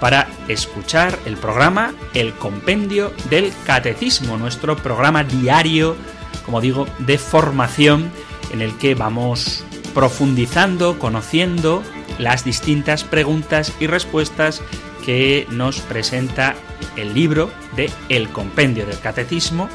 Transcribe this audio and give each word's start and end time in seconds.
para 0.00 0.26
escuchar 0.48 1.18
el 1.26 1.36
programa 1.36 1.94
El 2.14 2.32
Compendio 2.34 3.12
del 3.28 3.52
Catecismo, 3.66 4.38
nuestro 4.38 4.76
programa 4.76 5.22
diario, 5.22 5.94
como 6.44 6.60
digo, 6.60 6.86
de 6.98 7.18
formación 7.18 8.10
en 8.52 8.62
el 8.62 8.76
que 8.78 8.94
vamos 8.94 9.62
profundizando, 9.94 10.98
conociendo 10.98 11.82
las 12.18 12.44
distintas 12.44 13.04
preguntas 13.04 13.72
y 13.78 13.86
respuestas 13.86 14.62
que 15.04 15.46
nos 15.50 15.80
presenta 15.80 16.54
el 16.96 17.14
libro 17.14 17.50
de 17.76 17.90
El 18.08 18.28
Compendio 18.30 18.86
del 18.86 18.98
Catecismo, 18.98 19.68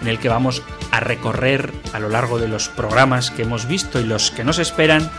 en 0.00 0.08
el 0.08 0.18
que 0.18 0.28
vamos 0.28 0.62
a 0.90 1.00
recorrer 1.00 1.72
a 1.92 1.98
lo 1.98 2.08
largo 2.08 2.38
de 2.38 2.48
los 2.48 2.68
programas 2.68 3.30
que 3.30 3.42
hemos 3.42 3.66
visto 3.66 4.00
y 4.00 4.04
los 4.04 4.30
que 4.30 4.44
nos 4.44 4.58
esperan 4.58 5.10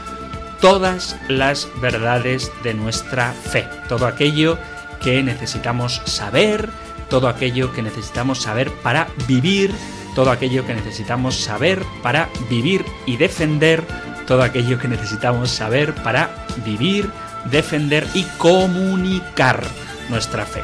todas 0.61 1.17
las 1.27 1.67
verdades 1.81 2.51
de 2.63 2.73
nuestra 2.75 3.33
fe, 3.33 3.67
todo 3.89 4.05
aquello 4.05 4.57
que 5.01 5.21
necesitamos 5.23 6.01
saber, 6.05 6.69
todo 7.09 7.27
aquello 7.27 7.73
que 7.73 7.81
necesitamos 7.81 8.43
saber 8.43 8.71
para 8.71 9.07
vivir, 9.27 9.73
todo 10.15 10.29
aquello 10.31 10.65
que 10.65 10.75
necesitamos 10.75 11.35
saber 11.35 11.83
para 12.03 12.29
vivir 12.49 12.85
y 13.05 13.17
defender, 13.17 13.83
todo 14.27 14.43
aquello 14.43 14.77
que 14.77 14.87
necesitamos 14.87 15.49
saber 15.49 15.95
para 15.95 16.29
vivir, 16.63 17.09
defender 17.49 18.07
y 18.13 18.23
comunicar 18.37 19.63
nuestra 20.09 20.45
fe. 20.45 20.61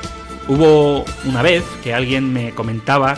Hubo 0.47 1.05
una 1.25 1.41
vez 1.41 1.63
que 1.83 1.93
alguien 1.93 2.31
me 2.31 2.51
comentaba 2.51 3.17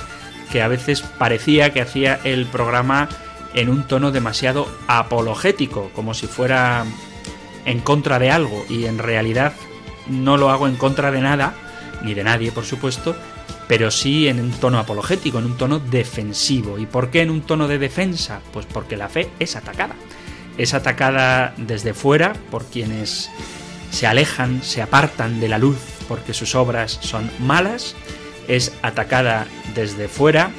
que 0.49 0.61
a 0.61 0.67
veces 0.67 1.01
parecía 1.01 1.73
que 1.73 1.81
hacía 1.81 2.19
el 2.23 2.45
programa 2.45 3.09
en 3.53 3.69
un 3.69 3.87
tono 3.87 4.11
demasiado 4.11 4.67
apologético, 4.87 5.91
como 5.95 6.13
si 6.13 6.27
fuera 6.27 6.85
en 7.65 7.79
contra 7.79 8.19
de 8.19 8.31
algo, 8.31 8.65
y 8.69 8.85
en 8.85 8.97
realidad 8.97 9.53
no 10.07 10.37
lo 10.37 10.49
hago 10.49 10.67
en 10.67 10.75
contra 10.75 11.11
de 11.11 11.21
nada, 11.21 11.53
ni 12.03 12.13
de 12.13 12.23
nadie, 12.23 12.51
por 12.51 12.65
supuesto, 12.65 13.15
pero 13.67 13.91
sí 13.91 14.27
en 14.27 14.39
un 14.39 14.51
tono 14.51 14.79
apologético, 14.79 15.39
en 15.39 15.45
un 15.45 15.57
tono 15.57 15.79
defensivo. 15.79 16.79
¿Y 16.79 16.85
por 16.85 17.09
qué 17.11 17.21
en 17.21 17.29
un 17.29 17.41
tono 17.41 17.67
de 17.67 17.77
defensa? 17.77 18.41
Pues 18.51 18.65
porque 18.65 18.97
la 18.97 19.09
fe 19.09 19.29
es 19.39 19.55
atacada 19.55 19.95
es 20.59 20.73
atacada 20.73 21.53
desde 21.57 21.93
fuera 21.93 22.33
por 22.51 22.65
quienes 22.65 23.31
se 23.91 24.05
alejan, 24.05 24.61
se 24.61 24.81
apartan 24.83 25.39
de 25.39 25.47
la 25.47 25.57
luz 25.57 25.77
porque 26.07 26.33
sus 26.33 26.53
obras 26.53 26.99
son 27.01 27.31
malas, 27.39 27.95
es 28.47 28.73
atacada 28.81 29.47
desde 29.73 30.09
fuera 30.09 30.51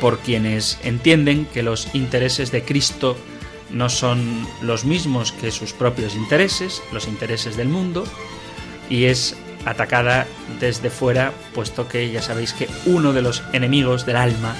por 0.00 0.18
quienes 0.18 0.78
entienden 0.82 1.46
que 1.46 1.62
los 1.62 1.94
intereses 1.94 2.50
de 2.50 2.64
Cristo 2.64 3.16
no 3.70 3.88
son 3.88 4.46
los 4.62 4.84
mismos 4.84 5.32
que 5.32 5.50
sus 5.50 5.72
propios 5.72 6.14
intereses, 6.14 6.82
los 6.92 7.06
intereses 7.06 7.56
del 7.56 7.68
mundo, 7.68 8.04
y 8.88 9.04
es 9.04 9.36
atacada 9.64 10.26
desde 10.58 10.90
fuera, 10.90 11.32
puesto 11.54 11.86
que 11.86 12.10
ya 12.10 12.22
sabéis 12.22 12.52
que 12.52 12.68
uno 12.86 13.12
de 13.12 13.22
los 13.22 13.42
enemigos 13.52 14.06
del 14.06 14.16
alma 14.16 14.56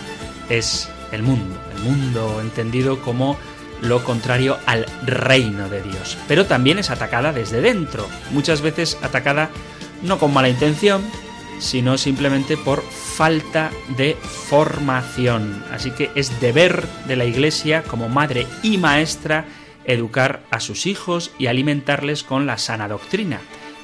es 0.49 0.89
el 1.13 1.23
mundo, 1.23 1.59
el 1.75 1.83
mundo 1.83 2.41
entendido 2.41 3.01
como 3.01 3.37
lo 3.83 4.05
contrario 4.05 4.59
al 4.67 4.87
reino 5.05 5.69
de 5.69 5.83
Dios. 5.83 6.19
Pero 6.29 6.47
también 6.47 6.79
es 6.79 6.91
atacada 6.91 7.33
desde 7.33 7.61
dentro, 7.61 8.07
muchas 8.31 8.61
veces 8.61 8.99
atacada 9.03 9.51
no 10.03 10.19
con 10.19 10.33
mala 10.33 10.49
intención, 10.49 11.03
sino 11.61 11.99
simplemente 11.99 12.57
por 12.57 12.83
falta 12.83 13.71
de 13.97 14.17
formación. 14.49 15.63
Así 15.71 15.93
que 15.93 16.11
es 16.17 16.41
deber 16.41 16.87
de 17.07 17.17
la 17.17 17.27
Iglesia 17.27 17.85
como 17.85 18.09
madre 18.09 18.47
y 18.63 18.79
maestra 18.79 19.47
educar 19.85 20.43
a 20.51 20.59
sus 20.61 20.87
hijos 20.87 21.33
y 21.39 21.47
alimentarles 21.47 22.25
con 22.25 22.47
la 22.47 22.59
sana 22.59 22.89
doctrina. 22.89 23.41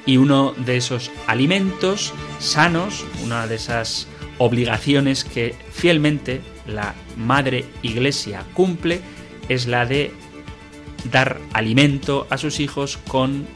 Y 0.06 0.16
uno 0.16 0.54
de 0.56 0.76
esos 0.76 1.10
alimentos 1.26 2.12
sanos, 2.38 3.04
una 3.22 3.47
de 3.47 3.56
esas 3.56 4.08
obligaciones 4.38 5.25
que 5.25 5.54
fielmente 5.70 6.41
la 6.66 6.94
Madre 7.16 7.64
Iglesia 7.82 8.44
cumple, 8.54 9.00
es 9.48 9.66
la 9.66 9.87
de 9.87 10.12
dar 11.10 11.41
alimento 11.53 12.26
a 12.31 12.38
sus 12.38 12.60
hijos 12.60 12.98
con 13.08 13.47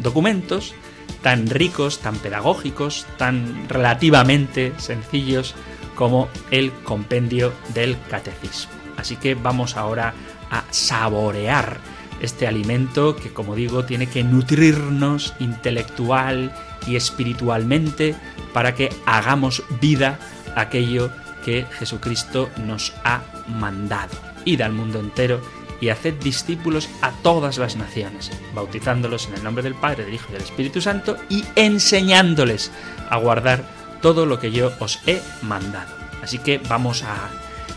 documentos 0.00 0.74
tan 1.22 1.48
ricos, 1.48 2.00
tan 2.00 2.16
pedagógicos, 2.16 3.06
tan 3.16 3.68
relativamente 3.68 4.72
sencillos 4.78 5.54
como 5.94 6.28
el 6.50 6.72
compendio 6.72 7.52
del 7.74 7.96
catecismo. 8.10 8.72
Así 8.96 9.16
que 9.16 9.34
vamos 9.34 9.76
ahora 9.76 10.14
a 10.50 10.64
saborear 10.70 11.78
este 12.20 12.46
alimento 12.46 13.16
que, 13.16 13.32
como 13.32 13.54
digo, 13.54 13.84
tiene 13.84 14.06
que 14.06 14.22
nutrirnos 14.22 15.34
intelectual 15.40 16.54
y 16.86 16.96
espiritualmente 16.96 18.14
para 18.52 18.74
que 18.74 18.90
hagamos 19.06 19.62
vida 19.80 20.18
aquello 20.54 21.10
que 21.44 21.66
Jesucristo 21.78 22.50
nos 22.64 22.92
ha 23.04 23.22
mandado 23.48 24.32
id 24.44 24.60
al 24.60 24.72
mundo 24.72 25.00
entero 25.00 25.40
y 25.82 25.90
haced 25.90 26.14
discípulos 26.14 26.88
a 27.02 27.10
todas 27.10 27.58
las 27.58 27.74
naciones, 27.74 28.30
bautizándolos 28.54 29.26
en 29.26 29.34
el 29.34 29.42
nombre 29.42 29.64
del 29.64 29.74
Padre, 29.74 30.04
del 30.04 30.14
Hijo 30.14 30.26
y 30.28 30.34
del 30.34 30.42
Espíritu 30.42 30.80
Santo 30.80 31.16
y 31.28 31.44
enseñándoles 31.56 32.70
a 33.10 33.16
guardar 33.16 33.64
todo 34.00 34.24
lo 34.24 34.38
que 34.38 34.52
yo 34.52 34.72
os 34.78 35.00
he 35.08 35.20
mandado. 35.42 35.92
Así 36.22 36.38
que 36.38 36.58
vamos 36.58 37.02
a 37.02 37.30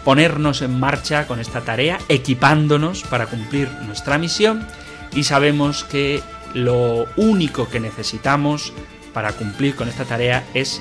ponernos 0.03 0.61
en 0.61 0.79
marcha 0.79 1.25
con 1.25 1.39
esta 1.39 1.61
tarea, 1.61 1.97
equipándonos 2.07 3.01
para 3.01 3.25
cumplir 3.25 3.71
nuestra 3.87 4.19
misión 4.19 4.67
y 5.15 5.23
sabemos 5.23 5.83
que 5.83 6.21
lo 6.53 7.07
único 7.15 7.69
que 7.69 7.79
necesitamos 7.79 8.71
para 9.15 9.31
cumplir 9.33 9.75
con 9.75 9.89
esta 9.89 10.05
tarea 10.05 10.45
es 10.53 10.79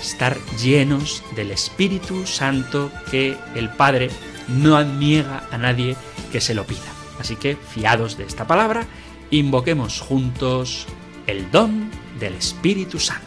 estar 0.00 0.38
llenos 0.58 1.22
del 1.36 1.50
Espíritu 1.50 2.26
Santo 2.26 2.90
que 3.10 3.36
el 3.54 3.68
Padre 3.68 4.08
no 4.48 4.82
niega 4.82 5.44
a 5.50 5.58
nadie 5.58 5.96
que 6.32 6.40
se 6.40 6.54
lo 6.54 6.64
pida. 6.64 6.80
Así 7.20 7.36
que, 7.36 7.56
fiados 7.56 8.16
de 8.16 8.24
esta 8.24 8.46
palabra, 8.46 8.86
invoquemos 9.30 10.00
juntos 10.00 10.86
el 11.26 11.50
don 11.50 11.90
del 12.18 12.34
Espíritu 12.34 12.98
Santo. 12.98 13.24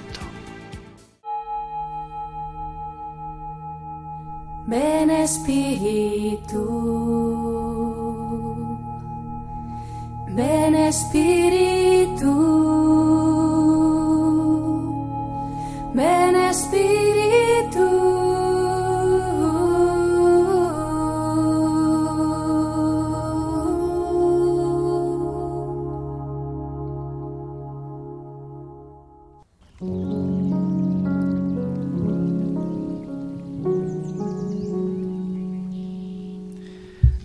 Ven 4.68 5.10
Espíritu, 5.10 6.64
ven 10.36 10.76
Espíritu. 10.76 11.98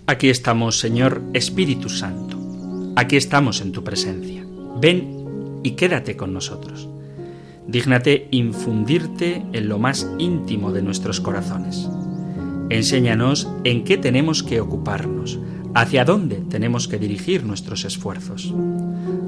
Aquí 0.05 0.29
estamos, 0.29 0.79
Señor 0.79 1.21
Espíritu 1.33 1.87
Santo. 1.87 2.37
Aquí 2.97 3.15
estamos 3.15 3.61
en 3.61 3.71
tu 3.71 3.85
presencia. 3.85 4.45
Ven 4.81 5.61
y 5.63 5.71
quédate 5.71 6.17
con 6.17 6.33
nosotros. 6.33 6.89
Dígnate 7.67 8.27
infundirte 8.31 9.45
en 9.53 9.69
lo 9.69 9.79
más 9.79 10.05
íntimo 10.19 10.73
de 10.73 10.81
nuestros 10.81 11.21
corazones. 11.21 11.87
Enséñanos 12.69 13.47
en 13.63 13.85
qué 13.85 13.97
tenemos 13.97 14.43
que 14.43 14.59
ocuparnos, 14.59 15.39
hacia 15.73 16.03
dónde 16.03 16.43
tenemos 16.49 16.89
que 16.89 16.99
dirigir 16.99 17.45
nuestros 17.45 17.85
esfuerzos. 17.85 18.53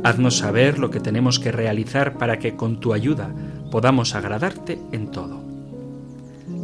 Haznos 0.03 0.39
saber 0.39 0.77
lo 0.77 0.91
que 0.91 0.99
tenemos 0.99 1.39
que 1.39 1.53
realizar 1.53 2.17
para 2.17 2.37
que 2.37 2.57
con 2.57 2.81
tu 2.81 2.91
ayuda 2.91 3.33
podamos 3.71 4.13
agradarte 4.13 4.77
en 4.91 5.09
todo. 5.09 5.44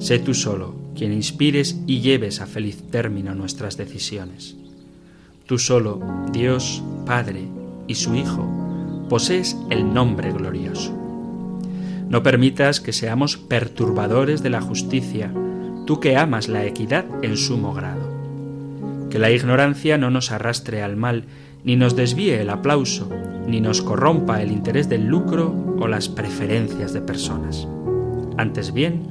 Sé 0.01 0.17
tú 0.17 0.33
solo 0.33 0.73
quien 0.95 1.13
inspires 1.13 1.79
y 1.85 2.01
lleves 2.01 2.41
a 2.41 2.47
feliz 2.47 2.81
término 2.89 3.35
nuestras 3.35 3.77
decisiones. 3.77 4.55
Tú 5.45 5.59
solo, 5.59 6.01
Dios, 6.33 6.81
Padre 7.05 7.47
y 7.87 7.93
su 7.93 8.15
Hijo, 8.15 9.05
posees 9.09 9.55
el 9.69 9.93
nombre 9.93 10.31
glorioso. 10.31 10.91
No 12.09 12.23
permitas 12.23 12.81
que 12.81 12.93
seamos 12.93 13.37
perturbadores 13.37 14.41
de 14.41 14.49
la 14.49 14.59
justicia, 14.59 15.31
tú 15.85 15.99
que 15.99 16.17
amas 16.17 16.47
la 16.47 16.65
equidad 16.65 17.05
en 17.21 17.37
sumo 17.37 17.71
grado. 17.75 19.07
Que 19.11 19.19
la 19.19 19.29
ignorancia 19.29 19.99
no 19.99 20.09
nos 20.09 20.31
arrastre 20.31 20.81
al 20.81 20.97
mal, 20.97 21.25
ni 21.63 21.75
nos 21.75 21.95
desvíe 21.95 22.41
el 22.41 22.49
aplauso, 22.49 23.07
ni 23.45 23.61
nos 23.61 23.83
corrompa 23.83 24.41
el 24.41 24.51
interés 24.51 24.89
del 24.89 25.05
lucro 25.05 25.75
o 25.79 25.87
las 25.87 26.09
preferencias 26.09 26.91
de 26.91 27.01
personas. 27.01 27.67
Antes 28.37 28.73
bien, 28.73 29.10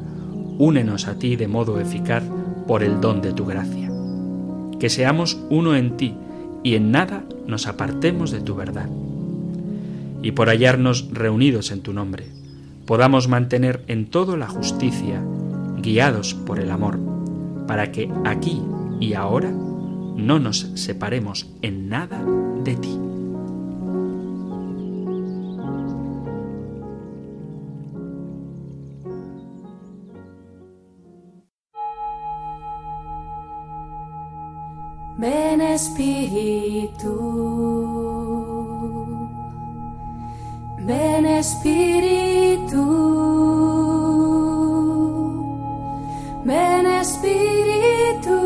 únenos 0.61 1.09
a 1.09 1.15
ti 1.19 1.37
de 1.37 1.49
modo 1.49 1.81
eficaz 1.81 2.23
por 2.67 2.83
el 2.83 3.01
don 3.01 3.23
de 3.23 3.33
tu 3.33 3.47
gracia. 3.47 3.91
Que 4.79 4.91
seamos 4.91 5.41
uno 5.49 5.75
en 5.75 5.97
ti 5.97 6.15
y 6.63 6.75
en 6.75 6.93
nada 6.93 7.25
nos 7.47 7.67
apartemos 7.67 8.31
de 8.31 8.43
tu 8.43 8.55
verdad. 8.55 8.89
Y 10.23 10.33
por 10.33 10.49
hallarnos 10.49 11.09
reunidos 11.13 11.73
en 11.73 11.81
tu 11.81 11.95
nombre, 11.95 12.27
podamos 12.85 13.27
mantener 13.27 13.83
en 13.89 14.05
todo 14.05 14.37
la 14.37 14.49
justicia, 14.49 15.23
guiados 15.79 16.35
por 16.35 16.61
el 16.61 16.71
amor, 16.71 16.99
para 17.67 17.91
que 17.91 18.11
aquí 18.27 18.61
y 19.01 19.15
ahora 19.15 19.51
no 19.51 20.39
nos 20.39 20.71
separemos 20.75 21.49
en 21.63 21.89
nada 21.89 22.23
de 22.63 22.77
ti. 22.77 23.10
Ven 46.45 46.87
Espíritu. 46.87 48.41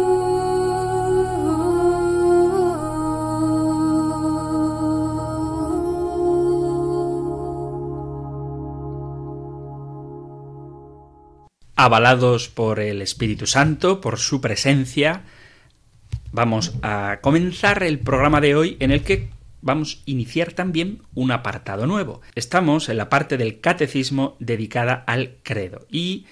Avalados 11.75 12.49
por 12.49 12.79
el 12.79 13.03
Espíritu 13.03 13.47
Santo, 13.47 14.01
por 14.01 14.19
su 14.21 14.41
presencia, 14.41 15.25
vamos 16.35 16.75
a 16.83 17.21
comenzar 17.23 17.85
el 17.85 18.01
programa 18.01 18.41
de 18.41 18.57
hoy 18.57 18.77
en 18.81 18.91
el 18.91 19.05
que 19.05 19.29
vamos 19.63 20.01
a 20.01 20.11
iniciar 20.11 20.53
también 20.53 21.01
un 21.15 21.31
apartado 21.31 21.87
nuevo. 21.87 22.23
Estamos 22.35 22.89
en 22.89 22.97
la 22.97 23.09
parte 23.09 23.37
del 23.37 23.61
catecismo 23.61 24.37
dedicada 24.41 25.05
al 25.07 25.37
credo 25.45 25.87
y 25.89 26.27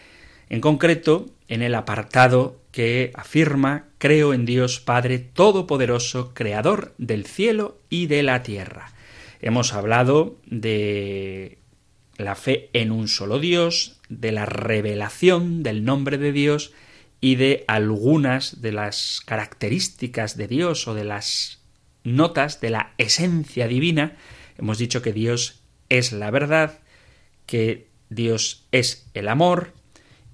en 0.50 0.60
concreto 0.60 1.26
en 1.46 1.62
el 1.62 1.76
apartado 1.76 2.60
que 2.72 3.12
afirma 3.14 3.84
creo 3.98 4.34
en 4.34 4.44
Dios 4.44 4.80
Padre 4.80 5.20
Todopoderoso, 5.20 6.34
Creador 6.34 6.94
del 6.98 7.24
cielo 7.24 7.78
y 7.88 8.06
de 8.06 8.24
la 8.24 8.42
tierra. 8.42 8.90
Hemos 9.40 9.72
hablado 9.72 10.36
de 10.46 11.58
la 12.16 12.34
fe 12.34 12.70
en 12.72 12.90
un 12.90 13.06
solo 13.06 13.38
Dios, 13.38 14.00
de 14.08 14.32
la 14.32 14.46
revelación 14.46 15.62
del 15.62 15.84
nombre 15.84 16.18
de 16.18 16.32
Dios 16.32 16.72
y 17.22 17.36
de 17.36 17.64
algunas 17.68 18.60
de 18.60 18.72
las 18.72 19.22
características 19.24 20.36
de 20.36 20.48
Dios 20.48 20.88
o 20.88 20.94
de 20.94 21.04
las 21.04 21.60
notas 22.02 22.60
de 22.60 22.70
la 22.70 22.94
esencia 22.98 23.68
divina. 23.68 24.16
Hemos 24.58 24.76
dicho 24.76 25.02
que 25.02 25.12
Dios 25.12 25.62
es 25.88 26.10
la 26.10 26.32
verdad, 26.32 26.80
que 27.46 27.86
Dios 28.10 28.66
es 28.72 29.06
el 29.14 29.28
amor 29.28 29.72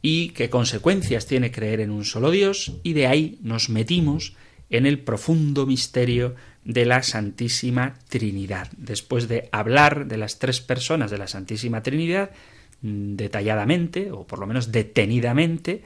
y 0.01 0.31
qué 0.31 0.49
consecuencias 0.49 1.27
tiene 1.27 1.53
creer 1.53 1.81
en 1.81 1.91
un 1.91 2.07
solo 2.07 2.31
Dios 2.31 2.73
y 2.83 2.95
de 2.95 3.07
ahí 3.07 3.39
nos 3.43 3.69
metimos 3.69 4.35
en 4.71 4.87
el 4.87 5.01
profundo 5.01 5.67
misterio 5.67 6.37
de 6.65 6.87
la 6.87 7.03
Santísima 7.03 7.99
Trinidad. 8.09 8.71
Después 8.79 9.29
de 9.29 9.51
hablar 9.53 10.07
de 10.07 10.17
las 10.17 10.39
tres 10.39 10.63
personas 10.63 11.11
de 11.11 11.19
la 11.19 11.29
Santísima 11.29 11.83
Trinidad, 11.83 12.31
mm, 12.81 13.17
detalladamente, 13.17 14.11
o 14.11 14.27
por 14.27 14.39
lo 14.39 14.47
menos 14.47 14.73
detenidamente, 14.73 15.83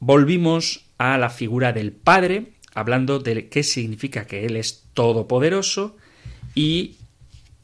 volvimos 0.00 0.86
a 0.98 1.16
la 1.18 1.30
figura 1.30 1.72
del 1.72 1.92
Padre, 1.92 2.54
hablando 2.74 3.20
de 3.20 3.48
qué 3.48 3.62
significa 3.62 4.26
que 4.26 4.46
Él 4.46 4.56
es 4.56 4.86
todopoderoso, 4.94 5.96
y 6.54 6.96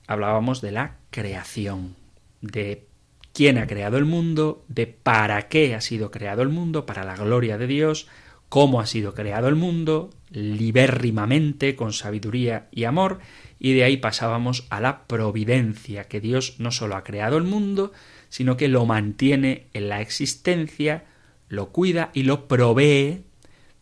hablábamos 0.07 0.61
de 0.61 0.73
la 0.73 0.97
creación, 1.11 1.97
de 2.41 2.87
quién 3.33 3.59
ha 3.59 3.67
creado 3.67 3.97
el 3.97 4.05
mundo, 4.05 4.65
de 4.69 4.87
para 4.87 5.49
qué 5.49 5.75
ha 5.75 5.81
sido 5.81 6.11
creado 6.11 6.43
el 6.43 6.49
mundo, 6.51 6.87
para 6.87 7.05
la 7.05 7.17
gloria 7.17 7.59
de 7.59 7.67
Dios, 7.67 8.07
cómo 8.49 8.81
ha 8.81 8.87
sido 8.87 9.15
creado 9.15 9.49
el 9.49 9.57
mundo, 9.57 10.11
libérrimamente, 10.31 11.75
con 11.75 11.93
sabiduría 11.93 12.69
y 12.71 12.85
amor, 12.85 13.19
y 13.59 13.73
de 13.73 13.85
ahí 13.85 13.97
pasábamos 13.97 14.67
a 14.71 14.81
la 14.81 15.07
providencia, 15.07 16.05
que 16.05 16.21
Dios 16.21 16.57
no 16.59 16.71
solo 16.71 16.97
ha 16.97 17.05
creado 17.05 17.39
el 17.39 17.45
mundo, 17.45 17.93
sino 18.29 18.57
que 18.57 18.69
lo 18.69 18.85
mantiene 18.87 19.67
en 19.73 19.89
la 19.89 20.01
existencia, 20.01 21.05
lo 21.49 21.71
cuida 21.71 22.11
y 22.15 22.23
lo 22.23 22.49
provee 22.49 23.25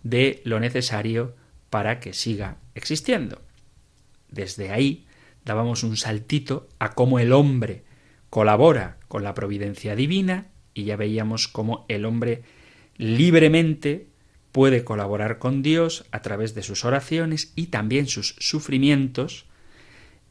de 0.02 0.43
lo 0.44 0.61
necesario 0.61 1.34
para 1.70 2.00
que 2.00 2.12
siga 2.12 2.58
existiendo. 2.75 3.43
Desde 4.31 4.70
ahí 4.70 5.06
dábamos 5.44 5.82
un 5.82 5.96
saltito 5.96 6.69
a 6.78 6.94
cómo 6.94 7.19
el 7.19 7.32
hombre 7.32 7.84
colabora 8.31 8.99
con 9.08 9.22
la 9.22 9.34
providencia 9.34 9.94
divina 9.94 10.49
y 10.75 10.84
ya 10.84 10.96
veíamos 10.96 11.49
cómo 11.49 11.87
el 11.88 12.05
hombre 12.05 12.43
libremente 12.96 14.08
puede 14.52 14.84
colaborar 14.84 15.38
con 15.38 15.62
Dios 15.62 16.05
a 16.12 16.22
través 16.22 16.55
de 16.55 16.62
sus 16.62 16.84
oraciones 16.84 17.52
y 17.56 17.67
también 17.67 18.06
sus 18.06 18.37
sufrimientos 18.38 19.46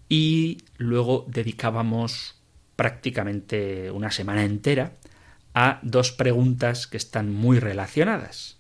y 0.08 0.60
luego 0.78 1.26
dedicábamos 1.28 2.42
prácticamente 2.76 3.92
una 3.92 4.12
semana 4.12 4.44
entera 4.44 4.94
a 5.54 5.80
dos 5.84 6.12
preguntas 6.12 6.88
que 6.88 6.98
están 6.98 7.34
muy 7.34 7.60
relacionadas. 7.60 8.58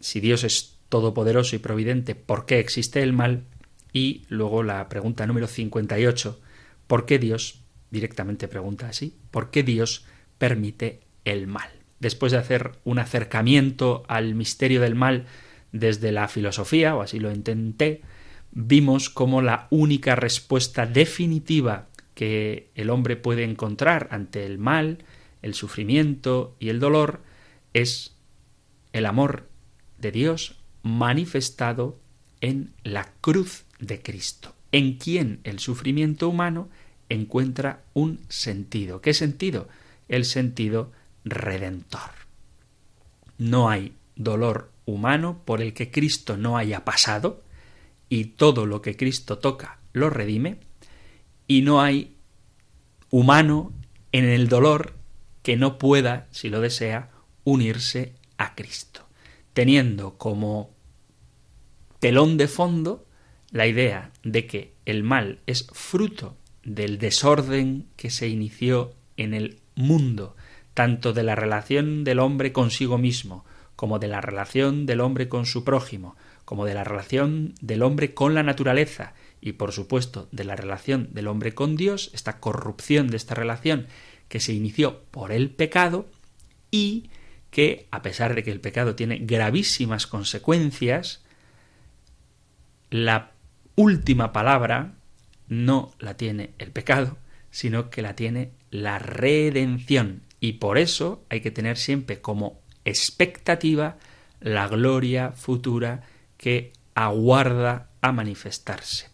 Si 0.00 0.20
Dios 0.20 0.44
es 0.44 0.78
todopoderoso 0.88 1.56
y 1.56 1.58
providente, 1.60 2.14
¿por 2.14 2.46
qué 2.46 2.58
existe 2.58 3.02
el 3.02 3.12
mal? 3.12 3.44
Y 3.92 4.24
luego 4.28 4.62
la 4.62 4.88
pregunta 4.88 5.26
número 5.26 5.46
58, 5.46 6.40
¿por 6.86 7.06
qué 7.06 7.18
Dios, 7.18 7.60
directamente 7.90 8.48
pregunta 8.48 8.88
así, 8.88 9.16
¿por 9.30 9.50
qué 9.50 9.62
Dios 9.62 10.04
permite 10.38 11.00
el 11.24 11.46
mal? 11.46 11.82
después 12.02 12.32
de 12.32 12.38
hacer 12.38 12.72
un 12.82 12.98
acercamiento 12.98 14.02
al 14.08 14.34
misterio 14.34 14.80
del 14.80 14.96
mal 14.96 15.24
desde 15.70 16.10
la 16.10 16.26
filosofía, 16.26 16.96
o 16.96 17.00
así 17.00 17.20
lo 17.20 17.30
intenté, 17.30 18.02
vimos 18.50 19.08
como 19.08 19.40
la 19.40 19.68
única 19.70 20.16
respuesta 20.16 20.84
definitiva 20.84 21.86
que 22.14 22.70
el 22.74 22.90
hombre 22.90 23.16
puede 23.16 23.44
encontrar 23.44 24.08
ante 24.10 24.44
el 24.44 24.58
mal, 24.58 24.98
el 25.42 25.54
sufrimiento 25.54 26.56
y 26.58 26.68
el 26.68 26.80
dolor 26.80 27.20
es 27.74 28.14
el 28.92 29.06
amor 29.06 29.48
de 29.98 30.12
Dios 30.12 30.56
manifestado 30.82 31.98
en 32.40 32.72
la 32.82 33.12
cruz 33.20 33.64
de 33.78 34.02
Cristo, 34.02 34.54
en 34.72 34.94
quien 34.94 35.40
el 35.44 35.58
sufrimiento 35.58 36.28
humano 36.28 36.68
encuentra 37.08 37.82
un 37.94 38.20
sentido. 38.28 39.00
¿Qué 39.00 39.14
sentido? 39.14 39.68
El 40.08 40.24
sentido 40.24 40.92
redentor. 41.24 42.10
No 43.38 43.68
hay 43.68 43.94
dolor 44.16 44.70
humano 44.84 45.40
por 45.44 45.62
el 45.62 45.74
que 45.74 45.90
Cristo 45.90 46.36
no 46.36 46.56
haya 46.56 46.84
pasado, 46.84 47.42
y 48.08 48.24
todo 48.24 48.66
lo 48.66 48.82
que 48.82 48.96
Cristo 48.96 49.38
toca 49.38 49.78
lo 49.92 50.10
redime, 50.10 50.58
y 51.46 51.62
no 51.62 51.80
hay 51.80 52.14
humano 53.10 53.72
en 54.10 54.24
el 54.24 54.48
dolor 54.48 54.94
que 55.42 55.56
no 55.56 55.78
pueda, 55.78 56.28
si 56.30 56.48
lo 56.48 56.60
desea, 56.60 57.10
unirse 57.44 58.14
a 58.38 58.54
Cristo, 58.54 59.06
teniendo 59.52 60.16
como 60.18 60.70
telón 61.98 62.36
de 62.36 62.48
fondo 62.48 63.06
la 63.50 63.66
idea 63.66 64.10
de 64.22 64.46
que 64.46 64.74
el 64.86 65.02
mal 65.02 65.40
es 65.46 65.66
fruto 65.72 66.36
del 66.64 66.98
desorden 66.98 67.86
que 67.96 68.10
se 68.10 68.28
inició 68.28 68.94
en 69.16 69.34
el 69.34 69.60
mundo 69.74 70.36
tanto 70.74 71.12
de 71.12 71.22
la 71.22 71.34
relación 71.34 72.04
del 72.04 72.18
hombre 72.18 72.52
consigo 72.52 72.98
mismo, 72.98 73.44
como 73.76 73.98
de 73.98 74.08
la 74.08 74.20
relación 74.20 74.86
del 74.86 75.00
hombre 75.00 75.28
con 75.28 75.44
su 75.44 75.64
prójimo, 75.64 76.16
como 76.44 76.64
de 76.64 76.74
la 76.74 76.84
relación 76.84 77.54
del 77.60 77.82
hombre 77.82 78.14
con 78.14 78.34
la 78.34 78.42
naturaleza 78.42 79.14
y 79.40 79.52
por 79.52 79.72
supuesto 79.72 80.28
de 80.32 80.44
la 80.44 80.56
relación 80.56 81.08
del 81.12 81.28
hombre 81.28 81.54
con 81.54 81.76
Dios, 81.76 82.10
esta 82.14 82.38
corrupción 82.40 83.08
de 83.08 83.16
esta 83.16 83.34
relación 83.34 83.86
que 84.32 84.40
se 84.40 84.54
inició 84.54 85.02
por 85.10 85.30
el 85.30 85.50
pecado 85.50 86.08
y 86.70 87.10
que, 87.50 87.86
a 87.90 88.00
pesar 88.00 88.34
de 88.34 88.42
que 88.42 88.50
el 88.50 88.62
pecado 88.62 88.94
tiene 88.94 89.18
gravísimas 89.18 90.06
consecuencias, 90.06 91.22
la 92.88 93.32
última 93.76 94.32
palabra 94.32 94.94
no 95.48 95.92
la 95.98 96.16
tiene 96.16 96.54
el 96.56 96.70
pecado, 96.70 97.18
sino 97.50 97.90
que 97.90 98.00
la 98.00 98.16
tiene 98.16 98.52
la 98.70 98.98
redención. 98.98 100.22
Y 100.40 100.54
por 100.54 100.78
eso 100.78 101.26
hay 101.28 101.42
que 101.42 101.50
tener 101.50 101.76
siempre 101.76 102.22
como 102.22 102.62
expectativa 102.86 103.98
la 104.40 104.66
gloria 104.66 105.32
futura 105.32 106.04
que 106.38 106.72
aguarda 106.94 107.90
a 108.00 108.12
manifestarse. 108.12 109.10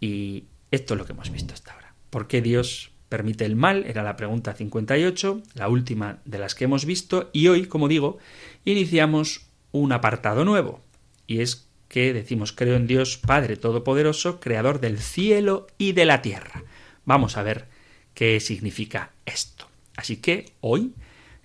Y 0.00 0.46
esto 0.72 0.94
es 0.94 0.98
lo 0.98 1.06
que 1.06 1.12
hemos 1.12 1.30
visto 1.30 1.54
hasta 1.54 1.74
ahora. 1.74 1.94
¿Por 2.10 2.26
qué 2.26 2.42
Dios 2.42 2.91
permite 3.12 3.44
el 3.44 3.56
mal? 3.56 3.84
Era 3.86 4.02
la 4.02 4.16
pregunta 4.16 4.54
58, 4.54 5.42
la 5.52 5.68
última 5.68 6.20
de 6.24 6.38
las 6.38 6.54
que 6.54 6.64
hemos 6.64 6.86
visto, 6.86 7.28
y 7.34 7.48
hoy, 7.48 7.66
como 7.66 7.86
digo, 7.86 8.16
iniciamos 8.64 9.48
un 9.70 9.92
apartado 9.92 10.46
nuevo, 10.46 10.80
y 11.26 11.42
es 11.42 11.68
que 11.88 12.14
decimos 12.14 12.54
creo 12.54 12.74
en 12.74 12.86
Dios 12.86 13.18
Padre 13.18 13.58
Todopoderoso, 13.58 14.40
Creador 14.40 14.80
del 14.80 14.98
cielo 14.98 15.66
y 15.76 15.92
de 15.92 16.06
la 16.06 16.22
tierra. 16.22 16.64
Vamos 17.04 17.36
a 17.36 17.42
ver 17.42 17.66
qué 18.14 18.40
significa 18.40 19.10
esto. 19.26 19.68
Así 19.94 20.16
que 20.16 20.54
hoy 20.62 20.94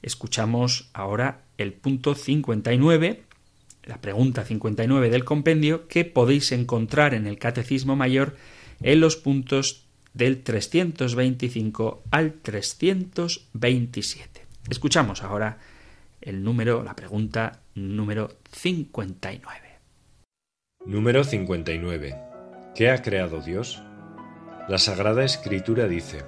escuchamos 0.01 0.89
ahora 0.93 1.41
el 1.57 1.73
punto 1.73 2.15
59, 2.15 3.23
la 3.83 3.99
pregunta 3.99 4.45
59 4.45 5.09
del 5.09 5.25
compendio, 5.25 5.85
que 5.89 6.05
podéis 6.05 6.53
encontrar 6.53 7.13
en 7.13 7.27
el 7.27 7.37
Catecismo 7.37 7.97
Mayor 7.97 8.37
en 8.81 9.01
los 9.01 9.17
puntos 9.17 9.86
del 10.17 10.43
325 10.43 12.03
al 12.09 12.33
327. 12.33 14.45
Escuchamos 14.69 15.23
ahora 15.23 15.59
el 16.19 16.43
número, 16.43 16.83
la 16.83 16.95
pregunta 16.95 17.61
número 17.75 18.29
59. 18.51 19.45
Número 20.85 21.23
59. 21.23 22.15
¿Qué 22.73 22.89
ha 22.89 23.03
creado 23.03 23.41
Dios? 23.41 23.83
La 24.67 24.79
Sagrada 24.79 25.23
Escritura 25.23 25.87
dice, 25.87 26.23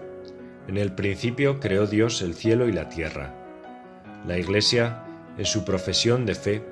En 0.68 0.78
el 0.78 0.94
principio 0.94 1.60
creó 1.60 1.88
Dios 1.88 2.22
el 2.22 2.36
cielo 2.36 2.70
y 2.70 2.72
la 2.72 2.90
tierra. 2.90 3.34
La 4.28 4.38
Iglesia, 4.38 5.04
en 5.38 5.46
su 5.46 5.66
profesión 5.66 6.28
de 6.28 6.36
fe, 6.36 6.64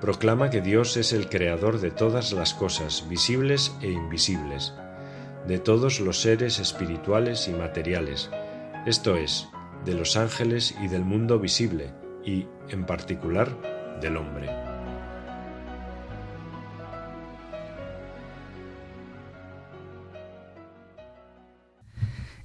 proclama 0.00 0.50
que 0.50 0.60
Dios 0.60 0.96
es 0.96 1.12
el 1.12 1.28
creador 1.28 1.80
de 1.80 1.90
todas 1.90 2.32
las 2.32 2.54
cosas, 2.54 3.08
visibles 3.08 3.74
e 3.82 3.88
invisibles, 3.88 4.72
de 5.46 5.58
todos 5.58 6.00
los 6.00 6.20
seres 6.20 6.58
espirituales 6.58 7.48
y 7.48 7.52
materiales, 7.52 8.30
esto 8.86 9.16
es, 9.16 9.48
de 9.84 9.94
los 9.94 10.16
ángeles 10.16 10.74
y 10.82 10.88
del 10.88 11.04
mundo 11.04 11.38
visible, 11.38 11.92
y, 12.24 12.46
en 12.68 12.86
particular, 12.86 13.56
del 14.00 14.16
hombre. 14.16 14.48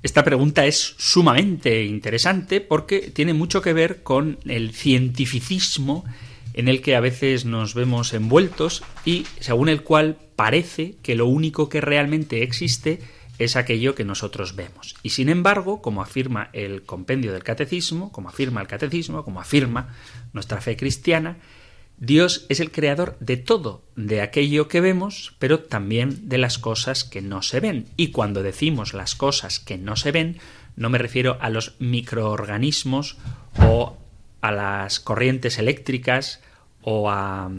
Esta 0.04 0.24
pregunta 0.24 0.66
es 0.66 0.96
sumamente 0.98 1.84
interesante 1.84 2.62
porque 2.62 3.12
tiene 3.12 3.34
mucho 3.34 3.62
que 3.62 3.74
ver 3.74 4.04
con 4.04 4.40
el 4.46 4.74
cientificismo 4.74 6.06
en 6.54 6.68
el 6.68 6.82
que 6.82 6.96
a 6.96 7.02
veces 7.02 7.46
nos 7.46 7.74
vemos 7.74 8.14
envueltos 8.14 8.84
y 9.06 9.26
según 9.40 9.70
el 9.70 9.84
cual 9.84 10.18
parece 10.38 10.96
que 11.02 11.16
lo 11.16 11.26
único 11.26 11.68
que 11.68 11.82
realmente 11.82 12.44
existe 12.44 13.02
es 13.40 13.56
aquello 13.56 13.96
que 13.96 14.06
nosotros 14.06 14.56
vemos. 14.56 14.96
Y 15.04 15.10
sin 15.10 15.30
embargo, 15.30 15.82
como 15.82 16.02
afirma 16.02 16.50
el 16.54 16.84
compendio 16.84 17.34
del 17.34 17.44
catecismo, 17.44 18.12
como 18.12 18.30
afirma 18.30 18.62
el 18.62 18.68
catecismo, 18.68 19.26
como 19.26 19.42
afirma 19.42 19.96
nuestra 20.34 20.62
fe 20.62 20.78
cristiana, 20.78 21.38
Dios 21.98 22.46
es 22.50 22.60
el 22.60 22.72
creador 22.72 23.18
de 23.20 23.38
todo, 23.38 23.84
de 23.96 24.22
aquello 24.22 24.68
que 24.68 24.82
vemos, 24.82 25.34
pero 25.40 25.62
también 25.62 26.30
de 26.30 26.38
las 26.38 26.60
cosas 26.60 27.04
que 27.04 27.22
no 27.22 27.42
se 27.42 27.60
ven. 27.60 27.88
Y 27.98 28.12
cuando 28.12 28.44
decimos 28.44 28.94
las 28.94 29.16
cosas 29.16 29.60
que 29.60 29.78
no 29.78 29.96
se 29.96 30.12
ven, 30.12 30.38
no 30.76 30.90
me 30.90 31.00
refiero 31.00 31.38
a 31.42 31.50
los 31.50 31.76
microorganismos 31.80 33.18
o 33.60 33.98
a 34.42 34.52
las 34.52 35.00
corrientes 35.00 35.58
eléctricas 35.58 36.42
o 36.84 37.10
a 37.10 37.50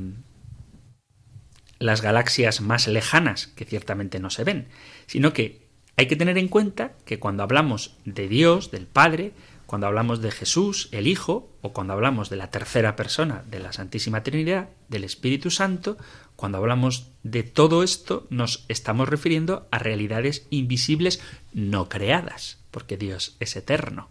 las 1.78 2.02
galaxias 2.02 2.60
más 2.60 2.88
lejanas, 2.88 3.48
que 3.48 3.64
ciertamente 3.64 4.18
no 4.18 4.30
se 4.30 4.44
ven, 4.44 4.68
sino 5.06 5.32
que 5.32 5.68
hay 5.96 6.06
que 6.06 6.16
tener 6.16 6.38
en 6.38 6.48
cuenta 6.48 6.92
que 7.04 7.18
cuando 7.18 7.42
hablamos 7.42 7.96
de 8.04 8.28
Dios, 8.28 8.70
del 8.70 8.86
Padre, 8.86 9.32
cuando 9.66 9.86
hablamos 9.86 10.22
de 10.22 10.30
Jesús, 10.30 10.88
el 10.92 11.06
Hijo, 11.06 11.50
o 11.60 11.72
cuando 11.72 11.92
hablamos 11.92 12.30
de 12.30 12.36
la 12.36 12.50
tercera 12.50 12.96
persona 12.96 13.44
de 13.50 13.58
la 13.58 13.72
Santísima 13.72 14.22
Trinidad, 14.22 14.70
del 14.88 15.04
Espíritu 15.04 15.50
Santo, 15.50 15.98
cuando 16.36 16.58
hablamos 16.58 17.10
de 17.24 17.42
todo 17.42 17.82
esto 17.82 18.26
nos 18.30 18.64
estamos 18.68 19.08
refiriendo 19.08 19.66
a 19.70 19.78
realidades 19.78 20.46
invisibles 20.50 21.20
no 21.52 21.88
creadas, 21.88 22.58
porque 22.70 22.96
Dios 22.96 23.36
es 23.40 23.56
eterno, 23.56 24.08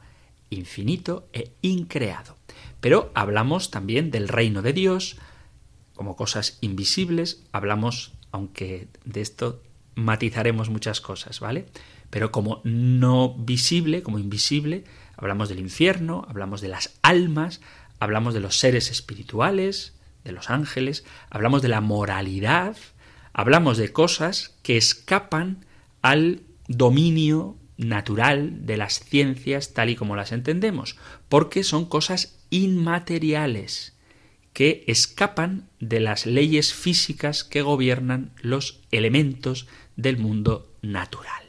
infinito 0.49 1.27
e 1.31 1.51
increado. 1.61 2.35
Pero 2.81 3.11
hablamos 3.15 3.71
también 3.71 4.11
del 4.11 4.27
reino 4.27 4.61
de 4.61 4.73
Dios 4.73 5.17
como 5.97 6.15
cosas 6.15 6.57
invisibles, 6.61 7.43
hablamos, 7.51 8.13
aunque 8.31 8.87
de 9.03 9.21
esto 9.21 9.61
matizaremos 9.95 10.69
muchas 10.69 11.01
cosas, 11.01 11.39
¿vale? 11.41 11.65
Pero 12.09 12.31
como 12.31 12.61
no 12.63 13.33
visible, 13.33 14.03
como 14.03 14.19
invisible, 14.19 14.85
Hablamos 15.17 15.49
del 15.49 15.59
infierno, 15.59 16.25
hablamos 16.29 16.61
de 16.61 16.67
las 16.67 16.93
almas, 17.01 17.59
hablamos 17.99 18.35
de 18.35 18.39
los 18.39 18.59
seres 18.59 18.91
espirituales, 18.91 19.95
de 20.23 20.31
los 20.31 20.51
ángeles, 20.51 21.05
hablamos 21.31 21.63
de 21.63 21.69
la 21.69 21.81
moralidad, 21.81 22.77
hablamos 23.33 23.77
de 23.77 23.91
cosas 23.91 24.55
que 24.61 24.77
escapan 24.77 25.65
al 26.03 26.41
dominio 26.67 27.57
natural 27.77 28.65
de 28.65 28.77
las 28.77 28.99
ciencias 28.99 29.73
tal 29.73 29.89
y 29.89 29.95
como 29.95 30.15
las 30.15 30.31
entendemos, 30.31 30.97
porque 31.29 31.63
son 31.63 31.85
cosas 31.85 32.37
inmateriales 32.51 33.96
que 34.57 34.83
escapan 34.87 35.69
de 35.79 35.99
las 35.99 36.25
leyes 36.25 36.73
físicas 36.73 37.43
que 37.43 37.61
gobiernan 37.61 38.33
los 38.41 38.81
elementos 38.89 39.67
del 39.97 40.17
mundo 40.17 40.73
natural. 40.81 41.43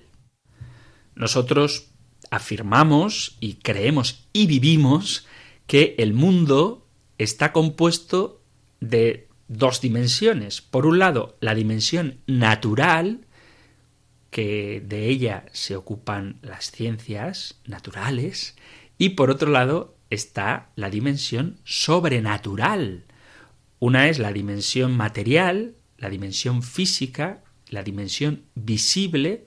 Nosotros 1.15 1.89
afirmamos 2.31 3.39
y 3.41 3.55
creemos 3.55 4.29
y 4.35 4.47
vivimos 4.47 5.27
que 5.67 5.95
el 5.97 6.13
mundo 6.13 6.87
está 7.17 7.55
compuesto 7.55 8.43
de 8.81 9.29
dos 9.49 9.81
dimensiones. 9.81 10.61
Por 10.61 10.85
un 10.85 10.99
lado, 10.99 11.39
la 11.41 11.55
dimensión 11.55 12.21
natural, 12.27 13.25
que 14.31 14.83
de 14.87 15.09
ella 15.09 15.47
se 15.53 15.77
ocupan 15.77 16.41
las 16.43 16.71
ciencias 16.73 17.59
naturales, 17.65 18.55
y 18.99 19.11
por 19.11 19.31
otro 19.31 19.51
lado 19.51 19.98
está 20.11 20.71
la 20.77 20.91
dimensión 20.91 21.59
sobrenatural. 21.65 23.05
Una 23.79 24.09
es 24.09 24.19
la 24.19 24.33
dimensión 24.33 24.97
material, 24.97 25.75
la 25.97 26.11
dimensión 26.11 26.63
física, 26.63 27.43
la 27.69 27.83
dimensión 27.83 28.45
visible, 28.55 29.47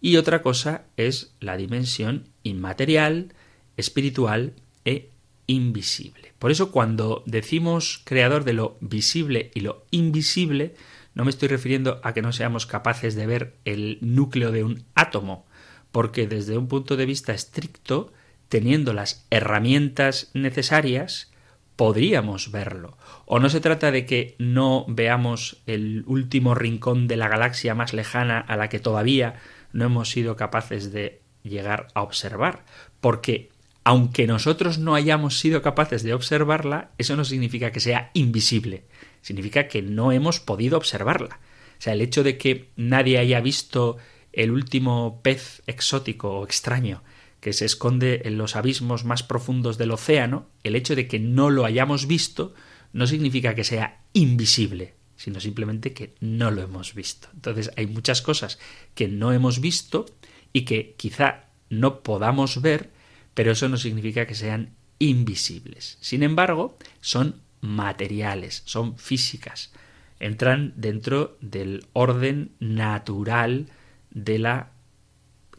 y 0.00 0.16
otra 0.16 0.42
cosa 0.42 0.84
es 0.96 1.34
la 1.40 1.56
dimensión 1.56 2.28
inmaterial, 2.42 3.34
espiritual 3.76 4.54
e 4.84 5.10
invisible. 5.46 6.32
Por 6.38 6.50
eso 6.50 6.70
cuando 6.70 7.22
decimos 7.26 8.02
creador 8.04 8.44
de 8.44 8.52
lo 8.52 8.76
visible 8.80 9.50
y 9.54 9.60
lo 9.60 9.84
invisible, 9.90 10.74
no 11.14 11.24
me 11.24 11.30
estoy 11.30 11.48
refiriendo 11.48 12.00
a 12.02 12.12
que 12.12 12.22
no 12.22 12.32
seamos 12.32 12.66
capaces 12.66 13.14
de 13.14 13.26
ver 13.26 13.56
el 13.64 13.98
núcleo 14.02 14.52
de 14.52 14.64
un 14.64 14.84
átomo, 14.94 15.46
porque 15.90 16.26
desde 16.26 16.58
un 16.58 16.68
punto 16.68 16.96
de 16.96 17.06
vista 17.06 17.32
estricto, 17.32 18.12
teniendo 18.48 18.92
las 18.92 19.26
herramientas 19.30 20.30
necesarias, 20.34 21.32
podríamos 21.76 22.50
verlo. 22.50 22.96
O 23.26 23.38
no 23.38 23.48
se 23.48 23.60
trata 23.60 23.90
de 23.90 24.06
que 24.06 24.34
no 24.38 24.84
veamos 24.88 25.62
el 25.66 26.04
último 26.06 26.54
rincón 26.54 27.06
de 27.06 27.16
la 27.16 27.28
galaxia 27.28 27.74
más 27.74 27.92
lejana 27.92 28.40
a 28.40 28.56
la 28.56 28.68
que 28.68 28.78
todavía 28.78 29.36
no 29.72 29.84
hemos 29.84 30.10
sido 30.10 30.36
capaces 30.36 30.92
de 30.92 31.20
llegar 31.42 31.88
a 31.94 32.02
observar, 32.02 32.64
porque 33.00 33.50
aunque 33.84 34.26
nosotros 34.26 34.78
no 34.78 34.96
hayamos 34.96 35.38
sido 35.38 35.62
capaces 35.62 36.02
de 36.02 36.12
observarla, 36.12 36.90
eso 36.98 37.14
no 37.14 37.24
significa 37.24 37.70
que 37.70 37.78
sea 37.78 38.10
invisible, 38.14 38.84
significa 39.20 39.68
que 39.68 39.82
no 39.82 40.10
hemos 40.10 40.40
podido 40.40 40.76
observarla. 40.76 41.38
O 41.78 41.82
sea, 41.82 41.92
el 41.92 42.00
hecho 42.00 42.24
de 42.24 42.38
que 42.38 42.70
nadie 42.74 43.18
haya 43.18 43.40
visto 43.40 43.96
el 44.32 44.50
último 44.50 45.20
pez 45.22 45.62
exótico 45.66 46.40
o 46.40 46.44
extraño 46.44 47.02
que 47.40 47.52
se 47.52 47.64
esconde 47.64 48.22
en 48.24 48.38
los 48.38 48.56
abismos 48.56 49.04
más 49.04 49.22
profundos 49.22 49.78
del 49.78 49.92
océano, 49.92 50.48
el 50.64 50.74
hecho 50.74 50.96
de 50.96 51.06
que 51.06 51.18
no 51.18 51.50
lo 51.50 51.64
hayamos 51.64 52.06
visto 52.06 52.54
no 52.92 53.06
significa 53.06 53.54
que 53.54 53.64
sea 53.64 54.02
invisible, 54.12 54.94
sino 55.16 55.40
simplemente 55.40 55.92
que 55.92 56.14
no 56.20 56.50
lo 56.50 56.62
hemos 56.62 56.94
visto. 56.94 57.28
Entonces 57.34 57.70
hay 57.76 57.86
muchas 57.86 58.22
cosas 58.22 58.58
que 58.94 59.08
no 59.08 59.32
hemos 59.32 59.60
visto 59.60 60.06
y 60.52 60.62
que 60.62 60.94
quizá 60.96 61.44
no 61.68 62.02
podamos 62.02 62.62
ver, 62.62 62.90
pero 63.34 63.52
eso 63.52 63.68
no 63.68 63.76
significa 63.76 64.26
que 64.26 64.34
sean 64.34 64.74
invisibles. 64.98 65.98
Sin 66.00 66.22
embargo, 66.22 66.78
son 67.00 67.42
materiales, 67.60 68.62
son 68.64 68.98
físicas, 68.98 69.72
entran 70.20 70.72
dentro 70.76 71.36
del 71.40 71.86
orden 71.92 72.52
natural 72.60 73.66
de 74.10 74.38
la 74.38 74.72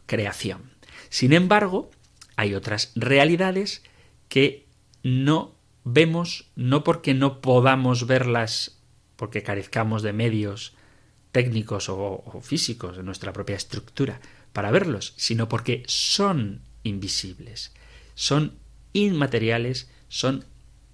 creación. 0.06 0.67
Sin 1.10 1.32
embargo, 1.32 1.90
hay 2.36 2.54
otras 2.54 2.92
realidades 2.94 3.82
que 4.28 4.66
no 5.02 5.54
vemos 5.84 6.50
no 6.54 6.84
porque 6.84 7.14
no 7.14 7.40
podamos 7.40 8.06
verlas 8.06 8.78
porque 9.16 9.42
carezcamos 9.42 10.02
de 10.02 10.12
medios 10.12 10.74
técnicos 11.32 11.88
o, 11.88 12.40
físicos 12.42 12.96
de 12.96 13.02
nuestra 13.02 13.32
propia 13.32 13.56
estructura 13.56 14.20
para 14.52 14.70
verlos, 14.70 15.14
sino 15.16 15.48
porque 15.48 15.82
son 15.86 16.62
invisibles, 16.84 17.72
son 18.14 18.58
inmateriales, 18.92 19.90
son 20.08 20.44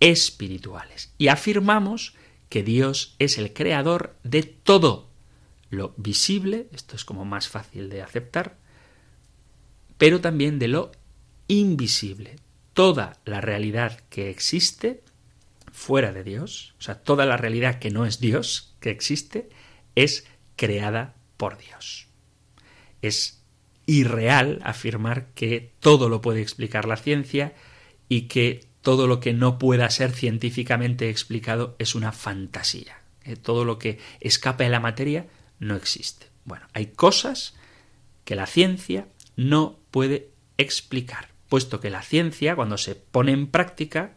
espirituales. 0.00 1.12
Y 1.18 1.28
afirmamos 1.28 2.14
que 2.48 2.62
Dios 2.62 3.14
es 3.18 3.38
el 3.38 3.52
creador 3.52 4.16
de 4.22 4.42
todo 4.42 5.10
lo 5.70 5.92
visible, 5.96 6.68
esto 6.72 6.96
es 6.96 7.04
como 7.04 7.24
más 7.24 7.48
fácil 7.48 7.88
de 7.88 8.02
aceptar, 8.02 8.56
pero 9.98 10.20
también 10.20 10.58
de 10.58 10.68
lo 10.68 10.92
invisible. 11.48 12.36
Toda 12.72 13.18
la 13.24 13.40
realidad 13.40 14.00
que 14.10 14.30
existe 14.30 15.02
fuera 15.72 16.12
de 16.12 16.24
Dios, 16.24 16.74
o 16.78 16.82
sea, 16.82 16.96
toda 16.96 17.26
la 17.26 17.36
realidad 17.36 17.78
que 17.78 17.90
no 17.90 18.06
es 18.06 18.20
Dios, 18.20 18.74
que 18.80 18.90
existe, 18.90 19.48
es 19.94 20.26
creada 20.56 21.14
por 21.36 21.58
Dios. 21.58 22.08
Es 23.02 23.42
irreal 23.86 24.60
afirmar 24.64 25.26
que 25.34 25.72
todo 25.80 26.08
lo 26.08 26.20
puede 26.20 26.42
explicar 26.42 26.86
la 26.86 26.96
ciencia 26.96 27.54
y 28.08 28.22
que 28.22 28.66
todo 28.82 29.06
lo 29.06 29.20
que 29.20 29.32
no 29.32 29.58
pueda 29.58 29.90
ser 29.90 30.12
científicamente 30.12 31.10
explicado 31.10 31.74
es 31.78 31.94
una 31.94 32.12
fantasía. 32.12 32.98
Eh, 33.24 33.36
todo 33.36 33.64
lo 33.64 33.78
que 33.78 33.98
escapa 34.20 34.64
de 34.64 34.70
la 34.70 34.80
materia 34.80 35.26
no 35.58 35.74
existe. 35.74 36.26
Bueno, 36.44 36.66
hay 36.72 36.86
cosas 36.86 37.54
que 38.24 38.36
la 38.36 38.46
ciencia 38.46 39.08
no 39.36 39.78
puede 39.90 40.30
explicar, 40.58 41.28
puesto 41.48 41.80
que 41.80 41.90
la 41.90 42.02
ciencia, 42.02 42.56
cuando 42.56 42.78
se 42.78 42.94
pone 42.94 43.32
en 43.32 43.46
práctica, 43.48 44.14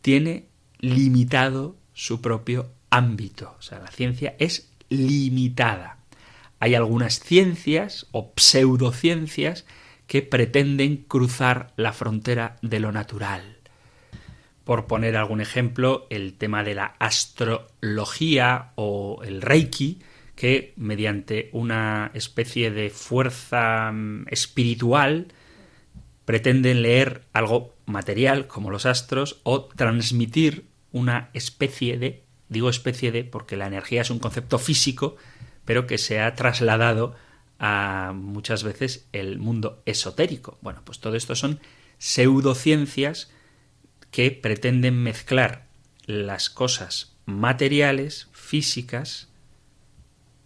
tiene 0.00 0.46
limitado 0.78 1.76
su 1.92 2.20
propio 2.20 2.70
ámbito. 2.90 3.56
O 3.58 3.62
sea, 3.62 3.78
la 3.80 3.90
ciencia 3.90 4.34
es 4.38 4.70
limitada. 4.88 5.98
Hay 6.60 6.74
algunas 6.74 7.20
ciencias 7.20 8.06
o 8.12 8.32
pseudociencias 8.36 9.64
que 10.06 10.22
pretenden 10.22 10.96
cruzar 10.96 11.72
la 11.76 11.92
frontera 11.92 12.56
de 12.62 12.80
lo 12.80 12.92
natural. 12.92 13.58
Por 14.64 14.86
poner 14.86 15.16
algún 15.16 15.40
ejemplo, 15.40 16.06
el 16.10 16.34
tema 16.34 16.62
de 16.64 16.74
la 16.74 16.94
astrología 16.98 18.72
o 18.74 19.20
el 19.24 19.40
reiki, 19.42 20.00
que 20.38 20.72
mediante 20.76 21.50
una 21.52 22.12
especie 22.14 22.70
de 22.70 22.90
fuerza 22.90 23.90
mm, 23.90 24.26
espiritual 24.28 25.32
pretenden 26.24 26.82
leer 26.82 27.24
algo 27.32 27.74
material 27.86 28.46
como 28.46 28.70
los 28.70 28.86
astros 28.86 29.40
o 29.42 29.64
transmitir 29.64 30.66
una 30.92 31.30
especie 31.32 31.98
de, 31.98 32.22
digo 32.48 32.70
especie 32.70 33.10
de 33.10 33.24
porque 33.24 33.56
la 33.56 33.66
energía 33.66 34.02
es 34.02 34.10
un 34.10 34.20
concepto 34.20 34.60
físico, 34.60 35.16
pero 35.64 35.88
que 35.88 35.98
se 35.98 36.20
ha 36.20 36.32
trasladado 36.36 37.16
a 37.58 38.12
muchas 38.14 38.62
veces 38.62 39.08
el 39.10 39.40
mundo 39.40 39.82
esotérico. 39.86 40.56
Bueno, 40.60 40.82
pues 40.84 41.00
todo 41.00 41.16
esto 41.16 41.34
son 41.34 41.58
pseudociencias 41.98 43.28
que 44.12 44.30
pretenden 44.30 45.02
mezclar 45.02 45.66
las 46.06 46.48
cosas 46.48 47.16
materiales, 47.26 48.28
físicas, 48.30 49.27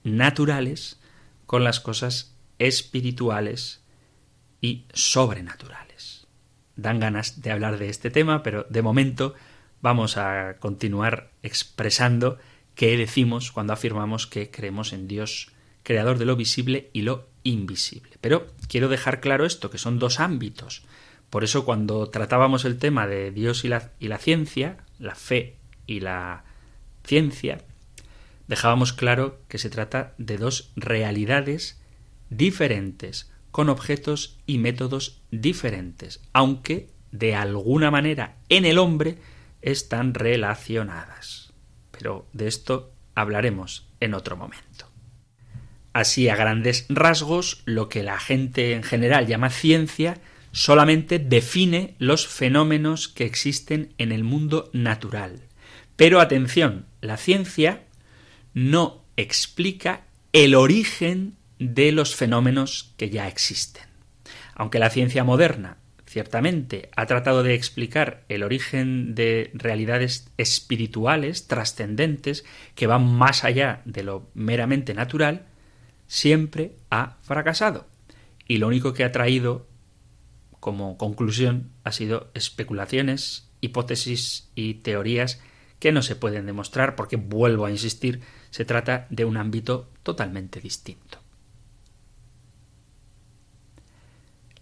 naturales, 0.04 1.00
con 1.46 1.64
las 1.64 1.80
cosas 1.80 2.34
espirituales 2.58 3.82
y 4.60 4.84
sobrenaturales. 4.92 6.26
Dan 6.76 7.00
ganas 7.00 7.42
de 7.42 7.50
hablar 7.50 7.78
de 7.78 7.88
este 7.88 8.10
tema, 8.10 8.42
pero 8.42 8.66
de 8.70 8.82
momento 8.82 9.34
vamos 9.82 10.16
a 10.16 10.56
continuar 10.58 11.30
expresando 11.42 12.38
qué 12.74 12.96
decimos 12.96 13.52
cuando 13.52 13.72
afirmamos 13.72 14.26
que 14.26 14.50
creemos 14.50 14.92
en 14.92 15.08
Dios 15.08 15.52
creador 15.82 16.18
de 16.18 16.24
lo 16.24 16.36
visible 16.36 16.90
y 16.92 17.02
lo 17.02 17.28
invisible. 17.42 18.16
Pero 18.20 18.46
quiero 18.68 18.88
dejar 18.88 19.20
claro 19.20 19.44
esto, 19.44 19.70
que 19.70 19.78
son 19.78 19.98
dos 19.98 20.20
ámbitos. 20.20 20.84
Por 21.28 21.44
eso 21.44 21.64
cuando 21.64 22.08
tratábamos 22.08 22.64
el 22.64 22.78
tema 22.78 23.06
de 23.06 23.30
Dios 23.30 23.64
y 23.64 23.68
la, 23.68 23.90
y 23.98 24.08
la 24.08 24.18
ciencia, 24.18 24.78
la 24.98 25.14
fe 25.14 25.56
y 25.86 26.00
la 26.00 26.44
ciencia, 27.04 27.58
dejábamos 28.46 28.92
claro 28.92 29.40
que 29.48 29.58
se 29.58 29.70
trata 29.70 30.14
de 30.18 30.38
dos 30.38 30.72
realidades 30.76 31.80
diferentes, 32.30 33.30
con 33.50 33.68
objetos 33.68 34.38
y 34.46 34.58
métodos 34.58 35.22
diferentes, 35.30 36.20
aunque 36.32 36.88
de 37.10 37.34
alguna 37.34 37.90
manera 37.90 38.36
en 38.48 38.64
el 38.64 38.78
hombre 38.78 39.18
están 39.60 40.14
relacionadas. 40.14 41.52
Pero 41.90 42.26
de 42.32 42.48
esto 42.48 42.92
hablaremos 43.14 43.88
en 44.00 44.14
otro 44.14 44.36
momento. 44.36 44.90
Así, 45.92 46.28
a 46.30 46.36
grandes 46.36 46.86
rasgos, 46.88 47.62
lo 47.66 47.90
que 47.90 48.02
la 48.02 48.18
gente 48.18 48.72
en 48.72 48.82
general 48.82 49.26
llama 49.26 49.50
ciencia 49.50 50.18
solamente 50.50 51.18
define 51.18 51.94
los 51.98 52.26
fenómenos 52.26 53.08
que 53.08 53.26
existen 53.26 53.92
en 53.98 54.10
el 54.12 54.24
mundo 54.24 54.70
natural. 54.72 55.42
Pero 55.96 56.20
atención, 56.20 56.86
la 57.02 57.18
ciencia 57.18 57.84
no 58.54 59.04
explica 59.16 60.04
el 60.32 60.54
origen 60.54 61.36
de 61.58 61.92
los 61.92 62.16
fenómenos 62.16 62.94
que 62.96 63.10
ya 63.10 63.28
existen. 63.28 63.84
Aunque 64.54 64.78
la 64.78 64.90
ciencia 64.90 65.24
moderna 65.24 65.78
ciertamente 66.06 66.90
ha 66.94 67.06
tratado 67.06 67.42
de 67.42 67.54
explicar 67.54 68.24
el 68.28 68.42
origen 68.42 69.14
de 69.14 69.50
realidades 69.54 70.28
espirituales, 70.36 71.46
trascendentes, 71.46 72.44
que 72.74 72.86
van 72.86 73.06
más 73.06 73.44
allá 73.44 73.80
de 73.86 74.02
lo 74.02 74.30
meramente 74.34 74.92
natural, 74.92 75.46
siempre 76.06 76.76
ha 76.90 77.16
fracasado. 77.22 77.86
Y 78.46 78.58
lo 78.58 78.66
único 78.66 78.92
que 78.92 79.04
ha 79.04 79.12
traído 79.12 79.66
como 80.60 80.98
conclusión 80.98 81.70
ha 81.84 81.92
sido 81.92 82.30
especulaciones, 82.34 83.48
hipótesis 83.62 84.50
y 84.54 84.74
teorías 84.74 85.40
que 85.78 85.92
no 85.92 86.02
se 86.02 86.14
pueden 86.14 86.46
demostrar 86.46 86.94
porque, 86.94 87.16
vuelvo 87.16 87.64
a 87.64 87.70
insistir, 87.70 88.20
se 88.52 88.66
trata 88.66 89.06
de 89.08 89.24
un 89.24 89.38
ámbito 89.38 89.90
totalmente 90.02 90.60
distinto. 90.60 91.18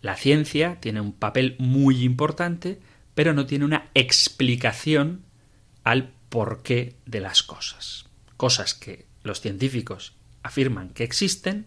La 0.00 0.16
ciencia 0.16 0.78
tiene 0.80 1.00
un 1.00 1.12
papel 1.12 1.56
muy 1.58 2.04
importante, 2.04 2.80
pero 3.14 3.34
no 3.34 3.46
tiene 3.46 3.64
una 3.64 3.90
explicación 3.94 5.24
al 5.82 6.12
porqué 6.28 6.94
de 7.04 7.20
las 7.20 7.42
cosas. 7.42 8.06
Cosas 8.36 8.74
que 8.74 9.06
los 9.24 9.40
científicos 9.40 10.14
afirman 10.44 10.90
que 10.90 11.02
existen, 11.02 11.66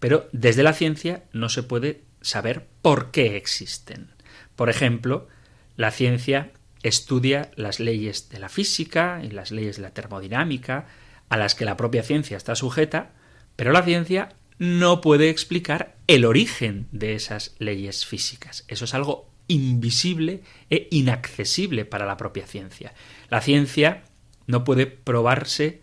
pero 0.00 0.28
desde 0.32 0.62
la 0.62 0.72
ciencia 0.72 1.24
no 1.32 1.50
se 1.50 1.62
puede 1.62 2.02
saber 2.22 2.66
por 2.80 3.10
qué 3.10 3.36
existen. 3.36 4.10
Por 4.56 4.70
ejemplo, 4.70 5.28
la 5.76 5.90
ciencia 5.90 6.50
estudia 6.82 7.50
las 7.56 7.78
leyes 7.78 8.30
de 8.30 8.38
la 8.38 8.48
física 8.48 9.20
y 9.22 9.30
las 9.30 9.50
leyes 9.50 9.76
de 9.76 9.82
la 9.82 9.90
termodinámica, 9.90 10.86
a 11.28 11.36
las 11.36 11.54
que 11.54 11.64
la 11.64 11.76
propia 11.76 12.02
ciencia 12.02 12.36
está 12.36 12.54
sujeta, 12.54 13.12
pero 13.56 13.72
la 13.72 13.82
ciencia 13.82 14.34
no 14.58 15.00
puede 15.00 15.30
explicar 15.30 15.96
el 16.06 16.24
origen 16.24 16.88
de 16.90 17.14
esas 17.14 17.54
leyes 17.58 18.06
físicas. 18.06 18.64
Eso 18.68 18.84
es 18.84 18.94
algo 18.94 19.30
invisible 19.46 20.42
e 20.70 20.88
inaccesible 20.90 21.84
para 21.84 22.06
la 22.06 22.16
propia 22.16 22.46
ciencia. 22.46 22.92
La 23.30 23.40
ciencia 23.40 24.04
no 24.46 24.64
puede 24.64 24.86
probarse 24.86 25.82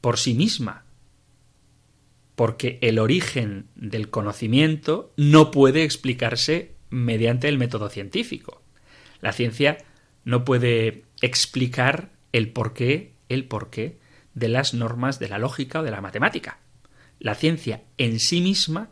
por 0.00 0.18
sí 0.18 0.34
misma, 0.34 0.84
porque 2.34 2.78
el 2.82 2.98
origen 2.98 3.68
del 3.74 4.10
conocimiento 4.10 5.12
no 5.16 5.50
puede 5.50 5.84
explicarse 5.84 6.74
mediante 6.90 7.48
el 7.48 7.58
método 7.58 7.88
científico. 7.88 8.62
La 9.20 9.32
ciencia 9.32 9.78
no 10.24 10.44
puede 10.44 11.04
explicar 11.22 12.10
el 12.32 12.52
porqué, 12.52 13.14
el 13.28 13.46
porqué 13.46 13.98
de 14.36 14.48
las 14.48 14.74
normas 14.74 15.18
de 15.18 15.28
la 15.28 15.38
lógica 15.38 15.80
o 15.80 15.82
de 15.82 15.90
la 15.90 16.02
matemática. 16.02 16.58
La 17.18 17.34
ciencia 17.34 17.82
en 17.96 18.20
sí 18.20 18.40
misma 18.40 18.90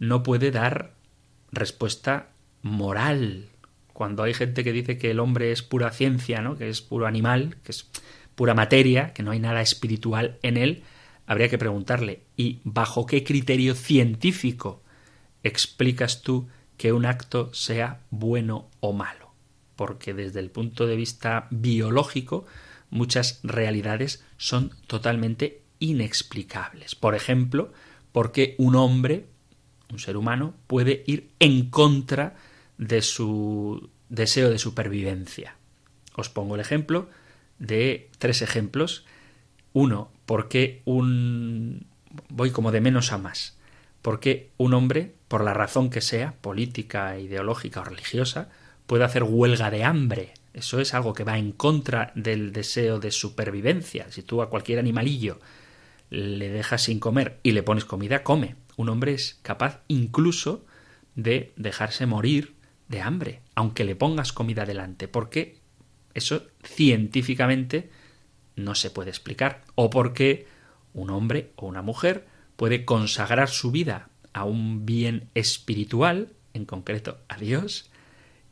no 0.00 0.22
puede 0.22 0.50
dar 0.50 0.94
respuesta 1.52 2.30
moral. 2.62 3.50
Cuando 3.92 4.22
hay 4.22 4.32
gente 4.32 4.64
que 4.64 4.72
dice 4.72 4.96
que 4.96 5.10
el 5.10 5.20
hombre 5.20 5.52
es 5.52 5.62
pura 5.62 5.92
ciencia, 5.92 6.40
¿no? 6.40 6.56
que 6.56 6.70
es 6.70 6.80
puro 6.80 7.06
animal, 7.06 7.58
que 7.62 7.72
es 7.72 7.90
pura 8.34 8.54
materia, 8.54 9.12
que 9.12 9.22
no 9.22 9.30
hay 9.30 9.40
nada 9.40 9.60
espiritual 9.60 10.38
en 10.42 10.56
él, 10.56 10.82
habría 11.26 11.50
que 11.50 11.58
preguntarle 11.58 12.22
¿y 12.34 12.60
bajo 12.64 13.04
qué 13.04 13.22
criterio 13.24 13.74
científico 13.74 14.82
explicas 15.42 16.22
tú 16.22 16.48
que 16.78 16.94
un 16.94 17.04
acto 17.04 17.52
sea 17.52 18.00
bueno 18.08 18.70
o 18.80 18.94
malo? 18.94 19.32
Porque 19.76 20.14
desde 20.14 20.40
el 20.40 20.50
punto 20.50 20.86
de 20.86 20.96
vista 20.96 21.46
biológico 21.50 22.46
muchas 22.90 23.40
realidades 23.42 24.24
son 24.36 24.72
totalmente 24.86 25.62
inexplicables. 25.78 26.94
Por 26.94 27.14
ejemplo, 27.14 27.72
porque 28.12 28.54
un 28.58 28.76
hombre, 28.76 29.26
un 29.90 29.98
ser 29.98 30.16
humano, 30.16 30.54
puede 30.66 31.04
ir 31.06 31.30
en 31.38 31.70
contra 31.70 32.36
de 32.78 33.02
su 33.02 33.90
deseo 34.08 34.50
de 34.50 34.58
supervivencia. 34.58 35.56
Os 36.14 36.28
pongo 36.28 36.54
el 36.54 36.60
ejemplo 36.60 37.08
de 37.58 38.10
tres 38.18 38.42
ejemplos. 38.42 39.04
Uno, 39.72 40.10
porque 40.26 40.82
un... 40.84 41.86
voy 42.28 42.50
como 42.50 42.72
de 42.72 42.80
menos 42.80 43.12
a 43.12 43.18
más. 43.18 43.56
Porque 44.02 44.50
un 44.56 44.74
hombre, 44.74 45.14
por 45.28 45.44
la 45.44 45.54
razón 45.54 45.90
que 45.90 46.00
sea, 46.00 46.34
política, 46.40 47.18
ideológica 47.18 47.80
o 47.80 47.84
religiosa, 47.84 48.48
puede 48.86 49.04
hacer 49.04 49.24
huelga 49.24 49.70
de 49.70 49.84
hambre. 49.84 50.34
Eso 50.58 50.80
es 50.80 50.92
algo 50.92 51.14
que 51.14 51.22
va 51.22 51.38
en 51.38 51.52
contra 51.52 52.10
del 52.16 52.52
deseo 52.52 52.98
de 52.98 53.12
supervivencia. 53.12 54.10
Si 54.10 54.22
tú 54.22 54.42
a 54.42 54.50
cualquier 54.50 54.80
animalillo 54.80 55.38
le 56.10 56.48
dejas 56.48 56.82
sin 56.82 56.98
comer 56.98 57.38
y 57.44 57.52
le 57.52 57.62
pones 57.62 57.84
comida, 57.84 58.24
come. 58.24 58.56
Un 58.76 58.88
hombre 58.88 59.14
es 59.14 59.38
capaz 59.42 59.82
incluso 59.86 60.66
de 61.14 61.52
dejarse 61.54 62.06
morir 62.06 62.56
de 62.88 63.02
hambre, 63.02 63.40
aunque 63.54 63.84
le 63.84 63.94
pongas 63.94 64.32
comida 64.32 64.66
delante, 64.66 65.06
porque 65.06 65.60
eso 66.14 66.42
científicamente 66.64 67.90
no 68.56 68.74
se 68.74 68.90
puede 68.90 69.10
explicar, 69.10 69.62
o 69.76 69.90
porque 69.90 70.48
un 70.92 71.10
hombre 71.10 71.52
o 71.54 71.66
una 71.66 71.82
mujer 71.82 72.26
puede 72.56 72.84
consagrar 72.84 73.48
su 73.48 73.70
vida 73.70 74.08
a 74.32 74.42
un 74.42 74.84
bien 74.86 75.28
espiritual, 75.34 76.32
en 76.52 76.64
concreto 76.64 77.18
a 77.28 77.36
Dios, 77.36 77.92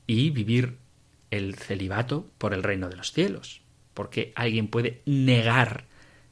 y 0.07 0.31
vivir 0.31 0.79
el 1.31 1.55
celibato 1.55 2.31
por 2.39 2.55
el 2.55 2.63
reino 2.63 2.89
de 2.89 2.97
los 2.97 3.13
cielos, 3.13 3.63
porque 3.95 4.33
alguien 4.37 4.69
puede 4.69 5.03
negar 5.07 5.87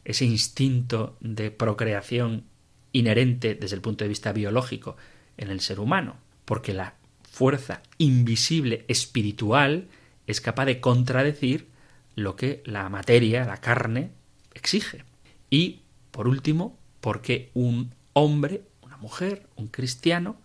ese 0.05 0.25
instinto 0.25 1.17
de 1.21 1.51
procreación 1.51 2.45
inherente 2.93 3.55
desde 3.55 3.77
el 3.77 3.83
punto 3.83 4.05
de 4.05 4.09
vista 4.09 4.33
biológico 4.33 4.97
en 5.37 5.51
el 5.51 5.61
ser 5.61 5.81
humano, 5.81 6.17
porque 6.45 6.75
la 6.75 6.95
fuerza 7.23 7.83
invisible 7.99 8.85
espiritual 8.89 9.89
es 10.27 10.41
capaz 10.41 10.67
de 10.67 10.81
contradecir 10.81 11.69
lo 12.15 12.37
que 12.37 12.63
la 12.65 12.89
materia, 12.89 13.45
la 13.45 13.61
carne, 13.61 14.13
exige. 14.55 15.05
Y, 15.51 15.83
por 16.11 16.29
último, 16.29 16.79
porque 17.01 17.51
un 17.55 17.93
hombre, 18.13 18.63
una 18.83 18.97
mujer, 18.99 19.49
un 19.57 19.67
cristiano, 19.67 20.37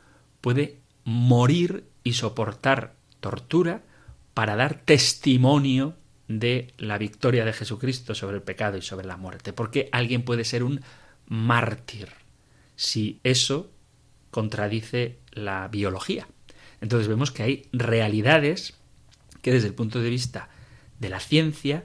puede 0.42 0.80
morir 1.04 1.86
y 2.04 2.14
soportar 2.14 2.96
tortura 3.20 3.84
para 4.40 4.56
dar 4.56 4.80
testimonio 4.86 5.98
de 6.30 6.74
la 6.78 6.98
victoria 6.98 7.44
de 7.44 7.52
Jesucristo 7.52 8.16
sobre 8.16 8.38
el 8.38 8.42
pecado 8.42 8.78
y 8.78 8.82
sobre 8.82 9.06
la 9.06 9.18
muerte. 9.18 9.52
Porque 9.52 9.90
alguien 9.92 10.24
puede 10.24 10.46
ser 10.46 10.64
un 10.64 10.80
mártir 11.28 12.08
si 12.78 13.20
eso 13.26 13.70
contradice 14.32 15.20
la 15.34 15.68
biología. 15.68 16.26
Entonces 16.80 17.10
vemos 17.10 17.32
que 17.32 17.44
hay 17.44 17.68
realidades 17.74 18.76
que 19.42 19.52
desde 19.52 19.68
el 19.68 19.74
punto 19.74 20.00
de 20.00 20.10
vista 20.10 20.48
de 21.00 21.10
la 21.10 21.20
ciencia 21.20 21.84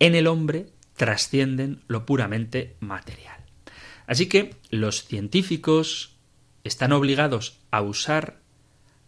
en 0.00 0.16
el 0.16 0.26
hombre 0.26 0.66
trascienden 0.96 1.84
lo 1.86 2.06
puramente 2.06 2.74
material. 2.80 3.38
Así 4.08 4.26
que 4.26 4.56
los 4.70 5.04
científicos 5.04 6.16
están 6.64 6.90
obligados 6.90 7.60
a 7.70 7.82
usar 7.82 8.40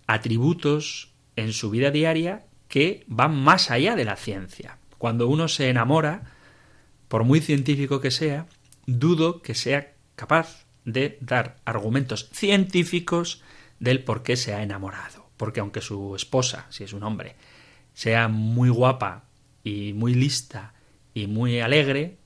atributos 0.06 1.11
en 1.36 1.52
su 1.52 1.70
vida 1.70 1.90
diaria 1.90 2.44
que 2.68 3.04
van 3.06 3.36
más 3.36 3.70
allá 3.70 3.96
de 3.96 4.04
la 4.04 4.16
ciencia. 4.16 4.78
Cuando 4.98 5.28
uno 5.28 5.48
se 5.48 5.68
enamora, 5.68 6.22
por 7.08 7.24
muy 7.24 7.40
científico 7.40 8.00
que 8.00 8.10
sea, 8.10 8.46
dudo 8.86 9.42
que 9.42 9.54
sea 9.54 9.92
capaz 10.16 10.64
de 10.84 11.18
dar 11.20 11.56
argumentos 11.64 12.28
científicos 12.32 13.42
del 13.78 14.02
por 14.02 14.22
qué 14.22 14.36
se 14.36 14.54
ha 14.54 14.62
enamorado. 14.62 15.26
Porque 15.36 15.60
aunque 15.60 15.80
su 15.80 16.14
esposa, 16.16 16.66
si 16.70 16.84
es 16.84 16.92
un 16.92 17.02
hombre, 17.02 17.36
sea 17.94 18.28
muy 18.28 18.68
guapa 18.68 19.24
y 19.64 19.92
muy 19.92 20.14
lista 20.14 20.72
y 21.14 21.26
muy 21.26 21.60
alegre, 21.60 22.16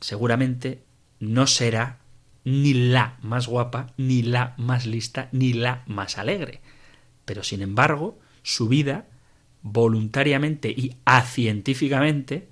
seguramente 0.00 0.82
no 1.20 1.46
será 1.46 1.98
ni 2.44 2.74
la 2.74 3.18
más 3.22 3.48
guapa, 3.48 3.92
ni 3.96 4.22
la 4.22 4.54
más 4.56 4.86
lista, 4.86 5.28
ni 5.32 5.52
la 5.52 5.82
más 5.86 6.16
alegre. 6.16 6.60
Pero 7.26 7.42
sin 7.42 7.60
embargo, 7.60 8.18
su 8.42 8.68
vida, 8.68 9.06
voluntariamente 9.60 10.70
y 10.70 10.96
acientíficamente, 11.04 12.48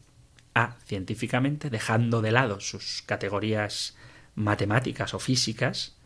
científicamente, 0.84 1.70
dejando 1.70 2.20
de 2.20 2.32
lado 2.32 2.60
sus 2.60 3.02
categorías 3.06 3.96
matemáticas 4.34 5.14
o 5.14 5.18
físicas, 5.18 5.96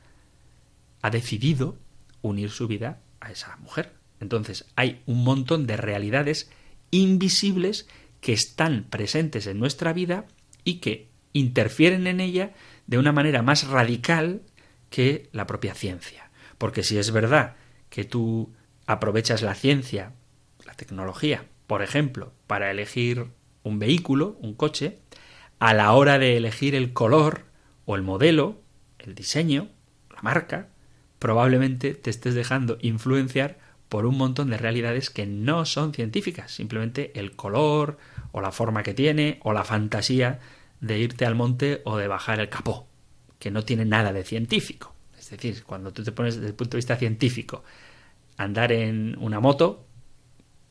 ha 1.02 1.10
decidido 1.10 1.78
unir 2.22 2.50
su 2.50 2.68
vida 2.68 3.00
a 3.20 3.32
esa 3.32 3.56
mujer. 3.56 3.94
Entonces 4.20 4.66
hay 4.76 5.02
un 5.06 5.24
montón 5.24 5.66
de 5.66 5.76
realidades 5.76 6.50
invisibles 6.90 7.88
que 8.20 8.32
están 8.32 8.84
presentes 8.84 9.46
en 9.46 9.58
nuestra 9.58 9.92
vida 9.92 10.26
y 10.64 10.74
que 10.76 11.08
interfieren 11.32 12.06
en 12.06 12.20
ella 12.20 12.52
de 12.86 12.98
una 12.98 13.12
manera 13.12 13.42
más 13.42 13.66
radical 13.66 14.42
que 14.90 15.28
la 15.32 15.46
propia 15.46 15.74
ciencia. 15.74 16.30
Porque 16.56 16.82
si 16.82 16.98
es 16.98 17.10
verdad 17.12 17.56
que 17.90 18.04
tú 18.04 18.52
aprovechas 18.88 19.42
la 19.42 19.54
ciencia, 19.54 20.12
la 20.64 20.72
tecnología, 20.72 21.44
por 21.66 21.82
ejemplo, 21.82 22.32
para 22.46 22.70
elegir 22.70 23.26
un 23.62 23.78
vehículo, 23.78 24.38
un 24.40 24.54
coche, 24.54 24.98
a 25.58 25.74
la 25.74 25.92
hora 25.92 26.18
de 26.18 26.38
elegir 26.38 26.74
el 26.74 26.94
color 26.94 27.44
o 27.84 27.96
el 27.96 28.02
modelo, 28.02 28.62
el 28.98 29.14
diseño, 29.14 29.68
la 30.10 30.22
marca, 30.22 30.68
probablemente 31.18 31.92
te 31.94 32.08
estés 32.08 32.34
dejando 32.34 32.78
influenciar 32.80 33.58
por 33.90 34.06
un 34.06 34.16
montón 34.16 34.48
de 34.48 34.56
realidades 34.56 35.10
que 35.10 35.26
no 35.26 35.66
son 35.66 35.92
científicas, 35.92 36.50
simplemente 36.50 37.12
el 37.14 37.36
color 37.36 37.98
o 38.32 38.40
la 38.40 38.52
forma 38.52 38.82
que 38.82 38.94
tiene 38.94 39.38
o 39.42 39.52
la 39.52 39.64
fantasía 39.64 40.40
de 40.80 40.98
irte 40.98 41.26
al 41.26 41.34
monte 41.34 41.82
o 41.84 41.98
de 41.98 42.08
bajar 42.08 42.40
el 42.40 42.48
capó, 42.48 42.88
que 43.38 43.50
no 43.50 43.64
tiene 43.64 43.84
nada 43.84 44.14
de 44.14 44.24
científico. 44.24 44.94
Es 45.18 45.28
decir, 45.28 45.62
cuando 45.64 45.92
tú 45.92 46.02
te 46.04 46.12
pones 46.12 46.36
desde 46.36 46.48
el 46.48 46.54
punto 46.54 46.70
de 46.70 46.78
vista 46.78 46.96
científico 46.96 47.64
andar 48.38 48.72
en 48.72 49.16
una 49.20 49.40
moto, 49.40 49.86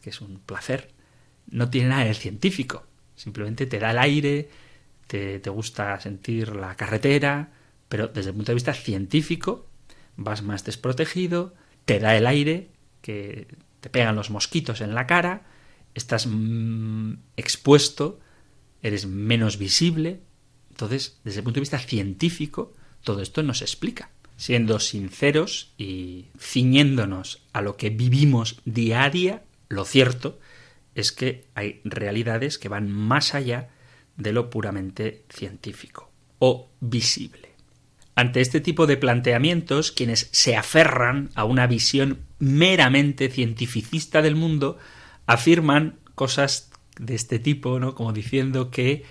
que 0.01 0.09
es 0.09 0.21
un 0.21 0.39
placer, 0.39 0.91
no 1.49 1.69
tiene 1.69 1.89
nada 1.89 2.05
de 2.05 2.13
científico, 2.15 2.87
simplemente 3.15 3.67
te 3.67 3.77
da 3.77 3.91
el 3.91 3.99
aire, 3.99 4.49
te, 5.05 5.39
te 5.39 5.49
gusta 5.51 5.99
sentir 5.99 6.55
la 6.55 6.75
carretera, 6.75 7.51
pero 7.87 8.07
desde 8.07 8.31
el 8.31 8.35
punto 8.35 8.51
de 8.51 8.55
vista 8.55 8.73
científico 8.73 9.67
vas 10.15 10.41
más 10.41 10.65
desprotegido, 10.65 11.53
te 11.85 11.99
da 11.99 12.17
el 12.17 12.25
aire, 12.25 12.69
que 13.01 13.47
te 13.79 13.89
pegan 13.89 14.15
los 14.15 14.29
mosquitos 14.29 14.81
en 14.81 14.95
la 14.95 15.07
cara, 15.07 15.45
estás 15.93 16.27
mm, 16.27 17.13
expuesto, 17.37 18.19
eres 18.81 19.05
menos 19.05 19.57
visible. 19.57 20.21
Entonces, 20.69 21.19
desde 21.23 21.39
el 21.39 21.43
punto 21.43 21.55
de 21.55 21.61
vista 21.61 21.79
científico, 21.79 22.73
todo 23.03 23.21
esto 23.21 23.43
nos 23.43 23.61
explica. 23.61 24.09
Siendo 24.37 24.79
sinceros 24.79 25.73
y 25.77 26.27
ciñéndonos 26.39 27.43
a 27.53 27.61
lo 27.61 27.75
que 27.75 27.89
vivimos 27.89 28.61
diaria, 28.65 29.43
lo 29.67 29.83
cierto 29.83 30.39
es 30.95 31.11
que 31.11 31.45
hay 31.55 31.81
realidades 31.83 32.57
que 32.57 32.69
van 32.69 32.89
más 32.89 33.35
allá 33.35 33.69
de 34.15 34.31
lo 34.31 34.49
puramente 34.49 35.25
científico 35.29 36.11
o 36.39 36.69
visible. 36.79 37.49
Ante 38.15 38.41
este 38.41 38.61
tipo 38.61 38.87
de 38.87 38.97
planteamientos, 38.97 39.91
quienes 39.91 40.29
se 40.31 40.55
aferran 40.55 41.29
a 41.35 41.43
una 41.43 41.67
visión 41.67 42.19
meramente 42.39 43.29
cientificista 43.29 44.23
del 44.23 44.35
mundo 44.35 44.77
afirman 45.27 45.99
cosas 46.15 46.71
de 46.99 47.13
este 47.13 47.37
tipo, 47.37 47.79
¿no? 47.79 47.93
Como 47.93 48.13
diciendo 48.13 48.71
que 48.71 49.03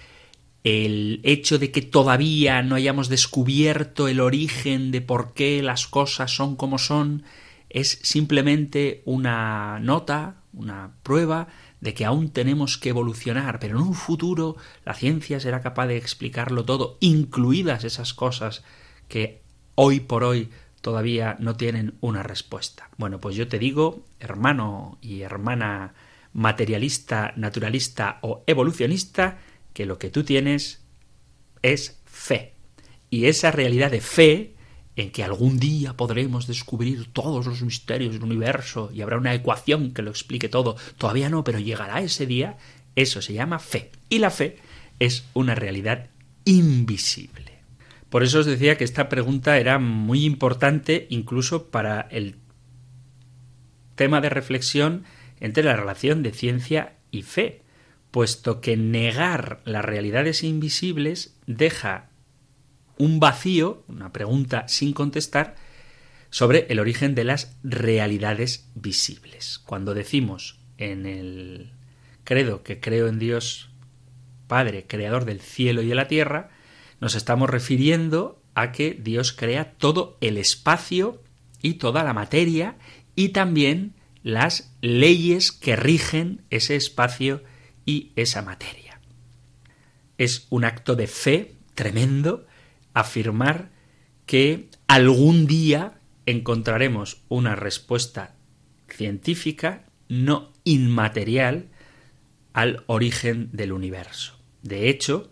el 0.66 1.20
hecho 1.22 1.60
de 1.60 1.70
que 1.70 1.80
todavía 1.80 2.60
no 2.60 2.74
hayamos 2.74 3.08
descubierto 3.08 4.08
el 4.08 4.18
origen 4.18 4.90
de 4.90 5.00
por 5.00 5.32
qué 5.32 5.62
las 5.62 5.86
cosas 5.86 6.34
son 6.34 6.56
como 6.56 6.78
son 6.78 7.22
es 7.70 8.00
simplemente 8.02 9.00
una 9.04 9.78
nota, 9.78 10.42
una 10.52 10.96
prueba 11.04 11.46
de 11.80 11.94
que 11.94 12.04
aún 12.04 12.30
tenemos 12.30 12.78
que 12.78 12.88
evolucionar, 12.88 13.60
pero 13.60 13.78
en 13.78 13.84
un 13.84 13.94
futuro 13.94 14.56
la 14.84 14.94
ciencia 14.94 15.38
será 15.38 15.60
capaz 15.60 15.86
de 15.86 15.98
explicarlo 15.98 16.64
todo, 16.64 16.98
incluidas 16.98 17.84
esas 17.84 18.12
cosas 18.12 18.64
que 19.06 19.42
hoy 19.76 20.00
por 20.00 20.24
hoy 20.24 20.50
todavía 20.80 21.36
no 21.38 21.54
tienen 21.54 21.94
una 22.00 22.24
respuesta. 22.24 22.90
Bueno, 22.96 23.20
pues 23.20 23.36
yo 23.36 23.46
te 23.46 23.60
digo, 23.60 24.04
hermano 24.18 24.98
y 25.00 25.20
hermana 25.20 25.94
materialista, 26.32 27.34
naturalista 27.36 28.18
o 28.22 28.42
evolucionista, 28.48 29.38
que 29.76 29.84
lo 29.84 29.98
que 29.98 30.08
tú 30.08 30.24
tienes 30.24 30.80
es 31.60 32.00
fe. 32.06 32.54
Y 33.10 33.26
esa 33.26 33.50
realidad 33.50 33.90
de 33.90 34.00
fe 34.00 34.54
en 34.96 35.10
que 35.10 35.22
algún 35.22 35.58
día 35.58 35.98
podremos 35.98 36.46
descubrir 36.46 37.12
todos 37.12 37.44
los 37.44 37.60
misterios 37.60 38.14
del 38.14 38.22
universo 38.22 38.90
y 38.90 39.02
habrá 39.02 39.18
una 39.18 39.34
ecuación 39.34 39.92
que 39.92 40.00
lo 40.00 40.08
explique 40.08 40.48
todo, 40.48 40.76
todavía 40.96 41.28
no, 41.28 41.44
pero 41.44 41.58
llegará 41.58 42.00
ese 42.00 42.24
día, 42.24 42.56
eso 42.94 43.20
se 43.20 43.34
llama 43.34 43.58
fe. 43.58 43.90
Y 44.08 44.18
la 44.18 44.30
fe 44.30 44.56
es 44.98 45.26
una 45.34 45.54
realidad 45.54 46.08
invisible. 46.46 47.58
Por 48.08 48.22
eso 48.22 48.38
os 48.38 48.46
decía 48.46 48.78
que 48.78 48.84
esta 48.84 49.10
pregunta 49.10 49.58
era 49.58 49.78
muy 49.78 50.24
importante 50.24 51.06
incluso 51.10 51.66
para 51.66 52.00
el 52.10 52.36
tema 53.94 54.22
de 54.22 54.30
reflexión 54.30 55.04
entre 55.38 55.64
la 55.64 55.76
relación 55.76 56.22
de 56.22 56.32
ciencia 56.32 56.94
y 57.10 57.24
fe, 57.24 57.65
puesto 58.10 58.60
que 58.60 58.76
negar 58.76 59.60
las 59.64 59.84
realidades 59.84 60.42
invisibles 60.42 61.36
deja 61.46 62.08
un 62.98 63.20
vacío, 63.20 63.84
una 63.88 64.12
pregunta 64.12 64.68
sin 64.68 64.92
contestar, 64.92 65.56
sobre 66.30 66.66
el 66.70 66.80
origen 66.80 67.14
de 67.14 67.24
las 67.24 67.56
realidades 67.62 68.68
visibles. 68.74 69.60
Cuando 69.64 69.94
decimos 69.94 70.58
en 70.78 71.06
el 71.06 71.72
credo 72.24 72.62
que 72.62 72.80
creo 72.80 73.08
en 73.08 73.18
Dios 73.18 73.70
Padre, 74.46 74.86
creador 74.86 75.24
del 75.24 75.40
cielo 75.40 75.82
y 75.82 75.88
de 75.88 75.94
la 75.94 76.08
tierra, 76.08 76.50
nos 77.00 77.14
estamos 77.14 77.50
refiriendo 77.50 78.40
a 78.54 78.72
que 78.72 78.92
Dios 78.92 79.32
crea 79.32 79.72
todo 79.72 80.16
el 80.20 80.38
espacio 80.38 81.22
y 81.60 81.74
toda 81.74 82.04
la 82.04 82.14
materia 82.14 82.76
y 83.14 83.30
también 83.30 83.94
las 84.22 84.74
leyes 84.80 85.52
que 85.52 85.76
rigen 85.76 86.42
ese 86.50 86.76
espacio 86.76 87.42
y 87.86 88.12
esa 88.16 88.42
materia. 88.42 89.00
Es 90.18 90.46
un 90.50 90.64
acto 90.64 90.96
de 90.96 91.06
fe 91.06 91.54
tremendo 91.74 92.46
afirmar 92.92 93.70
que 94.26 94.68
algún 94.88 95.46
día 95.46 96.00
encontraremos 96.26 97.22
una 97.28 97.54
respuesta 97.54 98.34
científica 98.88 99.86
no 100.08 100.52
inmaterial 100.64 101.68
al 102.52 102.84
origen 102.86 103.50
del 103.52 103.72
universo. 103.72 104.38
De 104.62 104.88
hecho, 104.88 105.30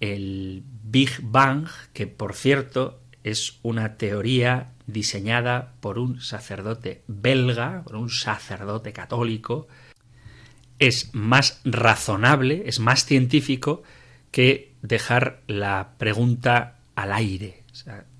el 0.00 0.62
Big 0.84 1.20
Bang, 1.22 1.68
que 1.92 2.06
por 2.06 2.34
cierto 2.34 3.02
es 3.24 3.58
una 3.62 3.96
teoría 3.96 4.72
diseñada 4.86 5.74
por 5.80 5.98
un 5.98 6.20
sacerdote 6.20 7.02
belga, 7.08 7.82
por 7.84 7.96
un 7.96 8.08
sacerdote 8.08 8.92
católico, 8.92 9.68
es 10.78 11.10
más 11.14 11.60
razonable, 11.64 12.62
es 12.66 12.80
más 12.80 13.04
científico 13.04 13.82
que 14.30 14.72
dejar 14.82 15.42
la 15.46 15.94
pregunta 15.98 16.78
al 16.94 17.12
aire. 17.12 17.64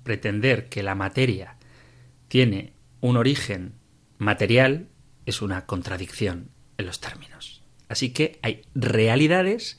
pretender 0.03 0.69
que 0.69 0.81
la 0.81 0.95
materia 0.95 1.57
tiene 2.29 2.73
un 3.01 3.17
origen 3.17 3.73
material 4.17 4.87
es 5.25 5.41
una 5.41 5.65
contradicción 5.65 6.49
en 6.77 6.85
los 6.85 6.99
términos. 6.99 7.61
Así 7.89 8.11
que 8.11 8.39
hay 8.41 8.63
realidades 8.73 9.77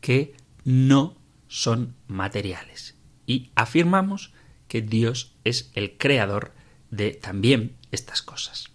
que 0.00 0.34
no 0.64 1.16
son 1.48 1.94
materiales. 2.08 2.96
Y 3.26 3.50
afirmamos 3.54 4.32
que 4.68 4.82
Dios 4.82 5.34
es 5.44 5.70
el 5.74 5.96
creador 5.96 6.52
de 6.90 7.12
también 7.12 7.76
estas 7.90 8.22
cosas. 8.22 8.71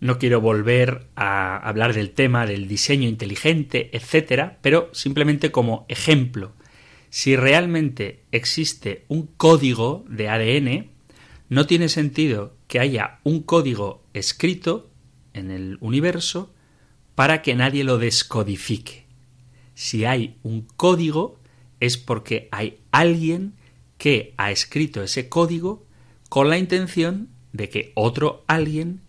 No 0.00 0.18
quiero 0.18 0.40
volver 0.40 1.08
a 1.16 1.56
hablar 1.56 1.92
del 1.92 2.10
tema 2.10 2.46
del 2.46 2.68
diseño 2.68 3.08
inteligente, 3.08 3.90
etcétera, 3.92 4.58
pero 4.62 4.90
simplemente 4.92 5.50
como 5.50 5.86
ejemplo, 5.88 6.52
si 7.10 7.36
realmente 7.36 8.22
existe 8.30 9.04
un 9.08 9.26
código 9.26 10.04
de 10.08 10.28
ADN, 10.28 10.90
no 11.48 11.66
tiene 11.66 11.88
sentido 11.88 12.54
que 12.66 12.78
haya 12.78 13.18
un 13.24 13.42
código 13.42 14.04
escrito 14.12 14.90
en 15.32 15.50
el 15.50 15.78
universo 15.80 16.52
para 17.14 17.42
que 17.42 17.54
nadie 17.54 17.82
lo 17.82 17.98
descodifique. 17.98 19.06
Si 19.74 20.04
hay 20.04 20.36
un 20.42 20.62
código, 20.76 21.40
es 21.80 21.96
porque 21.96 22.48
hay 22.52 22.78
alguien 22.92 23.54
que 23.96 24.34
ha 24.36 24.50
escrito 24.50 25.02
ese 25.02 25.28
código 25.28 25.86
con 26.28 26.50
la 26.50 26.58
intención 26.58 27.30
de 27.52 27.68
que 27.68 27.92
otro 27.94 28.44
alguien 28.46 29.00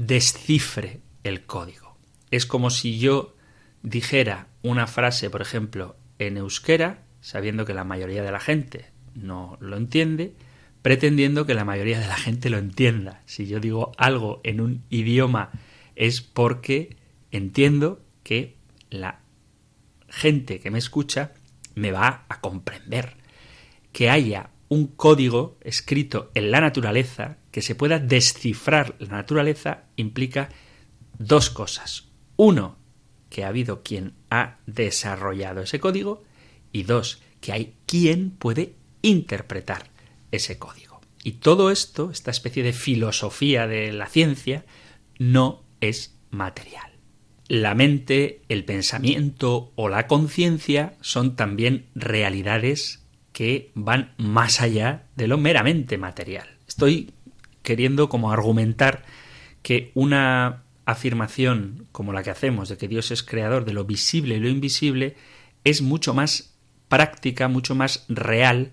descifre 0.00 1.00
el 1.24 1.44
código. 1.44 1.94
Es 2.30 2.46
como 2.46 2.70
si 2.70 2.98
yo 2.98 3.34
dijera 3.82 4.48
una 4.62 4.86
frase, 4.86 5.28
por 5.28 5.42
ejemplo, 5.42 5.96
en 6.18 6.38
euskera, 6.38 7.02
sabiendo 7.20 7.66
que 7.66 7.74
la 7.74 7.84
mayoría 7.84 8.22
de 8.22 8.32
la 8.32 8.40
gente 8.40 8.86
no 9.14 9.58
lo 9.60 9.76
entiende, 9.76 10.32
pretendiendo 10.80 11.44
que 11.44 11.52
la 11.52 11.66
mayoría 11.66 12.00
de 12.00 12.06
la 12.06 12.16
gente 12.16 12.48
lo 12.48 12.56
entienda. 12.56 13.20
Si 13.26 13.46
yo 13.46 13.60
digo 13.60 13.92
algo 13.98 14.40
en 14.42 14.62
un 14.62 14.84
idioma 14.88 15.50
es 15.96 16.22
porque 16.22 16.96
entiendo 17.30 18.00
que 18.22 18.56
la 18.88 19.20
gente 20.08 20.60
que 20.60 20.70
me 20.70 20.78
escucha 20.78 21.34
me 21.74 21.92
va 21.92 22.24
a 22.30 22.40
comprender. 22.40 23.18
Que 23.92 24.08
haya 24.08 24.48
un 24.70 24.86
código 24.86 25.58
escrito 25.60 26.30
en 26.34 26.50
la 26.50 26.62
naturaleza, 26.62 27.36
que 27.50 27.62
se 27.62 27.74
pueda 27.74 27.98
descifrar 27.98 28.96
la 28.98 29.16
naturaleza, 29.16 29.84
implica 29.96 30.48
dos 31.18 31.50
cosas. 31.50 32.08
Uno, 32.36 32.78
que 33.28 33.44
ha 33.44 33.48
habido 33.48 33.82
quien 33.82 34.14
ha 34.30 34.58
desarrollado 34.66 35.62
ese 35.62 35.80
código 35.80 36.22
y 36.72 36.84
dos, 36.84 37.22
que 37.40 37.52
hay 37.52 37.74
quien 37.86 38.30
puede 38.30 38.74
interpretar 39.02 39.90
ese 40.30 40.58
código. 40.58 41.00
Y 41.22 41.32
todo 41.32 41.70
esto, 41.70 42.10
esta 42.10 42.30
especie 42.30 42.62
de 42.62 42.72
filosofía 42.72 43.66
de 43.66 43.92
la 43.92 44.06
ciencia, 44.06 44.64
no 45.18 45.64
es 45.80 46.16
material 46.30 46.90
la 47.50 47.74
mente, 47.74 48.42
el 48.48 48.64
pensamiento 48.64 49.72
o 49.74 49.88
la 49.88 50.06
conciencia 50.06 50.94
son 51.00 51.34
también 51.34 51.86
realidades 51.96 53.02
que 53.32 53.72
van 53.74 54.14
más 54.18 54.60
allá 54.60 55.08
de 55.16 55.26
lo 55.26 55.36
meramente 55.36 55.98
material. 55.98 56.46
Estoy 56.68 57.10
queriendo 57.62 58.08
como 58.08 58.32
argumentar 58.32 59.04
que 59.62 59.90
una 59.94 60.62
afirmación 60.84 61.86
como 61.92 62.12
la 62.12 62.22
que 62.22 62.30
hacemos 62.30 62.68
de 62.68 62.76
que 62.76 62.88
Dios 62.88 63.10
es 63.10 63.22
creador 63.22 63.64
de 63.64 63.72
lo 63.72 63.84
visible 63.84 64.36
y 64.36 64.40
lo 64.40 64.48
invisible 64.48 65.16
es 65.64 65.82
mucho 65.82 66.14
más 66.14 66.54
práctica, 66.88 67.48
mucho 67.48 67.74
más 67.74 68.04
real 68.08 68.72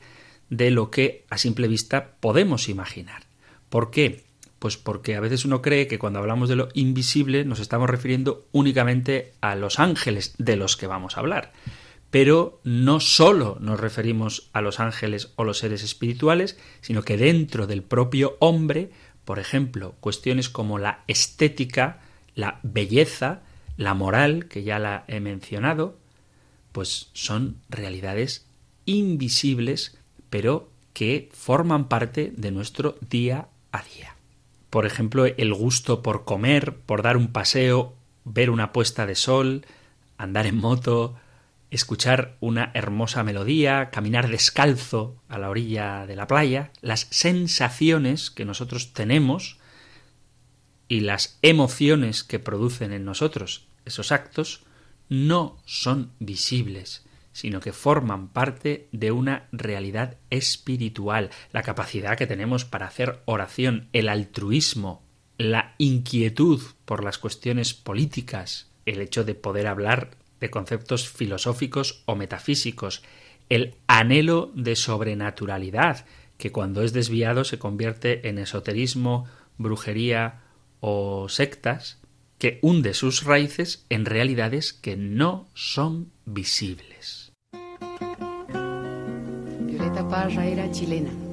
de 0.49 0.71
lo 0.71 0.89
que 0.89 1.25
a 1.29 1.37
simple 1.37 1.67
vista 1.67 2.15
podemos 2.19 2.69
imaginar. 2.69 3.23
¿Por 3.69 3.91
qué? 3.91 4.23
Pues 4.59 4.77
porque 4.77 5.15
a 5.15 5.19
veces 5.19 5.45
uno 5.45 5.61
cree 5.61 5.87
que 5.87 5.99
cuando 5.99 6.19
hablamos 6.19 6.49
de 6.49 6.55
lo 6.55 6.69
invisible 6.73 7.45
nos 7.45 7.59
estamos 7.59 7.89
refiriendo 7.89 8.47
únicamente 8.51 9.33
a 9.41 9.55
los 9.55 9.79
ángeles 9.79 10.33
de 10.37 10.55
los 10.55 10.77
que 10.77 10.87
vamos 10.87 11.15
a 11.15 11.19
hablar. 11.19 11.53
Pero 12.09 12.61
no 12.63 12.99
solo 12.99 13.57
nos 13.59 13.79
referimos 13.79 14.49
a 14.53 14.61
los 14.61 14.79
ángeles 14.79 15.33
o 15.35 15.43
los 15.43 15.59
seres 15.59 15.83
espirituales, 15.83 16.57
sino 16.81 17.03
que 17.03 17.17
dentro 17.17 17.67
del 17.67 17.83
propio 17.83 18.37
hombre, 18.39 18.91
por 19.25 19.39
ejemplo, 19.39 19.95
cuestiones 19.99 20.49
como 20.49 20.79
la 20.79 21.03
estética, 21.07 21.99
la 22.33 22.59
belleza, 22.63 23.41
la 23.75 23.93
moral, 23.93 24.47
que 24.47 24.63
ya 24.63 24.79
la 24.79 25.03
he 25.07 25.19
mencionado, 25.19 25.97
pues 26.71 27.09
son 27.13 27.57
realidades 27.69 28.45
invisibles, 28.85 29.97
pero 30.29 30.69
que 30.93 31.29
forman 31.33 31.89
parte 31.89 32.33
de 32.35 32.51
nuestro 32.51 32.97
día 33.07 33.49
a 33.71 33.83
día. 33.83 34.15
Por 34.69 34.85
ejemplo, 34.85 35.25
el 35.25 35.53
gusto 35.53 36.01
por 36.01 36.25
comer, 36.25 36.75
por 36.75 37.01
dar 37.01 37.17
un 37.17 37.27
paseo, 37.27 37.95
ver 38.25 38.49
una 38.49 38.73
puesta 38.73 39.05
de 39.05 39.15
sol, 39.15 39.65
andar 40.17 40.47
en 40.47 40.57
moto, 40.57 41.15
escuchar 41.69 42.37
una 42.39 42.71
hermosa 42.73 43.23
melodía, 43.23 43.89
caminar 43.89 44.29
descalzo 44.29 45.21
a 45.27 45.37
la 45.37 45.49
orilla 45.49 46.05
de 46.05 46.15
la 46.15 46.27
playa, 46.27 46.71
las 46.81 47.07
sensaciones 47.11 48.31
que 48.31 48.45
nosotros 48.45 48.93
tenemos 48.93 49.59
y 50.87 51.01
las 51.01 51.39
emociones 51.41 52.23
que 52.23 52.39
producen 52.39 52.93
en 52.93 53.03
nosotros 53.03 53.67
esos 53.87 54.11
actos 54.11 54.63
no 55.09 55.57
son 55.65 56.11
visibles, 56.19 57.05
sino 57.31 57.59
que 57.59 57.71
forman 57.71 58.29
parte 58.29 58.89
de 58.91 59.11
una 59.11 59.47
realidad 59.51 60.17
espiritual, 60.29 61.29
la 61.53 61.63
capacidad 61.63 62.17
que 62.17 62.27
tenemos 62.27 62.65
para 62.65 62.87
hacer 62.87 63.21
oración, 63.25 63.89
el 63.93 64.09
altruismo, 64.09 65.03
la 65.37 65.75
inquietud 65.77 66.61
por 66.85 67.03
las 67.03 67.17
cuestiones 67.17 67.73
políticas, 67.73 68.69
el 68.85 69.01
hecho 69.01 69.23
de 69.23 69.35
poder 69.35 69.67
hablar 69.67 70.17
de 70.39 70.49
conceptos 70.49 71.07
filosóficos 71.09 72.03
o 72.05 72.15
metafísicos, 72.15 73.03
el 73.49 73.75
anhelo 73.87 74.51
de 74.55 74.75
sobrenaturalidad, 74.75 76.05
que 76.37 76.51
cuando 76.51 76.83
es 76.83 76.93
desviado 76.93 77.43
se 77.43 77.59
convierte 77.59 78.27
en 78.27 78.37
esoterismo, 78.37 79.27
brujería 79.57 80.41
o 80.79 81.29
sectas, 81.29 81.99
que 82.37 82.59
hunde 82.61 82.93
sus 82.93 83.23
raíces 83.23 83.85
en 83.89 84.05
realidades 84.05 84.73
que 84.73 84.95
no 84.95 85.47
son 85.53 86.11
visibles. 86.25 87.31
Parra 90.09 90.45
era 90.45 90.71
chilena. 90.71 91.26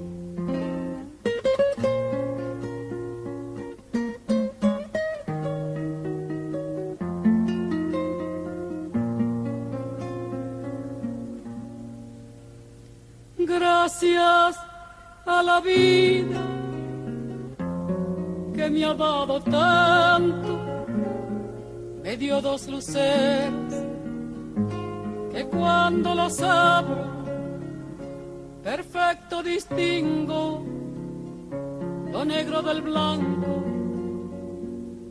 Gracias 13.94 14.60
a 15.24 15.40
la 15.40 15.60
vida 15.60 16.42
que 18.52 18.68
me 18.68 18.84
ha 18.84 18.92
dado 18.92 19.40
tanto, 19.40 20.86
me 22.02 22.16
dio 22.16 22.40
dos 22.42 22.66
luceros 22.66 23.74
que 25.32 25.44
cuando 25.44 26.12
los 26.12 26.42
abro, 26.42 27.06
perfecto 28.64 29.44
distingo 29.44 30.64
lo 32.10 32.24
negro 32.24 32.62
del 32.62 32.82
blanco 32.82 33.62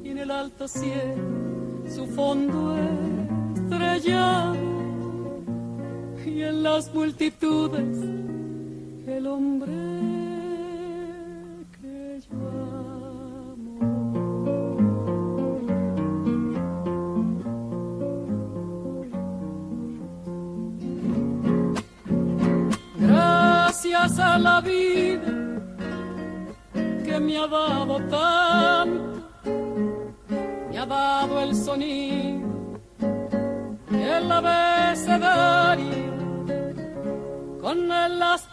y 0.03 0.09
en 0.09 0.17
el 0.17 0.29
alto 0.29 0.67
cielo 0.67 1.87
su 1.87 2.05
fondo 2.07 2.75
estrellado 3.55 4.57
y 6.25 6.41
en 6.41 6.63
las 6.63 6.93
multitudes 6.93 8.32
el 9.07 9.27
hombre 9.27 10.23
a 24.19 24.37
la 24.37 24.59
vida 24.61 25.21
que 27.05 27.19
me 27.19 27.37
ha 27.37 27.47
dado 27.47 27.97
tanto, 28.09 29.23
me 30.69 30.77
ha 30.77 30.85
dado 30.85 31.41
el 31.41 31.55
sonido 31.55 32.41
el 33.91 34.31
abecedario 34.31 36.03
con 37.61 37.87
las 37.87 38.52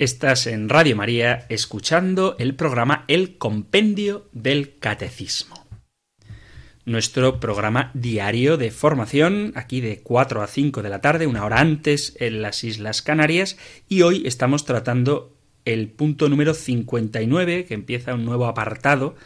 Estás 0.00 0.46
en 0.46 0.70
Radio 0.70 0.96
María 0.96 1.44
escuchando 1.50 2.34
el 2.38 2.54
programa 2.54 3.04
El 3.06 3.36
Compendio 3.36 4.30
del 4.32 4.78
Catecismo. 4.78 5.66
Nuestro 6.86 7.38
programa 7.38 7.90
diario 7.92 8.56
de 8.56 8.70
formación, 8.70 9.52
aquí 9.56 9.82
de 9.82 10.00
4 10.00 10.40
a 10.40 10.46
5 10.46 10.80
de 10.80 10.88
la 10.88 11.02
tarde, 11.02 11.26
una 11.26 11.44
hora 11.44 11.60
antes 11.60 12.16
en 12.18 12.40
las 12.40 12.64
Islas 12.64 13.02
Canarias, 13.02 13.58
y 13.90 14.00
hoy 14.00 14.22
estamos 14.24 14.64
tratando 14.64 15.36
el 15.66 15.90
punto 15.90 16.30
número 16.30 16.54
59, 16.54 17.66
que 17.66 17.74
empieza 17.74 18.14
un 18.14 18.24
nuevo 18.24 18.46
apartado 18.46 19.16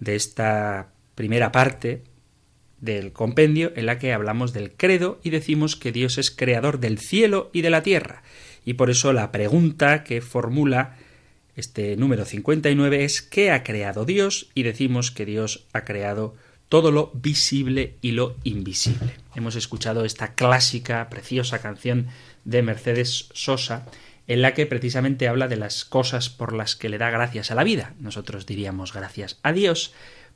de 0.00 0.16
esta 0.16 0.88
primera 1.14 1.52
parte 1.52 2.02
del 2.80 3.12
compendio 3.12 3.70
en 3.76 3.86
la 3.86 4.00
que 4.00 4.12
hablamos 4.12 4.52
del 4.52 4.72
credo 4.72 5.20
y 5.22 5.30
decimos 5.30 5.76
que 5.76 5.92
Dios 5.92 6.18
es 6.18 6.32
creador 6.32 6.80
del 6.80 6.98
cielo 6.98 7.50
y 7.52 7.62
de 7.62 7.70
la 7.70 7.84
tierra 7.84 8.24
y 8.68 8.74
por 8.74 8.90
eso 8.90 9.14
la 9.14 9.32
pregunta 9.32 10.04
que 10.04 10.20
formula 10.20 10.98
este 11.56 11.96
número 11.96 12.26
59 12.26 13.02
es 13.02 13.22
¿qué 13.22 13.50
ha 13.50 13.62
creado 13.62 14.04
Dios? 14.04 14.50
Y 14.54 14.62
decimos 14.62 15.10
que 15.10 15.24
Dios 15.24 15.64
ha 15.72 15.86
creado 15.86 16.36
todo 16.68 16.90
lo 16.90 17.10
visible 17.14 17.94
y 18.02 18.10
lo 18.10 18.36
invisible. 18.44 19.14
Hemos 19.34 19.56
escuchado 19.56 20.04
esta 20.04 20.34
clásica, 20.34 21.08
preciosa 21.08 21.60
canción 21.60 22.08
de 22.44 22.60
Mercedes 22.60 23.30
Sosa, 23.32 23.86
en 24.26 24.42
la 24.42 24.52
que 24.52 24.66
precisamente 24.66 25.28
habla 25.28 25.48
de 25.48 25.56
las 25.56 25.86
cosas 25.86 26.28
por 26.28 26.52
las 26.52 26.76
que 26.76 26.90
le 26.90 26.98
da 26.98 27.08
gracias 27.08 27.50
a 27.50 27.54
la 27.54 27.64
vida. 27.64 27.94
Nosotros 27.98 28.44
diríamos 28.44 28.92
gracias 28.92 29.38
a 29.42 29.52
Dios 29.54 29.94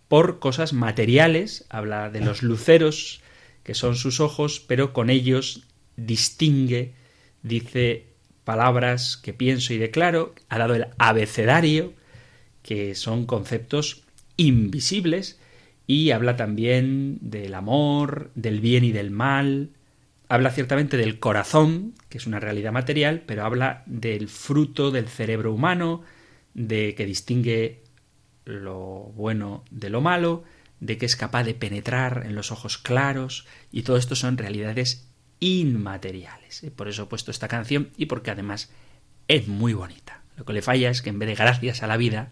por 0.09 0.39
cosas 0.39 0.73
materiales, 0.73 1.67
habla 1.69 2.09
de 2.09 2.23
los 2.23 2.43
luceros 2.43 3.21
que 3.63 3.75
son 3.75 3.95
sus 3.95 4.21
ojos, 4.21 4.59
pero 4.67 4.95
con 4.95 5.11
ellos 5.11 5.65
distingue, 5.97 6.95
dice 7.43 8.12
palabras 8.45 9.17
que 9.17 9.33
pienso 9.33 9.73
y 9.73 9.79
declaro, 9.79 10.35
ha 10.49 10.59
dado 10.59 10.75
el 10.75 10.89
abecedario, 10.99 11.95
que 12.63 12.95
son 12.95 13.27
conceptos 13.27 14.03
invisibles, 14.37 15.39
y 15.87 16.11
habla 16.11 16.37
también 16.37 17.19
del 17.21 17.55
amor, 17.55 18.31
del 18.35 18.61
bien 18.61 18.85
y 18.85 18.93
del 18.93 19.11
mal, 19.11 19.71
habla 20.29 20.51
ciertamente 20.51 20.97
del 20.97 21.19
corazón, 21.19 21.95
que 22.09 22.19
es 22.19 22.27
una 22.27 22.41
realidad 22.41 22.73
material, 22.73 23.23
pero 23.27 23.45
habla 23.45 23.83
del 23.87 24.29
fruto 24.29 24.91
del 24.91 25.09
cerebro 25.09 25.53
humano, 25.53 26.03
de 26.55 26.95
que 26.95 27.05
distingue 27.05 27.83
lo 28.45 29.13
bueno 29.15 29.65
de 29.71 29.91
lo 29.91 30.01
malo, 30.01 30.45
de 30.81 30.99
que 30.99 31.07
es 31.07 31.17
capaz 31.17 31.45
de 31.45 31.55
penetrar 31.55 32.23
en 32.25 32.35
los 32.35 32.51
ojos 32.51 32.79
claros, 32.79 33.47
y 33.71 33.83
todo 33.83 33.97
esto 33.97 34.17
son 34.17 34.39
realidades 34.39 35.07
inmateriales. 35.43 36.65
Por 36.77 36.89
eso 36.89 37.03
he 37.03 37.07
puesto 37.07 37.33
esta 37.33 37.49
canción 37.49 37.91
y 37.97 38.07
porque 38.07 38.31
además 38.31 38.71
es 39.27 39.49
muy 39.49 39.75
bonita. 39.75 40.23
Lo 40.37 40.45
que 40.45 40.53
le 40.53 40.63
falla 40.63 40.89
es 40.89 41.03
que 41.03 41.11
en 41.11 41.19
vez 41.19 41.29
de 41.29 41.35
gracias 41.35 41.83
a 41.83 41.89
la 41.89 41.97
vida, 41.97 42.31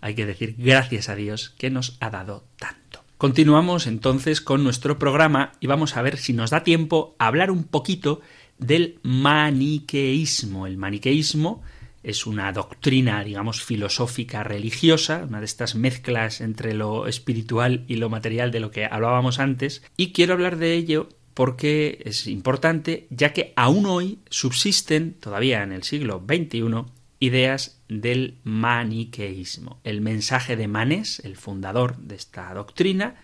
hay 0.00 0.14
que 0.14 0.26
decir 0.26 0.54
gracias 0.56 1.08
a 1.08 1.16
Dios 1.16 1.50
que 1.58 1.70
nos 1.70 1.96
ha 2.00 2.10
dado 2.10 2.44
tanto. 2.56 3.04
Continuamos 3.18 3.88
entonces 3.88 4.40
con 4.40 4.62
nuestro 4.62 4.98
programa 4.98 5.52
y 5.58 5.66
vamos 5.66 5.96
a 5.96 6.02
ver 6.02 6.18
si 6.18 6.32
nos 6.32 6.50
da 6.50 6.62
tiempo 6.62 7.16
a 7.18 7.26
hablar 7.26 7.50
un 7.50 7.64
poquito 7.64 8.20
del 8.58 8.98
maniqueísmo. 9.02 10.68
El 10.68 10.76
maniqueísmo 10.76 11.62
es 12.04 12.26
una 12.26 12.52
doctrina, 12.52 13.24
digamos, 13.24 13.62
filosófica 13.62 14.44
religiosa, 14.44 15.24
una 15.28 15.40
de 15.40 15.46
estas 15.46 15.74
mezclas 15.74 16.40
entre 16.40 16.74
lo 16.74 17.08
espiritual 17.08 17.84
y 17.88 17.96
lo 17.96 18.08
material 18.08 18.52
de 18.52 18.60
lo 18.60 18.70
que 18.70 18.86
hablábamos 18.86 19.40
antes, 19.40 19.82
y 19.96 20.12
quiero 20.12 20.34
hablar 20.34 20.56
de 20.56 20.74
ello 20.74 21.08
porque 21.34 22.02
es 22.04 22.26
importante, 22.26 23.06
ya 23.10 23.32
que 23.32 23.52
aún 23.56 23.86
hoy 23.86 24.18
subsisten, 24.28 25.14
todavía 25.14 25.62
en 25.62 25.72
el 25.72 25.82
siglo 25.82 26.22
XXI, 26.26 26.84
ideas 27.20 27.80
del 27.88 28.38
maniqueísmo. 28.42 29.80
El 29.84 30.00
mensaje 30.00 30.56
de 30.56 30.68
Manes, 30.68 31.20
el 31.20 31.36
fundador 31.36 31.96
de 31.98 32.16
esta 32.16 32.52
doctrina, 32.52 33.16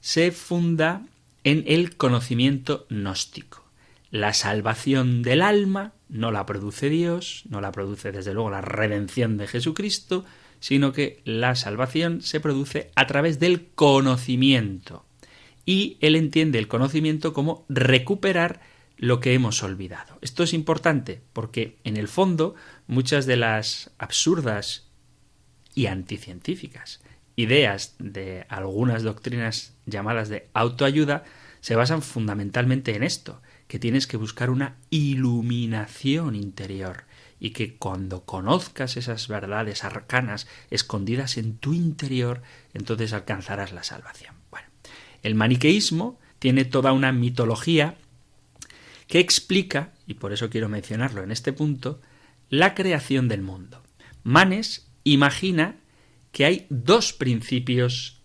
se 0.00 0.32
funda 0.32 1.02
en 1.44 1.64
el 1.66 1.96
conocimiento 1.96 2.86
gnóstico. 2.90 3.64
La 4.10 4.34
salvación 4.34 5.22
del 5.22 5.42
alma 5.42 5.92
no 6.08 6.32
la 6.32 6.44
produce 6.44 6.90
Dios, 6.90 7.44
no 7.48 7.60
la 7.60 7.72
produce 7.72 8.10
desde 8.10 8.34
luego 8.34 8.50
la 8.50 8.60
redención 8.60 9.36
de 9.36 9.46
Jesucristo, 9.46 10.24
sino 10.58 10.92
que 10.92 11.20
la 11.24 11.54
salvación 11.54 12.20
se 12.20 12.40
produce 12.40 12.90
a 12.96 13.06
través 13.06 13.38
del 13.38 13.68
conocimiento. 13.74 15.04
Y 15.64 15.98
él 16.00 16.16
entiende 16.16 16.58
el 16.58 16.68
conocimiento 16.68 17.32
como 17.32 17.64
recuperar 17.68 18.60
lo 18.96 19.20
que 19.20 19.34
hemos 19.34 19.62
olvidado. 19.62 20.18
Esto 20.20 20.42
es 20.42 20.52
importante 20.52 21.22
porque 21.32 21.78
en 21.84 21.96
el 21.96 22.08
fondo 22.08 22.54
muchas 22.86 23.26
de 23.26 23.36
las 23.36 23.90
absurdas 23.98 24.88
y 25.74 25.86
anticientíficas 25.86 27.00
ideas 27.40 27.94
de 27.98 28.44
algunas 28.48 29.02
doctrinas 29.02 29.74
llamadas 29.86 30.28
de 30.28 30.48
autoayuda 30.52 31.24
se 31.60 31.74
basan 31.74 32.02
fundamentalmente 32.02 32.94
en 32.96 33.02
esto, 33.02 33.42
que 33.66 33.78
tienes 33.78 34.06
que 34.06 34.16
buscar 34.16 34.50
una 34.50 34.76
iluminación 34.90 36.34
interior 36.34 37.04
y 37.38 37.50
que 37.50 37.76
cuando 37.76 38.24
conozcas 38.24 38.96
esas 38.96 39.28
verdades 39.28 39.84
arcanas 39.84 40.46
escondidas 40.70 41.36
en 41.36 41.56
tu 41.56 41.72
interior, 41.72 42.42
entonces 42.74 43.12
alcanzarás 43.12 43.72
la 43.72 43.82
salvación. 43.82 44.39
El 45.22 45.34
maniqueísmo 45.34 46.18
tiene 46.38 46.64
toda 46.64 46.92
una 46.92 47.12
mitología 47.12 47.96
que 49.06 49.18
explica, 49.18 49.92
y 50.06 50.14
por 50.14 50.32
eso 50.32 50.50
quiero 50.50 50.68
mencionarlo 50.68 51.22
en 51.22 51.32
este 51.32 51.52
punto, 51.52 52.00
la 52.48 52.74
creación 52.74 53.28
del 53.28 53.42
mundo. 53.42 53.82
Manes 54.22 54.88
imagina 55.04 55.76
que 56.32 56.44
hay 56.44 56.66
dos 56.70 57.12
principios 57.12 58.22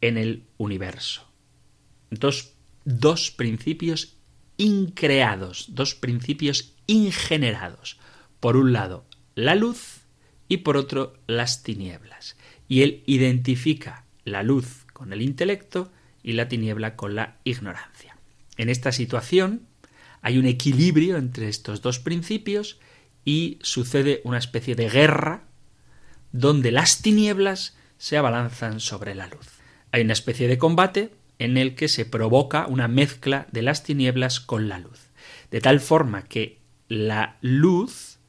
en 0.00 0.16
el 0.16 0.44
universo. 0.56 1.28
Dos, 2.10 2.54
dos 2.84 3.30
principios 3.30 4.16
increados, 4.56 5.66
dos 5.74 5.94
principios 5.94 6.74
ingenerados. 6.86 7.98
Por 8.40 8.56
un 8.56 8.72
lado, 8.72 9.06
la 9.34 9.54
luz 9.54 10.00
y 10.48 10.58
por 10.58 10.76
otro, 10.76 11.14
las 11.26 11.62
tinieblas. 11.62 12.36
Y 12.68 12.82
él 12.82 13.02
identifica 13.06 14.04
la 14.24 14.42
luz 14.42 14.81
con 15.02 15.12
el 15.12 15.20
intelecto 15.20 15.90
y 16.22 16.34
la 16.34 16.46
tiniebla 16.46 16.94
con 16.94 17.16
la 17.16 17.38
ignorancia. 17.42 18.16
En 18.56 18.68
esta 18.68 18.92
situación 18.92 19.62
hay 20.20 20.38
un 20.38 20.46
equilibrio 20.46 21.16
entre 21.16 21.48
estos 21.48 21.82
dos 21.82 21.98
principios 21.98 22.78
y 23.24 23.58
sucede 23.62 24.20
una 24.22 24.38
especie 24.38 24.76
de 24.76 24.88
guerra 24.88 25.42
donde 26.30 26.70
las 26.70 27.02
tinieblas 27.02 27.76
se 27.98 28.16
abalanzan 28.16 28.78
sobre 28.78 29.16
la 29.16 29.26
luz. 29.26 29.48
Hay 29.90 30.02
una 30.02 30.12
especie 30.12 30.46
de 30.46 30.56
combate 30.56 31.10
en 31.40 31.56
el 31.56 31.74
que 31.74 31.88
se 31.88 32.04
provoca 32.04 32.68
una 32.68 32.86
mezcla 32.86 33.48
de 33.50 33.62
las 33.62 33.82
tinieblas 33.82 34.38
con 34.38 34.68
la 34.68 34.78
luz, 34.78 35.08
de 35.50 35.60
tal 35.60 35.80
forma 35.80 36.22
que 36.22 36.60
la 36.86 37.38
luz, 37.40 38.20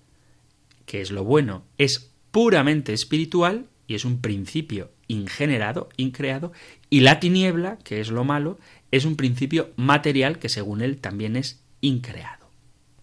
que 0.87 1.01
es 1.01 1.11
lo 1.11 1.23
bueno, 1.23 1.65
es 1.77 2.09
puramente 2.31 2.93
espiritual 2.93 3.67
y 3.85 3.93
es 3.93 4.05
un 4.05 4.21
principio 4.21 4.89
ingenerado, 5.07 5.89
increado, 5.97 6.51
y 6.89 7.01
la 7.01 7.19
tiniebla, 7.19 7.77
que 7.83 7.99
es 7.99 8.09
lo 8.09 8.23
malo, 8.23 8.59
es 8.91 9.05
un 9.05 9.15
principio 9.15 9.71
material 9.75 10.39
que 10.39 10.49
según 10.49 10.81
él 10.81 10.97
también 10.97 11.35
es 11.35 11.63
increado. 11.81 12.49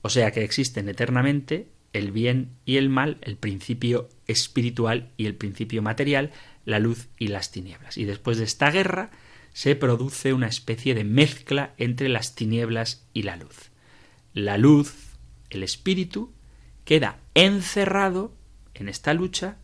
O 0.03 0.09
sea 0.09 0.31
que 0.31 0.45
existen 0.45 0.89
eternamente 0.89 1.69
el 1.93 2.13
bien 2.13 2.51
y 2.65 2.77
el 2.77 2.89
mal, 2.89 3.19
el 3.23 3.37
principio 3.37 4.09
espiritual 4.27 5.11
y 5.17 5.27
el 5.27 5.35
principio 5.35 5.83
material, 5.83 6.31
la 6.65 6.79
luz 6.79 7.09
y 7.19 7.29
las 7.29 7.51
tinieblas. 7.51 7.99
Y 7.99 8.05
después 8.05 8.39
de 8.39 8.45
esta 8.45 8.71
guerra 8.71 9.11
se 9.53 9.75
produce 9.75 10.33
una 10.33 10.47
especie 10.47 10.95
de 10.95 11.05
mezcla 11.05 11.75
entre 11.77 12.09
las 12.09 12.35
tinieblas 12.35 13.05
y 13.13 13.23
la 13.23 13.37
luz. 13.37 13.71
La 14.33 14.59
luz, 14.59 15.17
el 15.51 15.63
espíritu, 15.63 16.33
queda 16.85 17.19
encerrado 17.35 18.33
en 18.75 18.89
esta 18.89 19.13
lucha 19.13 19.57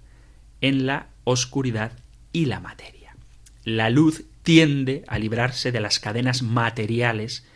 en 0.61 0.87
la 0.87 1.09
oscuridad 1.25 1.93
y 2.37 2.45
la 2.45 2.61
materia. 2.61 3.17
La 3.65 3.89
luz 3.89 4.25
tiende 4.43 5.05
a 5.09 5.19
librarse 5.19 5.73
de 5.73 5.81
las 5.81 5.99
cadenas 5.99 6.43
materiales 6.43 7.47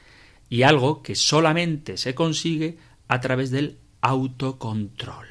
y 0.48 0.62
algo 0.62 1.02
que 1.02 1.16
solamente 1.16 1.98
se 1.98 2.14
consigue 2.14 2.78
a 3.06 3.20
través 3.20 3.50
del 3.50 3.76
autocontrol. 4.00 5.26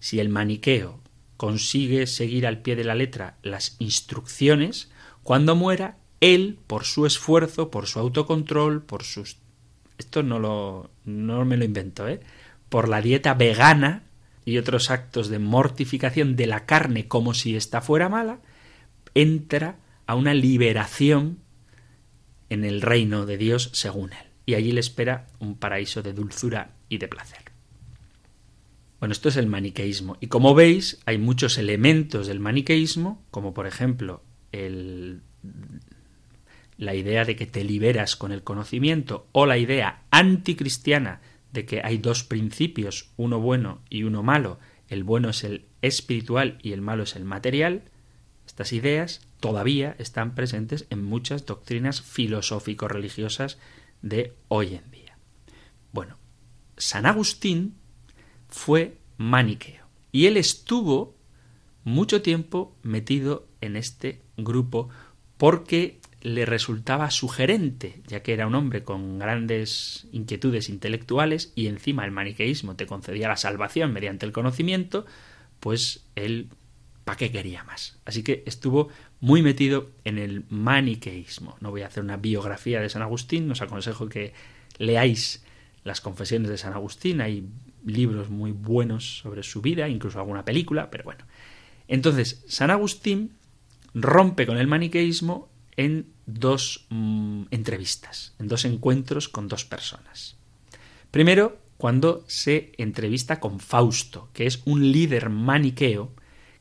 Si 0.00 0.18
el 0.18 0.30
maniqueo 0.30 0.98
consigue 1.36 2.08
seguir 2.08 2.44
al 2.44 2.58
pie 2.58 2.74
de 2.74 2.82
la 2.82 2.96
letra 2.96 3.36
las 3.42 3.76
instrucciones, 3.78 4.90
cuando 5.22 5.54
muera, 5.54 5.98
él, 6.20 6.58
por 6.66 6.86
su 6.86 7.06
esfuerzo, 7.06 7.70
por 7.70 7.86
su 7.86 8.00
autocontrol, 8.00 8.82
por 8.82 9.04
sus... 9.04 9.36
Esto 9.96 10.24
no, 10.24 10.40
lo, 10.40 10.90
no 11.04 11.44
me 11.44 11.56
lo 11.56 11.64
invento, 11.64 12.08
¿eh? 12.08 12.18
Por 12.68 12.88
la 12.88 13.00
dieta 13.00 13.34
vegana 13.34 14.02
y 14.44 14.58
otros 14.58 14.90
actos 14.90 15.28
de 15.28 15.38
mortificación 15.38 16.34
de 16.34 16.48
la 16.48 16.66
carne 16.66 17.06
como 17.06 17.32
si 17.32 17.54
ésta 17.54 17.80
fuera 17.80 18.08
mala, 18.08 18.40
entra 19.16 19.78
a 20.06 20.14
una 20.14 20.34
liberación 20.34 21.38
en 22.50 22.64
el 22.64 22.82
reino 22.82 23.26
de 23.26 23.38
Dios 23.38 23.70
según 23.72 24.12
él. 24.12 24.26
Y 24.44 24.54
allí 24.54 24.70
le 24.70 24.80
espera 24.80 25.26
un 25.40 25.56
paraíso 25.56 26.02
de 26.02 26.12
dulzura 26.12 26.76
y 26.88 26.98
de 26.98 27.08
placer. 27.08 27.40
Bueno, 29.00 29.12
esto 29.12 29.28
es 29.28 29.36
el 29.36 29.46
maniqueísmo. 29.46 30.16
Y 30.20 30.28
como 30.28 30.54
veis, 30.54 31.00
hay 31.06 31.18
muchos 31.18 31.58
elementos 31.58 32.26
del 32.26 32.40
maniqueísmo, 32.40 33.24
como 33.30 33.54
por 33.54 33.66
ejemplo 33.66 34.22
el, 34.52 35.22
la 36.76 36.94
idea 36.94 37.24
de 37.24 37.36
que 37.36 37.46
te 37.46 37.64
liberas 37.64 38.16
con 38.16 38.32
el 38.32 38.42
conocimiento 38.42 39.26
o 39.32 39.46
la 39.46 39.58
idea 39.58 40.02
anticristiana 40.10 41.20
de 41.52 41.64
que 41.64 41.80
hay 41.82 41.98
dos 41.98 42.22
principios, 42.22 43.10
uno 43.16 43.40
bueno 43.40 43.80
y 43.88 44.02
uno 44.02 44.22
malo, 44.22 44.58
el 44.88 45.04
bueno 45.04 45.30
es 45.30 45.42
el 45.42 45.64
espiritual 45.80 46.58
y 46.62 46.72
el 46.72 46.82
malo 46.82 47.04
es 47.04 47.16
el 47.16 47.24
material, 47.24 47.82
estas 48.56 48.72
ideas 48.72 49.20
todavía 49.38 49.96
están 49.98 50.34
presentes 50.34 50.86
en 50.88 51.04
muchas 51.04 51.44
doctrinas 51.44 52.00
filosófico-religiosas 52.00 53.58
de 54.00 54.32
hoy 54.48 54.76
en 54.76 54.90
día. 54.90 55.18
Bueno, 55.92 56.16
San 56.78 57.04
Agustín 57.04 57.74
fue 58.48 58.96
maniqueo. 59.18 59.84
Y 60.10 60.24
él 60.24 60.38
estuvo 60.38 61.18
mucho 61.84 62.22
tiempo 62.22 62.74
metido 62.82 63.46
en 63.60 63.76
este 63.76 64.22
grupo 64.38 64.88
porque 65.36 66.00
le 66.22 66.46
resultaba 66.46 67.10
sugerente, 67.10 68.00
ya 68.06 68.22
que 68.22 68.32
era 68.32 68.46
un 68.46 68.54
hombre 68.54 68.84
con 68.84 69.18
grandes 69.18 70.08
inquietudes 70.12 70.70
intelectuales 70.70 71.52
y 71.54 71.66
encima 71.66 72.06
el 72.06 72.10
maniqueísmo 72.10 72.74
te 72.74 72.86
concedía 72.86 73.28
la 73.28 73.36
salvación 73.36 73.92
mediante 73.92 74.24
el 74.24 74.32
conocimiento, 74.32 75.04
pues 75.60 76.06
él, 76.14 76.48
¿para 77.06 77.18
qué 77.18 77.30
quería 77.30 77.62
más? 77.62 78.00
Así 78.04 78.24
que 78.24 78.42
estuvo 78.46 78.88
muy 79.20 79.40
metido 79.40 79.90
en 80.02 80.18
el 80.18 80.44
maniqueísmo. 80.48 81.56
No 81.60 81.70
voy 81.70 81.82
a 81.82 81.86
hacer 81.86 82.02
una 82.02 82.16
biografía 82.16 82.80
de 82.80 82.88
San 82.88 83.00
Agustín, 83.00 83.48
os 83.48 83.62
aconsejo 83.62 84.08
que 84.08 84.34
leáis 84.78 85.44
las 85.84 86.00
confesiones 86.00 86.50
de 86.50 86.58
San 86.58 86.72
Agustín, 86.72 87.20
hay 87.20 87.48
libros 87.84 88.28
muy 88.28 88.50
buenos 88.50 89.18
sobre 89.18 89.44
su 89.44 89.62
vida, 89.62 89.88
incluso 89.88 90.18
alguna 90.18 90.44
película, 90.44 90.90
pero 90.90 91.04
bueno. 91.04 91.24
Entonces, 91.86 92.44
San 92.48 92.72
Agustín 92.72 93.36
rompe 93.94 94.44
con 94.44 94.58
el 94.58 94.66
maniqueísmo 94.66 95.48
en 95.76 96.06
dos 96.26 96.86
mm, 96.88 97.44
entrevistas, 97.52 98.34
en 98.40 98.48
dos 98.48 98.64
encuentros 98.64 99.28
con 99.28 99.46
dos 99.46 99.64
personas. 99.64 100.34
Primero, 101.12 101.56
cuando 101.76 102.24
se 102.26 102.72
entrevista 102.78 103.38
con 103.38 103.60
Fausto, 103.60 104.28
que 104.32 104.46
es 104.46 104.60
un 104.64 104.90
líder 104.90 105.30
maniqueo 105.30 106.10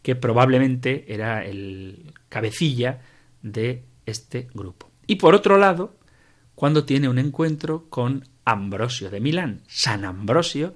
que 0.05 0.15
probablemente 0.15 1.11
era 1.11 1.43
el 1.43 2.13
cabecilla 2.29 3.01
de 3.41 3.85
este 4.05 4.47
grupo. 4.53 4.91
Y 5.07 5.15
por 5.15 5.33
otro 5.33 5.57
lado, 5.57 5.95
cuando 6.53 6.85
tiene 6.85 7.09
un 7.09 7.17
encuentro 7.17 7.89
con 7.89 8.23
Ambrosio 8.45 9.09
de 9.09 9.19
Milán, 9.19 9.63
San 9.65 10.05
Ambrosio, 10.05 10.75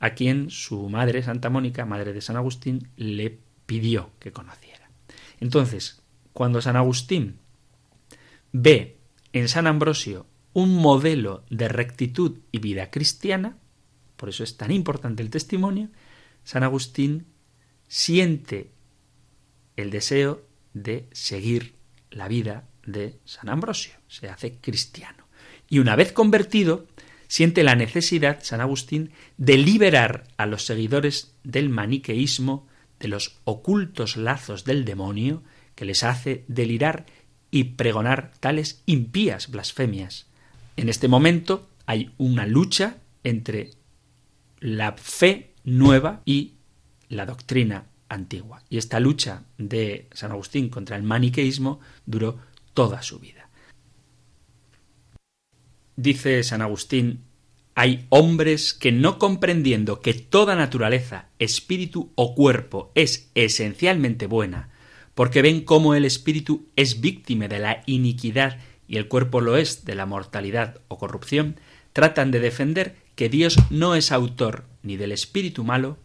a 0.00 0.10
quien 0.10 0.50
su 0.50 0.90
madre, 0.90 1.22
Santa 1.22 1.48
Mónica, 1.48 1.86
madre 1.86 2.12
de 2.12 2.20
San 2.20 2.36
Agustín, 2.36 2.90
le 2.98 3.38
pidió 3.64 4.10
que 4.18 4.32
conociera. 4.32 4.90
Entonces, 5.40 6.02
cuando 6.34 6.60
San 6.60 6.76
Agustín 6.76 7.38
ve 8.52 8.98
en 9.32 9.48
San 9.48 9.66
Ambrosio 9.66 10.26
un 10.52 10.76
modelo 10.76 11.42
de 11.48 11.68
rectitud 11.68 12.40
y 12.52 12.58
vida 12.58 12.90
cristiana, 12.90 13.56
por 14.18 14.28
eso 14.28 14.44
es 14.44 14.58
tan 14.58 14.72
importante 14.72 15.22
el 15.22 15.30
testimonio, 15.30 15.88
San 16.44 16.64
Agustín 16.64 17.24
siente 17.88 18.70
el 19.76 19.90
deseo 19.90 20.46
de 20.74 21.08
seguir 21.12 21.74
la 22.10 22.28
vida 22.28 22.68
de 22.86 23.18
San 23.24 23.48
Ambrosio, 23.48 23.94
se 24.08 24.28
hace 24.28 24.58
cristiano. 24.60 25.26
Y 25.68 25.78
una 25.78 25.96
vez 25.96 26.12
convertido, 26.12 26.86
siente 27.26 27.62
la 27.62 27.74
necesidad, 27.74 28.38
San 28.42 28.60
Agustín, 28.60 29.12
de 29.36 29.58
liberar 29.58 30.24
a 30.36 30.46
los 30.46 30.64
seguidores 30.64 31.34
del 31.44 31.68
maniqueísmo 31.68 32.66
de 32.98 33.08
los 33.08 33.38
ocultos 33.44 34.16
lazos 34.16 34.64
del 34.64 34.84
demonio 34.84 35.42
que 35.74 35.84
les 35.84 36.02
hace 36.02 36.44
delirar 36.48 37.06
y 37.50 37.64
pregonar 37.64 38.32
tales 38.40 38.82
impías 38.86 39.50
blasfemias. 39.50 40.26
En 40.76 40.88
este 40.88 41.08
momento 41.08 41.68
hay 41.86 42.12
una 42.18 42.46
lucha 42.46 42.98
entre 43.24 43.70
la 44.60 44.92
fe 44.92 45.54
nueva 45.64 46.22
y 46.24 46.54
la 47.08 47.26
doctrina 47.26 47.86
antigua. 48.08 48.62
Y 48.68 48.78
esta 48.78 49.00
lucha 49.00 49.44
de 49.58 50.08
San 50.12 50.30
Agustín 50.30 50.68
contra 50.68 50.96
el 50.96 51.02
maniqueísmo 51.02 51.80
duró 52.06 52.38
toda 52.74 53.02
su 53.02 53.18
vida. 53.18 53.48
Dice 55.96 56.42
San 56.44 56.62
Agustín, 56.62 57.24
hay 57.74 58.06
hombres 58.08 58.74
que 58.74 58.92
no 58.92 59.18
comprendiendo 59.18 60.00
que 60.00 60.14
toda 60.14 60.56
naturaleza, 60.56 61.26
espíritu 61.38 62.12
o 62.14 62.34
cuerpo 62.34 62.90
es 62.94 63.30
esencialmente 63.34 64.26
buena, 64.26 64.70
porque 65.14 65.42
ven 65.42 65.62
cómo 65.62 65.94
el 65.94 66.04
espíritu 66.04 66.66
es 66.76 67.00
víctima 67.00 67.48
de 67.48 67.58
la 67.58 67.82
iniquidad 67.86 68.58
y 68.88 68.96
el 68.96 69.06
cuerpo 69.06 69.40
lo 69.40 69.56
es 69.56 69.84
de 69.84 69.94
la 69.94 70.06
mortalidad 70.06 70.80
o 70.88 70.98
corrupción, 70.98 71.60
tratan 71.92 72.30
de 72.30 72.40
defender 72.40 72.96
que 73.14 73.28
Dios 73.28 73.56
no 73.70 73.94
es 73.94 74.12
autor 74.12 74.64
ni 74.82 74.96
del 74.96 75.12
espíritu 75.12 75.64
malo 75.64 75.98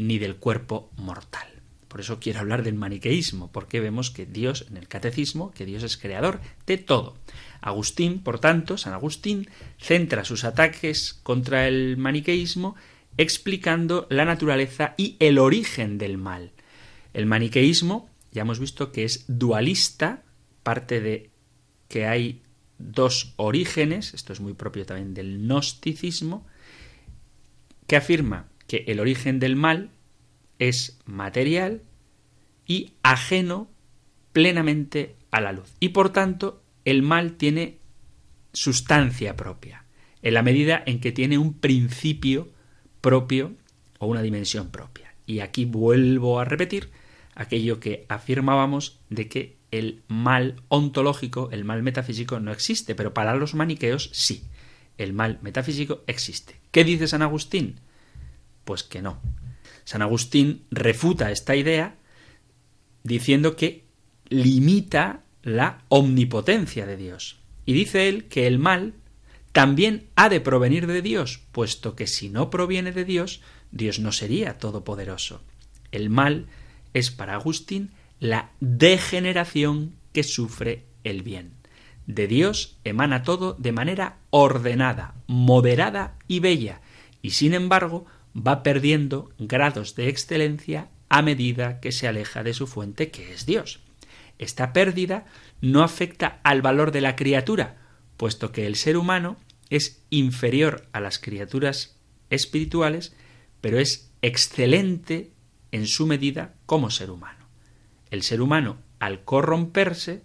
ni 0.00 0.18
del 0.18 0.36
cuerpo 0.36 0.90
mortal. 0.96 1.46
Por 1.88 2.00
eso 2.00 2.20
quiero 2.20 2.40
hablar 2.40 2.62
del 2.62 2.74
maniqueísmo, 2.74 3.50
porque 3.50 3.80
vemos 3.80 4.10
que 4.10 4.24
Dios, 4.24 4.66
en 4.70 4.76
el 4.76 4.88
catecismo, 4.88 5.50
que 5.50 5.66
Dios 5.66 5.82
es 5.82 5.96
creador 5.96 6.40
de 6.66 6.78
todo. 6.78 7.16
Agustín, 7.60 8.22
por 8.22 8.38
tanto, 8.38 8.78
San 8.78 8.92
Agustín, 8.92 9.48
centra 9.78 10.24
sus 10.24 10.44
ataques 10.44 11.18
contra 11.22 11.66
el 11.66 11.96
maniqueísmo 11.96 12.76
explicando 13.16 14.06
la 14.08 14.24
naturaleza 14.24 14.94
y 14.96 15.16
el 15.18 15.38
origen 15.38 15.98
del 15.98 16.16
mal. 16.16 16.52
El 17.12 17.26
maniqueísmo, 17.26 18.08
ya 18.30 18.42
hemos 18.42 18.60
visto 18.60 18.92
que 18.92 19.04
es 19.04 19.24
dualista, 19.26 20.22
parte 20.62 21.00
de 21.00 21.30
que 21.88 22.06
hay 22.06 22.42
dos 22.78 23.34
orígenes, 23.36 24.14
esto 24.14 24.32
es 24.32 24.40
muy 24.40 24.54
propio 24.54 24.86
también 24.86 25.12
del 25.12 25.40
gnosticismo, 25.40 26.46
que 27.88 27.96
afirma 27.96 28.49
que 28.70 28.84
el 28.86 29.00
origen 29.00 29.40
del 29.40 29.56
mal 29.56 29.90
es 30.60 31.00
material 31.04 31.82
y 32.68 32.92
ajeno 33.02 33.68
plenamente 34.32 35.16
a 35.32 35.40
la 35.40 35.50
luz. 35.50 35.74
Y 35.80 35.88
por 35.88 36.10
tanto, 36.10 36.62
el 36.84 37.02
mal 37.02 37.32
tiene 37.32 37.78
sustancia 38.52 39.34
propia, 39.34 39.86
en 40.22 40.34
la 40.34 40.44
medida 40.44 40.80
en 40.86 41.00
que 41.00 41.10
tiene 41.10 41.36
un 41.36 41.54
principio 41.54 42.52
propio 43.00 43.56
o 43.98 44.06
una 44.06 44.22
dimensión 44.22 44.70
propia. 44.70 45.16
Y 45.26 45.40
aquí 45.40 45.64
vuelvo 45.64 46.38
a 46.38 46.44
repetir 46.44 46.92
aquello 47.34 47.80
que 47.80 48.06
afirmábamos 48.08 49.00
de 49.08 49.28
que 49.28 49.56
el 49.72 50.04
mal 50.06 50.62
ontológico, 50.68 51.48
el 51.50 51.64
mal 51.64 51.82
metafísico 51.82 52.38
no 52.38 52.52
existe, 52.52 52.94
pero 52.94 53.14
para 53.14 53.34
los 53.34 53.52
maniqueos 53.52 54.10
sí. 54.12 54.44
El 54.96 55.12
mal 55.12 55.40
metafísico 55.42 56.04
existe. 56.06 56.60
¿Qué 56.70 56.84
dice 56.84 57.08
San 57.08 57.22
Agustín? 57.22 57.80
Pues 58.64 58.82
que 58.82 59.02
no, 59.02 59.20
San 59.84 60.02
Agustín 60.02 60.64
refuta 60.70 61.30
esta 61.30 61.56
idea 61.56 61.96
diciendo 63.02 63.56
que 63.56 63.84
limita 64.28 65.24
la 65.42 65.84
omnipotencia 65.88 66.86
de 66.86 66.96
Dios. 66.96 67.40
Y 67.66 67.72
dice 67.72 68.08
él 68.08 68.26
que 68.28 68.46
el 68.46 68.58
mal 68.58 68.94
también 69.52 70.08
ha 70.14 70.28
de 70.28 70.40
provenir 70.40 70.86
de 70.86 71.02
Dios, 71.02 71.40
puesto 71.52 71.96
que 71.96 72.06
si 72.06 72.28
no 72.28 72.50
proviene 72.50 72.92
de 72.92 73.04
Dios, 73.04 73.40
Dios 73.72 73.98
no 73.98 74.12
sería 74.12 74.58
todopoderoso. 74.58 75.42
El 75.90 76.10
mal 76.10 76.46
es 76.94 77.10
para 77.10 77.34
Agustín 77.34 77.90
la 78.20 78.50
degeneración 78.60 79.94
que 80.12 80.22
sufre 80.22 80.84
el 81.04 81.22
bien. 81.22 81.52
De 82.06 82.26
Dios 82.26 82.78
emana 82.84 83.22
todo 83.22 83.54
de 83.54 83.72
manera 83.72 84.18
ordenada, 84.30 85.14
moderada 85.26 86.16
y 86.28 86.40
bella, 86.40 86.80
y 87.22 87.30
sin 87.30 87.54
embargo 87.54 88.06
va 88.36 88.62
perdiendo 88.62 89.30
grados 89.38 89.94
de 89.94 90.08
excelencia 90.08 90.88
a 91.08 91.22
medida 91.22 91.80
que 91.80 91.92
se 91.92 92.06
aleja 92.06 92.42
de 92.42 92.54
su 92.54 92.66
fuente, 92.66 93.10
que 93.10 93.32
es 93.32 93.46
Dios. 93.46 93.80
Esta 94.38 94.72
pérdida 94.72 95.26
no 95.60 95.82
afecta 95.82 96.40
al 96.44 96.62
valor 96.62 96.92
de 96.92 97.00
la 97.00 97.16
criatura, 97.16 97.76
puesto 98.16 98.52
que 98.52 98.66
el 98.66 98.76
ser 98.76 98.96
humano 98.96 99.36
es 99.68 100.02
inferior 100.10 100.88
a 100.92 101.00
las 101.00 101.18
criaturas 101.18 101.96
espirituales, 102.30 103.14
pero 103.60 103.78
es 103.78 104.10
excelente 104.22 105.32
en 105.72 105.86
su 105.86 106.06
medida 106.06 106.54
como 106.66 106.90
ser 106.90 107.10
humano. 107.10 107.46
El 108.10 108.22
ser 108.22 108.40
humano, 108.40 108.78
al 108.98 109.24
corromperse, 109.24 110.22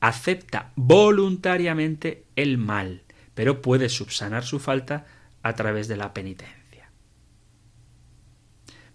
acepta 0.00 0.72
voluntariamente 0.76 2.24
el 2.36 2.58
mal, 2.58 3.02
pero 3.34 3.62
puede 3.62 3.88
subsanar 3.88 4.44
su 4.44 4.58
falta 4.58 5.06
a 5.42 5.54
través 5.54 5.88
de 5.88 5.96
la 5.96 6.12
penitencia. 6.12 6.63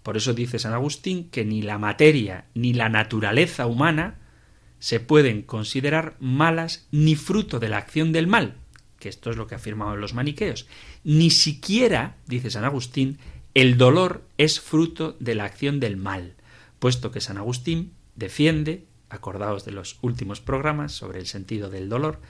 Por 0.03 0.17
eso 0.17 0.33
dice 0.33 0.59
San 0.59 0.73
Agustín 0.73 1.29
que 1.29 1.45
ni 1.45 1.61
la 1.61 1.77
materia 1.77 2.45
ni 2.53 2.73
la 2.73 2.89
naturaleza 2.89 3.67
humana 3.67 4.19
se 4.79 4.99
pueden 4.99 5.41
considerar 5.41 6.15
malas 6.19 6.87
ni 6.91 7.15
fruto 7.15 7.59
de 7.59 7.69
la 7.69 7.77
acción 7.77 8.11
del 8.11 8.27
mal, 8.27 8.55
que 8.97 9.09
esto 9.09 9.29
es 9.29 9.37
lo 9.37 9.47
que 9.47 9.55
afirmaban 9.55 9.99
los 9.99 10.13
maniqueos. 10.13 10.67
Ni 11.03 11.29
siquiera, 11.29 12.15
dice 12.27 12.49
San 12.49 12.63
Agustín, 12.63 13.19
el 13.53 13.77
dolor 13.77 14.23
es 14.37 14.61
fruto 14.61 15.17
de 15.19 15.35
la 15.35 15.45
acción 15.45 15.79
del 15.79 15.97
mal, 15.97 16.35
puesto 16.79 17.11
que 17.11 17.21
San 17.21 17.37
Agustín 17.37 17.93
defiende, 18.15 18.85
acordaos 19.09 19.65
de 19.65 19.71
los 19.71 19.97
últimos 20.01 20.39
programas 20.39 20.93
sobre 20.93 21.19
el 21.19 21.27
sentido 21.27 21.69
del 21.69 21.89
dolor, 21.89 22.21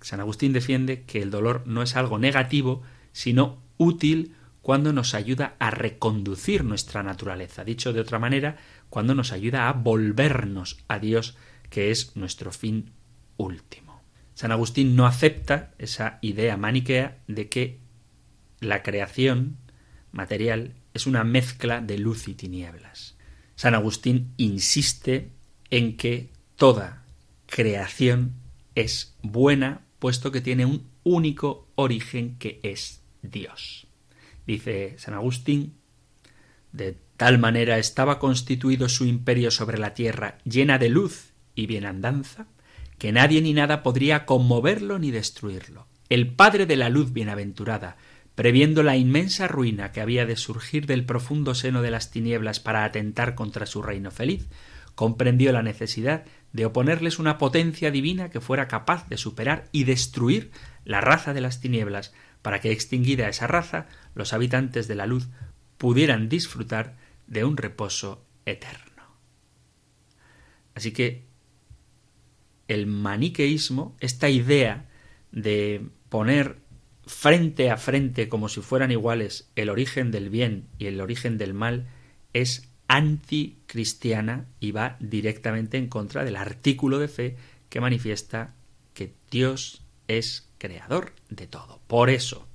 San 0.00 0.20
Agustín 0.20 0.52
defiende 0.52 1.02
que 1.02 1.22
el 1.22 1.30
dolor 1.30 1.62
no 1.66 1.82
es 1.82 1.96
algo 1.96 2.18
negativo, 2.18 2.82
sino 3.12 3.58
útil 3.76 4.34
cuando 4.68 4.92
nos 4.92 5.14
ayuda 5.14 5.56
a 5.60 5.70
reconducir 5.70 6.62
nuestra 6.62 7.02
naturaleza. 7.02 7.64
Dicho 7.64 7.94
de 7.94 8.00
otra 8.00 8.18
manera, 8.18 8.58
cuando 8.90 9.14
nos 9.14 9.32
ayuda 9.32 9.66
a 9.66 9.72
volvernos 9.72 10.84
a 10.88 10.98
Dios, 10.98 11.38
que 11.70 11.90
es 11.90 12.16
nuestro 12.16 12.52
fin 12.52 12.92
último. 13.38 14.02
San 14.34 14.52
Agustín 14.52 14.94
no 14.94 15.06
acepta 15.06 15.72
esa 15.78 16.18
idea 16.20 16.58
maniquea 16.58 17.16
de 17.28 17.48
que 17.48 17.78
la 18.60 18.82
creación 18.82 19.56
material 20.12 20.74
es 20.92 21.06
una 21.06 21.24
mezcla 21.24 21.80
de 21.80 21.96
luz 21.96 22.28
y 22.28 22.34
tinieblas. 22.34 23.16
San 23.54 23.74
Agustín 23.74 24.34
insiste 24.36 25.30
en 25.70 25.96
que 25.96 26.28
toda 26.56 27.06
creación 27.46 28.34
es 28.74 29.16
buena, 29.22 29.86
puesto 29.98 30.30
que 30.30 30.42
tiene 30.42 30.66
un 30.66 30.90
único 31.04 31.70
origen 31.74 32.36
que 32.36 32.60
es 32.62 33.00
Dios. 33.22 33.87
Dice 34.48 34.94
San 34.96 35.12
Agustín, 35.12 35.74
de 36.72 36.96
tal 37.18 37.38
manera 37.38 37.76
estaba 37.76 38.18
constituido 38.18 38.88
su 38.88 39.04
imperio 39.04 39.50
sobre 39.50 39.76
la 39.76 39.92
tierra, 39.92 40.38
llena 40.44 40.78
de 40.78 40.88
luz 40.88 41.34
y 41.54 41.66
bienandanza, 41.66 42.46
que 42.96 43.12
nadie 43.12 43.42
ni 43.42 43.52
nada 43.52 43.82
podría 43.82 44.24
conmoverlo 44.24 44.98
ni 44.98 45.10
destruirlo. 45.10 45.86
el 46.08 46.28
Padre 46.28 46.64
de 46.64 46.76
la 46.76 46.88
luz 46.88 47.12
bienaventurada, 47.12 47.98
previendo 48.34 48.82
la 48.82 48.96
inmensa 48.96 49.48
ruina 49.48 49.92
que 49.92 50.00
había 50.00 50.24
de 50.24 50.36
surgir 50.36 50.86
del 50.86 51.04
profundo 51.04 51.54
seno 51.54 51.82
de 51.82 51.90
las 51.90 52.10
tinieblas 52.10 52.58
para 52.58 52.84
atentar 52.84 53.34
contra 53.34 53.66
su 53.66 53.82
reino 53.82 54.10
feliz, 54.10 54.48
comprendió 54.94 55.52
la 55.52 55.62
necesidad 55.62 56.24
de 56.54 56.64
oponerles 56.64 57.18
una 57.18 57.36
potencia 57.36 57.90
divina 57.90 58.30
que 58.30 58.40
fuera 58.40 58.66
capaz 58.66 59.06
de 59.10 59.18
superar 59.18 59.66
y 59.72 59.84
destruir 59.84 60.52
la 60.86 61.02
raza 61.02 61.34
de 61.34 61.42
las 61.42 61.60
tinieblas, 61.60 62.14
para 62.48 62.62
que 62.62 62.72
extinguida 62.72 63.28
esa 63.28 63.46
raza, 63.46 63.88
los 64.14 64.32
habitantes 64.32 64.88
de 64.88 64.94
la 64.94 65.04
luz 65.04 65.28
pudieran 65.76 66.30
disfrutar 66.30 66.96
de 67.26 67.44
un 67.44 67.58
reposo 67.58 68.24
eterno. 68.46 69.02
Así 70.74 70.92
que 70.92 71.26
el 72.66 72.86
maniqueísmo, 72.86 73.94
esta 74.00 74.30
idea 74.30 74.88
de 75.30 75.88
poner 76.08 76.56
frente 77.04 77.70
a 77.70 77.76
frente 77.76 78.30
como 78.30 78.48
si 78.48 78.62
fueran 78.62 78.92
iguales 78.92 79.50
el 79.54 79.68
origen 79.68 80.10
del 80.10 80.30
bien 80.30 80.68
y 80.78 80.86
el 80.86 81.02
origen 81.02 81.36
del 81.36 81.52
mal 81.52 81.86
es 82.32 82.70
anticristiana 82.86 84.46
y 84.58 84.72
va 84.72 84.96
directamente 85.00 85.76
en 85.76 85.88
contra 85.88 86.24
del 86.24 86.36
artículo 86.36 86.98
de 86.98 87.08
fe 87.08 87.36
que 87.68 87.82
manifiesta 87.82 88.54
que 88.94 89.12
Dios 89.30 89.82
es 90.06 90.47
creador 90.58 91.12
de 91.30 91.46
todo. 91.46 91.80
Por 91.86 92.10
eso, 92.10 92.46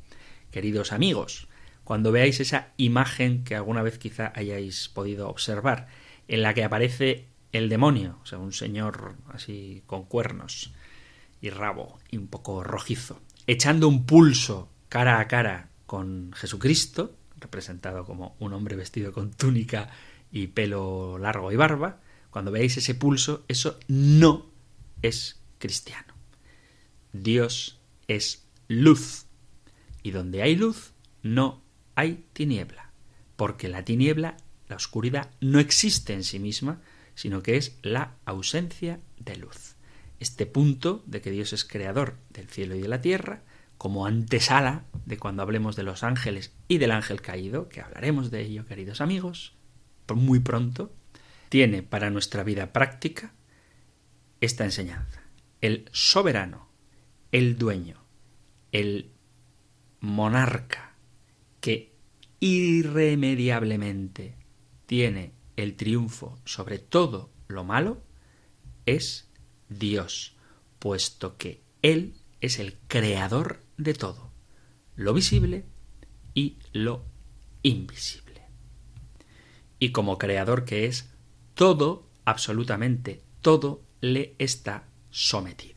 queridos 0.52 0.92
amigos, 0.92 1.48
cuando 1.84 2.12
veáis 2.12 2.40
esa 2.40 2.70
imagen 2.78 3.44
que 3.44 3.56
alguna 3.56 3.82
vez 3.82 3.98
quizá 3.98 4.32
hayáis 4.36 4.90
podido 4.90 5.30
observar, 5.30 5.88
en 6.28 6.42
la 6.42 6.54
que 6.54 6.64
aparece 6.64 7.28
el 7.52 7.70
demonio, 7.70 8.20
o 8.24 8.26
sea, 8.26 8.40
un 8.40 8.54
señor 8.54 9.16
así 9.30 9.84
con 9.86 10.06
cuernos 10.06 10.74
y 11.42 11.50
rabo 11.50 12.00
y 12.10 12.18
un 12.18 12.28
poco 12.28 12.64
rojizo, 12.64 13.22
echando 13.48 13.88
un 13.88 14.06
pulso 14.06 14.70
cara 14.90 15.20
a 15.20 15.28
cara 15.28 15.70
con 15.86 16.32
Jesucristo, 16.34 17.16
representado 17.38 18.06
como 18.06 18.36
un 18.40 18.54
hombre 18.54 18.76
vestido 18.76 19.12
con 19.12 19.32
túnica 19.32 19.90
y 20.32 20.48
pelo 20.48 21.18
largo 21.18 21.52
y 21.52 21.56
barba, 21.56 22.00
cuando 22.32 22.52
veáis 22.52 22.78
ese 22.78 22.96
pulso, 22.96 23.44
eso 23.48 23.78
no 23.88 24.50
es 25.02 25.42
cristiano. 25.60 26.14
Dios 27.12 27.80
es 28.16 28.48
luz. 28.68 29.26
Y 30.02 30.12
donde 30.12 30.42
hay 30.42 30.56
luz, 30.56 30.94
no 31.22 31.64
hay 31.96 32.26
tiniebla. 32.34 32.92
Porque 33.36 33.68
la 33.70 33.84
tiniebla, 33.84 34.38
la 34.68 34.76
oscuridad, 34.76 35.32
no 35.42 35.60
existe 35.60 36.14
en 36.14 36.24
sí 36.24 36.40
misma, 36.40 36.82
sino 37.16 37.44
que 37.44 37.58
es 37.58 37.78
la 37.82 38.16
ausencia 38.26 39.00
de 39.20 39.38
luz 39.38 39.74
este 40.24 40.46
punto 40.46 41.04
de 41.06 41.22
que 41.22 41.32
Dios 41.32 41.54
es 41.54 41.66
creador 41.66 42.16
del 42.30 42.48
cielo 42.48 42.76
y 42.76 42.82
de 42.82 42.88
la 42.88 43.02
tierra, 43.02 43.44
como 43.78 44.06
antesala 44.06 44.86
de 45.06 45.18
cuando 45.18 45.44
hablemos 45.44 45.76
de 45.76 45.84
los 45.84 46.04
ángeles 46.04 46.54
y 46.70 46.78
del 46.78 46.92
ángel 46.92 47.22
caído, 47.22 47.68
que 47.68 47.82
hablaremos 47.82 48.32
de 48.32 48.42
ello, 48.42 48.66
queridos 48.66 49.02
amigos, 49.02 49.54
muy 50.16 50.40
pronto, 50.40 50.94
tiene 51.50 51.84
para 51.84 52.10
nuestra 52.10 52.44
vida 52.44 52.72
práctica 52.72 53.34
esta 54.40 54.64
enseñanza. 54.64 55.24
El 55.60 55.90
soberano, 55.92 56.70
el 57.32 57.58
dueño, 57.58 58.03
el 58.74 59.12
monarca 60.02 60.98
que 61.62 61.94
irremediablemente 62.42 64.36
tiene 64.86 65.32
el 65.56 65.76
triunfo 65.76 66.38
sobre 66.44 66.80
todo 66.80 67.32
lo 67.48 67.64
malo, 67.64 68.04
es 68.86 69.30
Dios, 69.70 70.36
puesto 70.80 71.38
que 71.38 71.62
Él 71.82 72.16
es 72.42 72.60
el 72.60 72.78
creador 72.88 73.62
de 73.78 73.94
todo, 73.94 74.30
lo 74.96 75.14
visible 75.14 75.64
y 76.34 76.58
lo 76.74 77.06
invisible. 77.62 78.42
Y 79.80 79.92
como 79.92 80.18
creador 80.18 80.66
que 80.66 80.86
es, 80.86 81.10
todo, 81.54 82.10
absolutamente 82.26 83.24
todo, 83.42 83.84
le 84.02 84.36
está 84.40 84.88
sometido. 85.12 85.73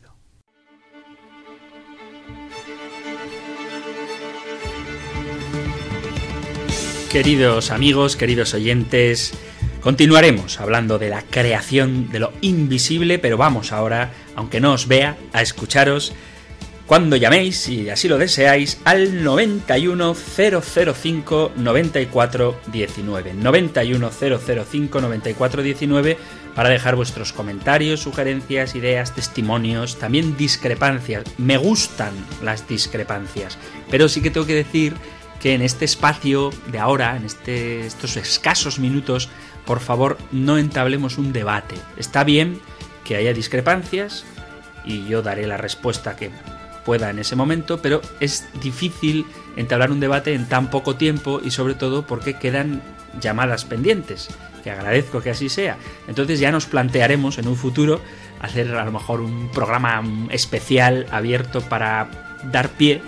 Queridos 7.17 7.71
amigos, 7.71 8.15
queridos 8.15 8.53
oyentes, 8.53 9.33
Continuaremos 9.81 10.59
hablando 10.59 10.99
de 10.99 11.09
la 11.09 11.23
creación 11.23 12.11
de 12.11 12.19
lo 12.19 12.31
invisible, 12.41 13.17
pero 13.17 13.37
vamos 13.37 13.71
ahora, 13.71 14.11
aunque 14.35 14.59
no 14.59 14.73
os 14.73 14.87
vea, 14.87 15.17
a 15.33 15.41
escucharos 15.41 16.13
cuando 16.85 17.15
llaméis, 17.15 17.57
si 17.57 17.89
así 17.89 18.07
lo 18.07 18.19
deseáis, 18.19 18.79
al 18.85 19.23
91005 19.23 21.53
9419. 21.55 23.33
91005 23.33 25.01
9419 25.01 26.17
para 26.53 26.69
dejar 26.69 26.95
vuestros 26.95 27.33
comentarios, 27.33 27.99
sugerencias, 27.99 28.75
ideas, 28.75 29.15
testimonios, 29.15 29.97
también 29.97 30.37
discrepancias. 30.37 31.23
Me 31.39 31.57
gustan 31.57 32.13
las 32.43 32.67
discrepancias, 32.67 33.57
pero 33.89 34.07
sí 34.07 34.21
que 34.21 34.29
tengo 34.29 34.45
que 34.45 34.53
decir 34.53 34.93
que 35.41 35.53
en 35.53 35.61
este 35.61 35.85
espacio 35.85 36.51
de 36.71 36.79
ahora, 36.79 37.15
en 37.15 37.25
este, 37.25 37.85
estos 37.85 38.17
escasos 38.17 38.79
minutos, 38.79 39.29
por 39.65 39.79
favor 39.79 40.17
no 40.31 40.57
entablemos 40.57 41.17
un 41.17 41.33
debate. 41.33 41.75
Está 41.97 42.23
bien 42.23 42.59
que 43.03 43.15
haya 43.15 43.33
discrepancias 43.33 44.25
y 44.85 45.05
yo 45.07 45.21
daré 45.21 45.45
la 45.45 45.57
respuesta 45.57 46.15
que 46.15 46.31
pueda 46.85 47.09
en 47.09 47.19
ese 47.19 47.35
momento, 47.35 47.81
pero 47.81 48.01
es 48.21 48.47
difícil 48.61 49.25
entablar 49.57 49.91
un 49.91 49.99
debate 49.99 50.33
en 50.33 50.47
tan 50.47 50.69
poco 50.69 50.95
tiempo 50.95 51.41
y 51.43 51.51
sobre 51.51 51.73
todo 51.73 52.07
porque 52.07 52.35
quedan 52.35 52.81
llamadas 53.19 53.65
pendientes, 53.65 54.29
que 54.63 54.71
agradezco 54.71 55.21
que 55.21 55.31
así 55.31 55.49
sea. 55.49 55.77
Entonces 56.07 56.39
ya 56.39 56.51
nos 56.51 56.65
plantearemos 56.65 57.37
en 57.37 57.49
un 57.49 57.57
futuro 57.57 57.99
hacer 58.39 58.73
a 58.73 58.85
lo 58.85 58.91
mejor 58.91 59.19
un 59.19 59.51
programa 59.51 60.01
especial 60.29 61.07
abierto 61.11 61.61
para 61.61 62.07
dar 62.51 62.69
pie 62.69 63.01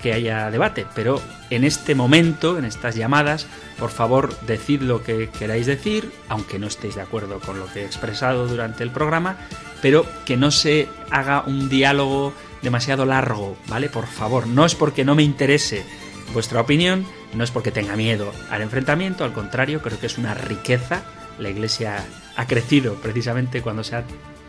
que 0.00 0.12
haya 0.12 0.50
debate, 0.50 0.86
pero 0.94 1.20
en 1.50 1.64
este 1.64 1.94
momento, 1.94 2.58
en 2.58 2.64
estas 2.64 2.94
llamadas, 2.94 3.46
por 3.78 3.90
favor 3.90 4.38
decid 4.42 4.82
lo 4.82 5.02
que 5.02 5.28
queráis 5.28 5.66
decir, 5.66 6.10
aunque 6.28 6.58
no 6.58 6.66
estéis 6.66 6.94
de 6.94 7.02
acuerdo 7.02 7.40
con 7.40 7.58
lo 7.58 7.66
que 7.66 7.82
he 7.82 7.84
expresado 7.84 8.46
durante 8.46 8.84
el 8.84 8.90
programa, 8.90 9.36
pero 9.80 10.06
que 10.24 10.36
no 10.36 10.50
se 10.50 10.88
haga 11.10 11.42
un 11.46 11.68
diálogo 11.68 12.32
demasiado 12.62 13.04
largo, 13.04 13.56
¿vale? 13.66 13.88
Por 13.88 14.06
favor, 14.06 14.46
no 14.46 14.64
es 14.64 14.74
porque 14.74 15.04
no 15.04 15.14
me 15.14 15.24
interese 15.24 15.84
vuestra 16.32 16.60
opinión, 16.60 17.04
no 17.34 17.44
es 17.44 17.50
porque 17.50 17.72
tenga 17.72 17.96
miedo 17.96 18.32
al 18.50 18.62
enfrentamiento, 18.62 19.24
al 19.24 19.32
contrario, 19.32 19.82
creo 19.82 19.98
que 19.98 20.06
es 20.06 20.18
una 20.18 20.34
riqueza. 20.34 21.02
La 21.38 21.50
Iglesia 21.50 22.04
ha 22.36 22.46
crecido 22.46 22.94
precisamente 22.94 23.62
cuando 23.62 23.84
se 23.84 23.96
ha 23.96 24.04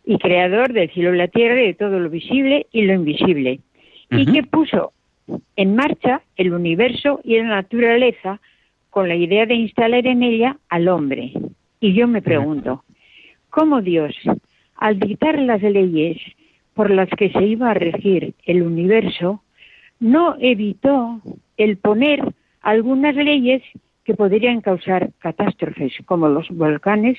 y 0.04 0.16
creador 0.18 0.72
del 0.72 0.88
cielo 0.90 1.12
y 1.12 1.18
la 1.18 1.26
tierra 1.26 1.60
y 1.60 1.66
de 1.66 1.74
todo 1.74 1.98
lo 1.98 2.08
visible 2.08 2.68
y 2.70 2.82
lo 2.82 2.92
invisible, 2.92 3.58
y 4.08 4.26
que 4.26 4.44
puso 4.44 4.92
en 5.56 5.74
marcha 5.74 6.22
el 6.36 6.52
universo 6.52 7.20
y 7.24 7.36
la 7.38 7.48
naturaleza 7.62 8.40
con 8.90 9.08
la 9.08 9.16
idea 9.16 9.44
de 9.44 9.54
instalar 9.56 10.06
en 10.06 10.22
ella 10.22 10.56
al 10.68 10.86
hombre. 10.86 11.32
Y 11.80 11.94
yo 11.94 12.06
me 12.06 12.22
pregunto, 12.22 12.84
¿cómo 13.50 13.82
Dios, 13.82 14.14
al 14.76 15.00
dictar 15.00 15.36
las 15.40 15.62
leyes 15.62 16.16
por 16.74 16.92
las 16.92 17.08
que 17.10 17.30
se 17.30 17.44
iba 17.44 17.72
a 17.72 17.74
regir 17.74 18.34
el 18.46 18.62
universo, 18.62 19.42
no 19.98 20.36
evitó 20.38 21.20
el 21.56 21.76
poner 21.76 22.22
algunas 22.60 23.16
leyes 23.16 23.62
que 24.04 24.14
podrían 24.14 24.60
causar 24.60 25.10
catástrofes, 25.18 25.92
como 26.04 26.28
los 26.28 26.48
volcanes, 26.50 27.18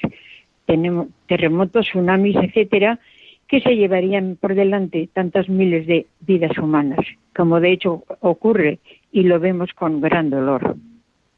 terremotos, 1.28 1.88
tsunamis, 1.88 2.36
etcétera, 2.36 3.00
que 3.48 3.62
se 3.62 3.76
llevarían 3.76 4.38
por 4.40 4.56
delante 4.56 5.10
tantas 5.14 5.50
miles 5.50 5.86
de 5.86 6.08
vidas 6.22 6.58
humanas, 6.58 7.00
como 7.36 7.60
de 7.60 7.72
hecho 7.72 8.04
ocurre 8.20 8.80
y 9.12 9.24
lo 9.24 9.40
vemos 9.40 9.72
con 9.74 10.02
gran 10.02 10.30
dolor. 10.30 10.76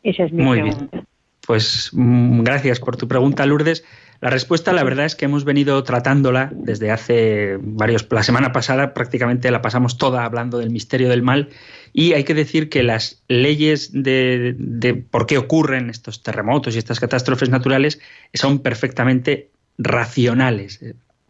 Esa 0.04 0.24
es 0.24 0.32
mi 0.32 0.43
Muy 0.43 0.62
bien. 0.62 0.76
pregunta. 0.76 1.04
Pues 1.46 1.91
mm, 1.93 2.41
gracias 2.41 2.80
por 2.80 2.98
tu 2.98 3.08
pregunta, 3.08 3.46
Lourdes. 3.46 3.84
La 4.22 4.30
respuesta, 4.30 4.74
la 4.74 4.84
verdad, 4.84 5.06
es 5.06 5.16
que 5.16 5.26
hemos 5.26 5.43
venido 5.43 5.84
tratándola 5.84 6.50
desde 6.54 6.89
hace 6.89 7.58
varios. 7.62 8.08
La 8.10 8.24
semana 8.24 8.52
pasada 8.52 8.93
prácticamente 8.93 9.52
la 9.52 9.62
pasamos 9.62 9.98
toda 9.98 10.26
hablando 10.26 10.58
del 10.58 10.70
misterio 10.70 11.10
del 11.10 11.22
mal 11.22 11.50
y 11.98 12.12
hay 12.12 12.26
que 12.26 12.34
decir 12.34 12.68
que 12.68 12.84
las 12.84 13.24
leyes 13.30 13.91
de, 13.93 15.06
por 15.10 15.26
qué 15.26 15.38
ocurren 15.38 15.89
estos 15.89 16.24
terremotos 16.24 16.76
y 16.76 16.78
estas 16.78 17.00
catástrofes 17.00 17.50
naturales 17.50 18.02
son 18.34 18.60
perfectamente 18.60 19.50
racionales. 19.78 20.82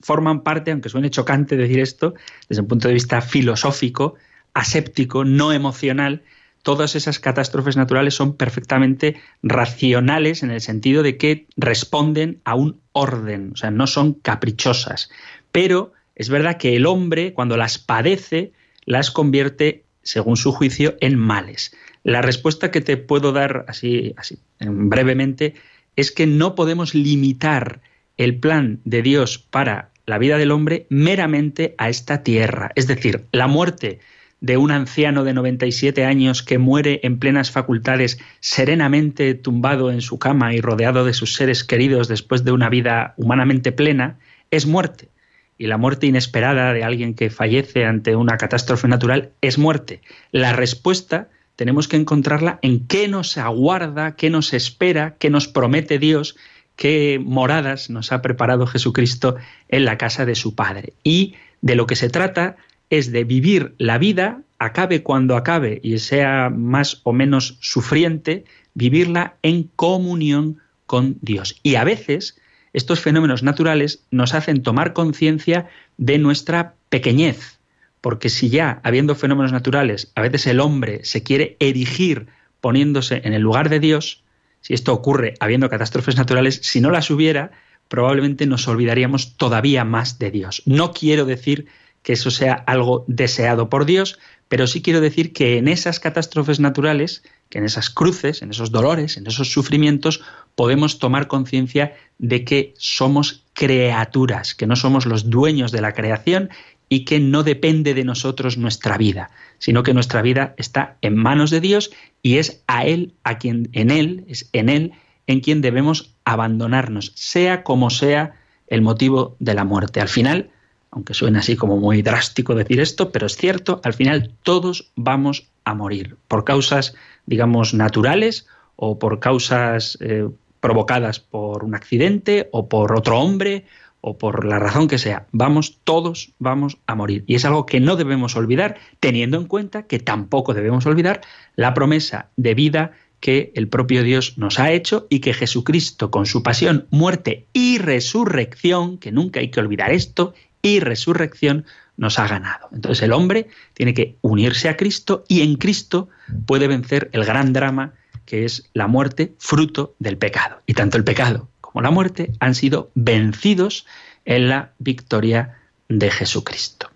Forman 0.01 0.41
parte, 0.41 0.72
aunque 0.72 0.89
suene 0.89 1.11
chocante 1.11 1.55
decir 1.55 1.80
esto, 1.80 2.16
desde 2.49 2.63
un 2.63 2.68
punto 2.68 2.88
de 2.88 2.95
vista 2.95 3.22
filosófico, 3.22 4.16
aséptico, 4.55 5.24
no 5.24 5.53
emocional, 5.53 6.24
todas 6.63 6.95
esas 6.95 7.20
catástrofes 7.20 7.78
naturales 7.78 8.16
son 8.16 8.36
perfectamente 8.36 9.18
racionales 9.43 10.41
en 10.41 10.49
el 10.49 10.61
sentido 10.61 11.03
de 11.03 11.18
que 11.18 11.45
responden 11.57 12.41
a 12.43 12.55
un 12.55 12.82
orden, 12.91 13.51
o 13.53 13.55
sea, 13.55 13.70
no 13.70 13.86
son 13.86 14.16
caprichosas. 14.16 15.11
Pero 15.51 15.93
es 16.16 16.30
verdad 16.30 16.57
que 16.57 16.76
el 16.76 16.88
hombre, 16.88 17.34
cuando 17.34 17.55
las 17.55 17.78
padece, 17.78 18.51
las 18.86 19.11
convierte, 19.11 19.84
según 20.06 20.38
su 20.38 20.53
juicio, 20.53 20.95
en 21.01 21.18
males. 21.18 21.76
La 22.03 22.22
respuesta 22.22 22.72
que 22.72 22.80
te 22.80 22.95
puedo 22.95 23.34
dar 23.34 23.66
así, 23.68 24.14
así 24.16 24.38
brevemente 24.60 25.56
es 25.97 26.12
que 26.12 26.28
no 26.28 26.56
podemos 26.56 26.95
limitar 26.95 27.82
el 28.16 28.39
plan 28.39 28.80
de 28.86 29.01
Dios 29.01 29.38
para 29.38 29.89
la 30.06 30.18
vida 30.18 30.38
del 30.38 30.51
hombre 30.51 30.86
meramente 30.89 31.76
a 31.78 31.89
esta 31.89 32.24
tierra. 32.24 32.72
Es 32.76 32.88
decir, 32.88 33.26
la 33.32 33.47
muerte 33.47 33.99
de 34.39 34.58
un 34.58 34.70
anciano 34.70 35.24
de 35.24 35.34
97 35.34 36.06
años 36.06 36.43
que 36.43 36.60
muere 36.60 36.99
en 37.03 37.18
plenas 37.18 37.49
facultades, 37.49 38.20
serenamente 38.39 39.34
tumbado 39.34 39.91
en 39.91 40.01
su 40.01 40.20
cama 40.20 40.53
y 40.53 40.62
rodeado 40.62 41.06
de 41.06 41.14
sus 41.14 41.34
seres 41.34 41.64
queridos 41.64 42.08
después 42.08 42.43
de 42.43 42.51
una 42.51 42.70
vida 42.70 43.16
humanamente 43.18 43.72
plena, 43.72 44.20
es 44.51 44.68
muerte. 44.68 45.10
Y 45.58 45.68
la 45.68 45.78
muerte 45.78 46.08
inesperada 46.08 46.74
de 46.74 46.84
alguien 46.84 47.14
que 47.14 47.30
fallece 47.30 47.86
ante 47.86 48.16
una 48.16 48.38
catástrofe 48.38 48.88
natural 48.88 49.32
es 49.41 49.58
muerte. 49.58 50.01
La 50.32 50.53
respuesta 50.53 51.30
tenemos 51.56 51.88
que 51.88 51.97
encontrarla 51.97 52.60
en 52.62 52.86
qué 52.88 53.08
nos 53.08 53.38
aguarda, 53.38 54.16
qué 54.16 54.30
nos 54.30 54.53
espera, 54.53 55.16
qué 55.18 55.30
nos 55.30 55.47
promete 55.47 55.99
Dios, 55.99 56.36
qué 56.76 57.22
moradas 57.24 57.89
nos 57.89 58.12
ha 58.12 58.22
preparado 58.22 58.68
Jesucristo 58.68 59.36
en 59.70 59.86
la 59.86 59.97
casa 59.97 60.26
de 60.26 60.36
su 60.36 60.56
Padre. 60.56 60.93
Y 61.03 61.36
de 61.62 61.76
lo 61.76 61.88
que 61.88 61.95
se 61.95 62.10
trata 62.10 62.58
es 62.89 63.12
de 63.12 63.24
vivir 63.24 63.74
la 63.78 63.97
vida, 63.97 64.41
acabe 64.60 65.03
cuando 65.03 65.36
acabe 65.36 65.80
y 65.84 65.97
sea 65.99 66.49
más 66.49 67.01
o 67.03 67.14
menos 67.14 67.58
sufriente, 67.62 68.45
vivirla 68.74 69.36
en 69.41 69.64
comunión 69.76 70.60
con 70.86 71.18
Dios. 71.22 71.60
Y 71.64 71.76
a 71.76 71.84
veces 71.84 72.38
estos 72.76 72.99
fenómenos 72.99 73.41
naturales 73.41 74.03
nos 74.11 74.34
hacen 74.34 74.61
tomar 74.61 74.91
conciencia 74.91 75.69
de 75.97 76.17
nuestra 76.17 76.76
pequeñez, 76.89 77.57
porque 78.01 78.30
si 78.30 78.49
ya, 78.49 78.82
habiendo 78.84 79.15
fenómenos 79.15 79.53
naturales, 79.53 80.11
a 80.13 80.21
veces 80.21 80.45
el 80.47 80.59
hombre 80.59 81.05
se 81.05 81.23
quiere 81.23 81.55
erigir 81.61 82.28
poniéndose 82.59 83.21
en 83.23 83.34
el 83.34 83.41
lugar 83.41 83.69
de 83.69 83.80
Dios, 83.80 84.23
si 84.59 84.73
esto 84.73 84.91
ocurre 84.91 85.36
habiendo 85.39 85.69
catástrofes 85.69 86.17
naturales, 86.17 86.59
si 86.63 86.82
no 86.82 86.91
las 86.91 87.09
hubiera, 87.09 87.51
probablemente 87.88 88.45
nos 88.45 88.67
olvidaríamos 88.67 89.38
todavía 89.38 89.86
más 89.86 90.19
de 90.19 90.32
Dios. 90.32 90.61
No 90.65 90.91
quiero 90.91 91.26
decir 91.26 91.67
que 92.03 92.13
eso 92.13 92.30
sea 92.30 92.53
algo 92.53 93.05
deseado 93.07 93.69
por 93.69 93.86
Dios, 93.86 94.19
pero 94.49 94.67
sí 94.67 94.82
quiero 94.82 95.01
decir 95.01 95.32
que 95.32 95.57
en 95.57 95.67
esas 95.67 95.99
catástrofes 95.99 96.59
naturales, 96.59 97.23
que 97.49 97.59
en 97.59 97.65
esas 97.65 97.89
cruces, 97.89 98.41
en 98.41 98.51
esos 98.51 98.71
dolores, 98.71 99.17
en 99.17 99.28
esos 99.28 99.49
sufrimientos, 99.49 100.21
podemos 100.56 100.99
tomar 100.99 101.28
conciencia 101.28 101.93
de 102.18 102.45
que 102.45 102.74
somos 102.78 103.43
criaturas, 103.53 104.56
que 104.56 104.68
no 104.68 104.76
somos 104.76 105.06
los 105.06 105.30
dueños 105.30 105.72
de 105.72 105.82
la 105.82 105.93
creación 105.93 106.49
y 106.89 107.06
que 107.06 107.20
no 107.20 107.43
depende 107.43 107.93
de 107.93 108.03
nosotros 108.03 108.58
nuestra 108.58 108.97
vida, 108.97 109.32
sino 109.58 109.84
que 109.84 109.93
nuestra 109.93 110.22
vida 110.22 110.53
está 110.58 110.97
en 111.01 111.16
manos 111.16 111.49
de 111.49 111.62
Dios 111.62 111.91
y 112.22 112.38
es 112.38 112.64
a 112.68 112.86
él 112.86 113.14
a 113.24 113.38
quien 113.38 113.70
en 113.74 113.91
él 113.91 114.24
es 114.28 114.49
en 114.53 114.70
él 114.70 114.93
en 115.28 115.39
quien 115.39 115.62
debemos 115.62 116.14
abandonarnos, 116.24 117.12
sea 117.16 117.64
como 117.64 117.89
sea 117.89 118.36
el 118.68 118.82
motivo 118.82 119.36
de 119.39 119.56
la 119.56 119.64
muerte. 119.64 120.01
Al 120.01 120.08
final, 120.08 120.51
aunque 120.91 121.14
suena 121.14 121.39
así 121.39 121.56
como 121.56 121.78
muy 121.78 122.01
drástico 122.01 122.56
decir 122.56 122.80
esto, 122.80 123.12
pero 123.12 123.26
es 123.26 123.36
cierto, 123.36 123.82
al 123.84 123.93
final 123.93 124.34
todos 124.43 124.91
vamos 124.95 125.47
a 125.64 125.74
morir 125.74 126.18
por 126.28 126.45
causas, 126.45 126.93
digamos, 127.26 127.74
naturales 127.74 128.47
o 128.76 128.99
por 128.99 129.20
causas 129.20 129.97
eh, 130.01 130.28
provocadas 130.66 131.20
por 131.20 131.63
un 131.63 131.76
accidente 131.76 132.49
o 132.51 132.68
por 132.68 132.97
otro 132.97 133.20
hombre 133.20 133.66
o 134.01 134.18
por 134.18 134.45
la 134.45 134.57
razón 134.57 134.88
que 134.88 134.97
sea. 134.97 135.28
Vamos, 135.32 135.80
todos 135.84 136.34
vamos 136.39 136.80
a 136.88 136.95
morir. 136.95 137.24
Y 137.28 137.36
es 137.36 137.45
algo 137.45 137.68
que 137.68 137.80
no 137.80 137.95
debemos 137.95 138.36
olvidar, 138.36 138.80
teniendo 138.99 139.38
en 139.38 139.45
cuenta 139.45 139.84
que 139.84 139.99
tampoco 139.99 140.55
debemos 140.55 140.88
olvidar 140.88 141.22
la 141.55 141.76
promesa 141.76 142.30
de 142.36 142.55
vida 142.55 142.93
que 143.20 143.51
el 143.53 143.68
propio 143.68 144.01
Dios 144.01 144.39
nos 144.39 144.59
ha 144.59 144.72
hecho 144.72 145.05
y 145.07 145.20
que 145.20 145.36
Jesucristo, 145.36 146.09
con 146.09 146.26
su 146.26 146.41
pasión, 146.41 146.88
muerte 146.89 147.45
y 147.53 147.78
resurrección, 147.78 148.97
que 148.97 149.11
nunca 149.11 149.41
hay 149.41 149.51
que 149.51 149.59
olvidar 149.59 149.91
esto, 149.91 150.34
y 150.63 150.80
resurrección 150.80 151.66
nos 151.95 152.18
ha 152.18 152.28
ganado. 152.28 152.70
Entonces 152.74 153.03
el 153.03 153.13
hombre 153.13 153.49
tiene 153.76 153.93
que 153.93 154.18
unirse 154.22 154.68
a 154.68 154.78
Cristo 154.78 155.26
y 155.28 155.41
en 155.41 155.57
Cristo 155.57 156.09
puede 156.47 156.68
vencer 156.68 157.11
el 157.13 157.24
gran 157.24 157.53
drama 157.53 157.93
que 158.26 158.45
es 158.45 158.69
la 158.73 158.88
muerte 158.88 159.34
fruto 159.39 159.93
del 159.99 160.17
pecado. 160.17 160.61
Y 160.65 160.73
tanto 160.73 160.97
el 160.97 161.03
pecado 161.03 161.47
como 161.61 161.82
la 161.82 161.91
muerte 161.91 162.32
han 162.39 162.55
sido 162.55 162.89
vencidos 162.95 163.86
en 164.26 164.49
la 164.49 164.71
victoria 164.80 165.57
de 165.89 166.09
Jesucristo. 166.09 166.89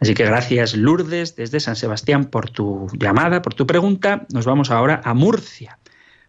Así 0.00 0.14
que 0.14 0.24
gracias 0.24 0.76
Lourdes 0.76 1.36
desde 1.36 1.60
San 1.60 1.76
Sebastián 1.76 2.26
por 2.26 2.50
tu 2.50 2.88
llamada, 2.98 3.40
por 3.40 3.54
tu 3.54 3.66
pregunta. 3.66 4.26
Nos 4.32 4.44
vamos 4.44 4.70
ahora 4.70 5.00
a 5.04 5.14
Murcia 5.14 5.78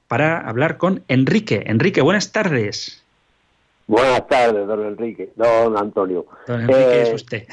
para 0.08 0.40
hablar 0.40 0.78
con 0.78 1.04
Enrique. 1.08 1.64
Enrique, 1.68 2.02
buenas 2.02 2.32
tardes. 2.32 3.04
Buenas 3.88 4.28
tardes, 4.28 4.68
don 4.68 4.86
Enrique, 4.86 5.32
don 5.36 5.78
Antonio. 5.78 6.26
Don 6.46 6.62
Enrique 6.62 6.82
Eh, 6.82 7.02
es 7.04 7.14
usted. 7.14 7.48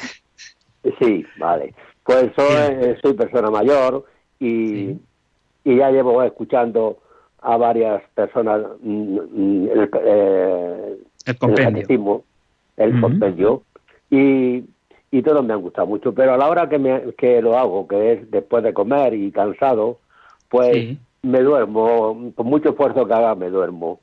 Sí, 0.99 1.24
vale. 1.38 1.74
Pues 2.05 2.30
soy, 2.36 2.57
eh, 2.57 2.99
soy 3.03 3.14
persona 3.14 3.51
mayor 3.51 4.05
y, 4.38 4.47
Sí. 4.47 4.99
Y 5.64 5.76
ya 5.76 5.90
llevo 5.90 6.22
escuchando 6.22 6.98
a 7.40 7.56
varias 7.56 8.02
personas 8.14 8.62
mm, 8.82 9.18
mm, 9.18 9.68
el, 9.70 9.90
eh, 10.02 10.96
El 11.26 11.32
el 11.32 11.38
compendio. 11.38 11.72
catecismo, 11.72 12.24
el 12.76 13.00
compendio, 13.00 13.62
y, 14.10 14.64
y 15.10 15.22
todos 15.22 15.44
me 15.44 15.54
han 15.54 15.60
gustado 15.62 15.86
mucho. 15.86 16.12
Pero 16.14 16.34
a 16.34 16.36
la 16.36 16.48
hora 16.48 16.68
que, 16.68 16.78
me, 16.78 17.12
que 17.18 17.40
lo 17.42 17.58
hago, 17.58 17.86
que 17.86 18.12
es 18.12 18.30
después 18.30 18.62
de 18.64 18.72
comer 18.72 19.14
y 19.14 19.30
cansado, 19.30 19.98
pues 20.48 20.72
Sí. 20.74 20.98
me 21.22 21.40
duermo, 21.40 22.32
con 22.34 22.46
mucho 22.46 22.70
esfuerzo 22.70 23.06
que 23.06 23.14
haga 23.14 23.34
me 23.34 23.50
duermo. 23.50 24.00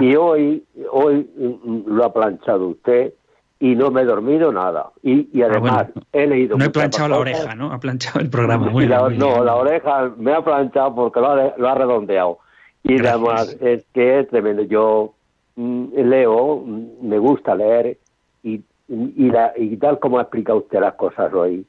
Y 0.00 0.16
hoy, 0.16 0.64
hoy 0.90 1.28
mm, 1.36 1.82
lo 1.86 2.04
ha 2.04 2.12
planchado 2.12 2.68
usted 2.68 3.12
y 3.60 3.74
no 3.74 3.90
me 3.90 4.02
he 4.02 4.04
dormido 4.04 4.52
nada. 4.52 4.90
Y, 5.02 5.28
y 5.36 5.42
Ah, 5.42 5.46
además 5.50 5.86
bueno. 5.94 6.06
he 6.12 6.26
leído... 6.26 6.56
No 6.56 6.64
he 6.64 6.70
planchado 6.70 7.08
la 7.08 7.18
oreja, 7.18 7.54
¿no? 7.54 7.72
Ha 7.72 7.80
planchado 7.80 8.20
el 8.20 8.30
programa. 8.30 8.70
Muy 8.70 8.86
bien, 8.86 8.90
la- 8.98 9.08
muy 9.08 9.18
no, 9.18 9.32
bien. 9.32 9.44
la 9.46 9.56
oreja 9.56 10.10
me 10.16 10.32
ha 10.32 10.42
planchado 10.42 10.94
porque 10.94 11.20
lo 11.20 11.30
ha, 11.30 11.54
lo 11.56 11.68
ha 11.68 11.74
redondeado. 11.74 12.38
Y 12.84 12.94
Gracias. 12.98 13.14
además 13.14 13.56
es 13.60 13.84
que 13.92 14.20
es 14.20 14.28
tremendo. 14.28 14.62
Yo 14.62 15.14
mm, 15.56 15.86
leo, 15.96 16.62
mm, 16.64 16.86
me 17.08 17.18
gusta 17.18 17.54
leer 17.56 17.98
y, 18.44 18.62
y, 18.88 19.30
la, 19.30 19.52
y 19.56 19.76
tal 19.76 19.98
como 19.98 20.18
ha 20.18 20.22
explicado 20.22 20.58
usted 20.60 20.80
las 20.80 20.94
cosas 20.94 21.32
hoy, 21.34 21.66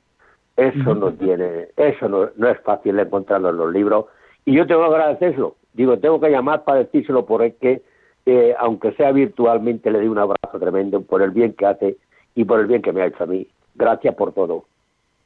eso 0.55 0.93
no 0.93 1.11
tiene, 1.13 1.69
eso 1.77 2.07
no, 2.09 2.29
no 2.35 2.49
es 2.49 2.59
fácil 2.61 2.99
encontrarlo 2.99 3.49
en 3.49 3.57
los 3.57 3.73
libros. 3.73 4.05
Y 4.45 4.53
yo 4.55 4.67
tengo 4.67 4.81
que 4.89 4.95
agradecerlo. 4.95 5.55
Digo, 5.73 5.97
tengo 5.97 6.19
que 6.19 6.29
llamar 6.29 6.63
para 6.63 6.79
decírselo 6.79 7.25
porque, 7.25 7.81
aunque 8.57 8.91
sea 8.93 9.11
virtualmente, 9.11 9.91
le 9.91 9.99
doy 9.99 10.07
un 10.07 10.17
abrazo 10.17 10.59
tremendo 10.59 11.01
por 11.01 11.21
el 11.21 11.31
bien 11.31 11.53
que 11.53 11.65
hace 11.65 11.97
y 12.35 12.45
por 12.45 12.59
el 12.59 12.67
bien 12.67 12.81
que 12.81 12.91
me 12.91 13.01
ha 13.01 13.07
hecho 13.07 13.23
a 13.23 13.27
mí. 13.27 13.47
Gracias 13.75 14.15
por 14.15 14.33
todo. 14.33 14.65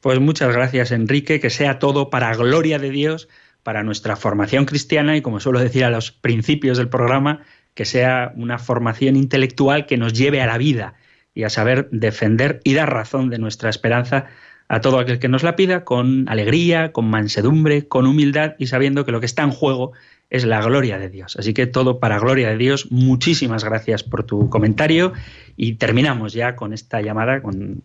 Pues 0.02 0.20
muchas 0.20 0.54
gracias, 0.54 0.92
Enrique. 0.92 1.40
Que 1.40 1.50
sea 1.50 1.80
todo 1.80 2.10
para 2.10 2.36
gloria 2.36 2.80
de 2.80 2.90
Dios, 2.90 3.30
para 3.64 3.84
nuestra 3.84 4.16
formación 4.16 4.66
cristiana 4.66 5.16
y, 5.16 5.22
como 5.22 5.40
suelo 5.40 5.60
decir 5.60 5.86
a 5.86 5.90
los 5.90 6.12
principios 6.12 6.78
del 6.78 6.90
programa, 6.90 7.42
que 7.74 7.86
sea 7.86 8.34
una 8.36 8.60
formación 8.60 9.16
intelectual 9.16 9.86
que 9.86 9.98
nos 9.98 10.14
lleve 10.14 10.42
a 10.42 10.48
la 10.48 10.58
vida 10.58 10.96
y 11.34 11.44
a 11.44 11.50
saber 11.50 11.90
defender 11.90 12.60
y 12.64 12.74
dar 12.74 12.94
razón 12.94 13.30
de 13.30 13.40
nuestra 13.40 13.70
esperanza 13.70 14.28
a 14.68 14.82
todo 14.82 15.00
aquel 15.00 15.20
que 15.20 15.28
nos 15.28 15.44
la 15.44 15.56
pida 15.56 15.84
con 15.84 16.28
alegría, 16.30 16.92
con 16.92 17.10
mansedumbre, 17.10 17.88
con 17.88 18.08
humildad 18.08 18.56
y 18.58 18.68
sabiendo 18.68 19.06
que 19.06 19.12
lo 19.12 19.20
que 19.20 19.26
está 19.26 19.44
en 19.44 19.52
juego 19.52 19.94
es 20.34 20.46
la 20.46 20.60
gloria 20.62 20.98
de 20.98 21.10
Dios. 21.10 21.36
Así 21.38 21.54
que 21.54 21.68
todo 21.68 22.00
para 22.00 22.18
gloria 22.18 22.50
de 22.50 22.58
Dios. 22.58 22.92
Muchísimas 22.92 23.64
gracias 23.64 24.02
por 24.02 24.24
tu 24.24 24.50
comentario 24.50 25.14
y 25.56 25.76
terminamos 25.76 26.34
ya 26.34 26.56
con 26.56 26.74
esta 26.74 27.02
llamada, 27.02 27.44
con, 27.44 27.84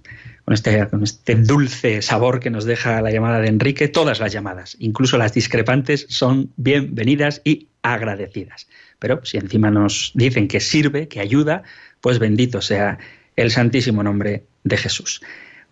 este, 0.50 0.88
este 1.02 1.34
dulce 1.34 2.00
sabor 2.00 2.40
que 2.40 2.48
nos 2.48 2.64
deja 2.64 3.02
la 3.02 3.10
llamada 3.10 3.40
de 3.40 3.48
Enrique. 3.48 3.86
Todas 3.88 4.18
las 4.18 4.32
llamadas, 4.32 4.76
incluso 4.80 5.18
las 5.18 5.34
discrepantes, 5.34 6.06
son 6.08 6.50
bienvenidas 6.56 7.42
y 7.44 7.68
agradecidas. 7.82 8.66
Pero 8.98 9.20
si 9.26 9.36
encima 9.36 9.70
nos 9.70 10.12
dicen 10.14 10.48
que 10.48 10.60
sirve, 10.60 11.06
que 11.06 11.20
ayuda, 11.20 11.64
pues 12.00 12.18
bendito 12.18 12.62
sea 12.62 12.98
el 13.36 13.50
santísimo 13.50 14.02
nombre 14.02 14.46
de 14.64 14.76
Jesús. 14.78 15.20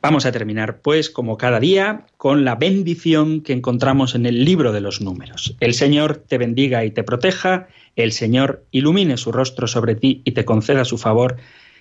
Vamos 0.07 0.25
a 0.25 0.31
terminar, 0.31 0.83
pues, 0.83 1.11
como 1.11 1.37
cada 1.37 1.59
día, 1.59 2.07
con 2.17 2.45
la 2.45 2.55
bendición 2.55 3.41
que 3.41 3.53
encontramos 3.53 4.15
en 4.15 4.25
el 4.25 4.45
libro 4.45 4.71
de 4.71 4.81
los 4.81 5.01
números. 5.01 5.57
El 5.59 5.75
Señor 5.75 6.19
te 6.29 6.39
bendiga 6.39 6.85
y 6.85 6.93
te 6.93 7.03
proteja, 7.03 7.67
el 7.97 8.13
Señor 8.13 8.65
ilumine 8.71 9.17
su 9.17 9.33
rostro 9.33 9.67
sobre 9.67 9.97
ti 9.97 10.23
y 10.25 10.31
te 10.31 10.45
conceda 10.45 10.85
su 10.85 10.97
favor, 10.97 11.39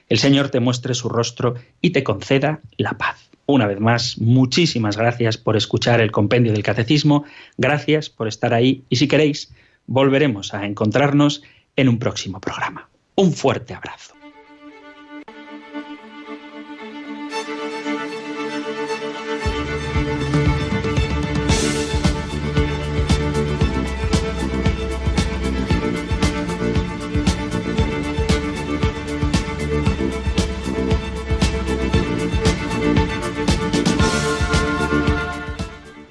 el 0.10 0.18
Señor 0.18 0.50
te 0.50 0.60
muestre 0.60 0.96
su 0.96 1.08
rostro 1.08 1.54
y 1.82 1.92
te 1.92 2.04
conceda 2.04 2.62
la 2.78 2.98
paz. 2.98 3.30
Una 3.46 3.68
vez 3.68 3.80
más, 3.80 4.18
muchísimas 4.18 4.98
gracias 4.98 5.38
por 5.38 5.56
escuchar 5.56 6.02
el 6.02 6.12
compendio 6.12 6.52
del 6.52 6.64
catecismo, 6.64 7.26
gracias 7.60 8.10
por 8.10 8.28
estar 8.28 8.56
ahí 8.56 8.86
y 8.90 8.96
si 8.96 9.08
queréis, 9.08 9.54
volveremos 9.86 10.56
a 10.56 10.66
encontrarnos 10.66 11.44
en 11.76 11.90
un 11.90 12.00
próximo 12.00 12.42
programa. 12.42 12.90
Un 13.14 13.34
fuerte 13.34 13.76
abrazo. 13.76 14.15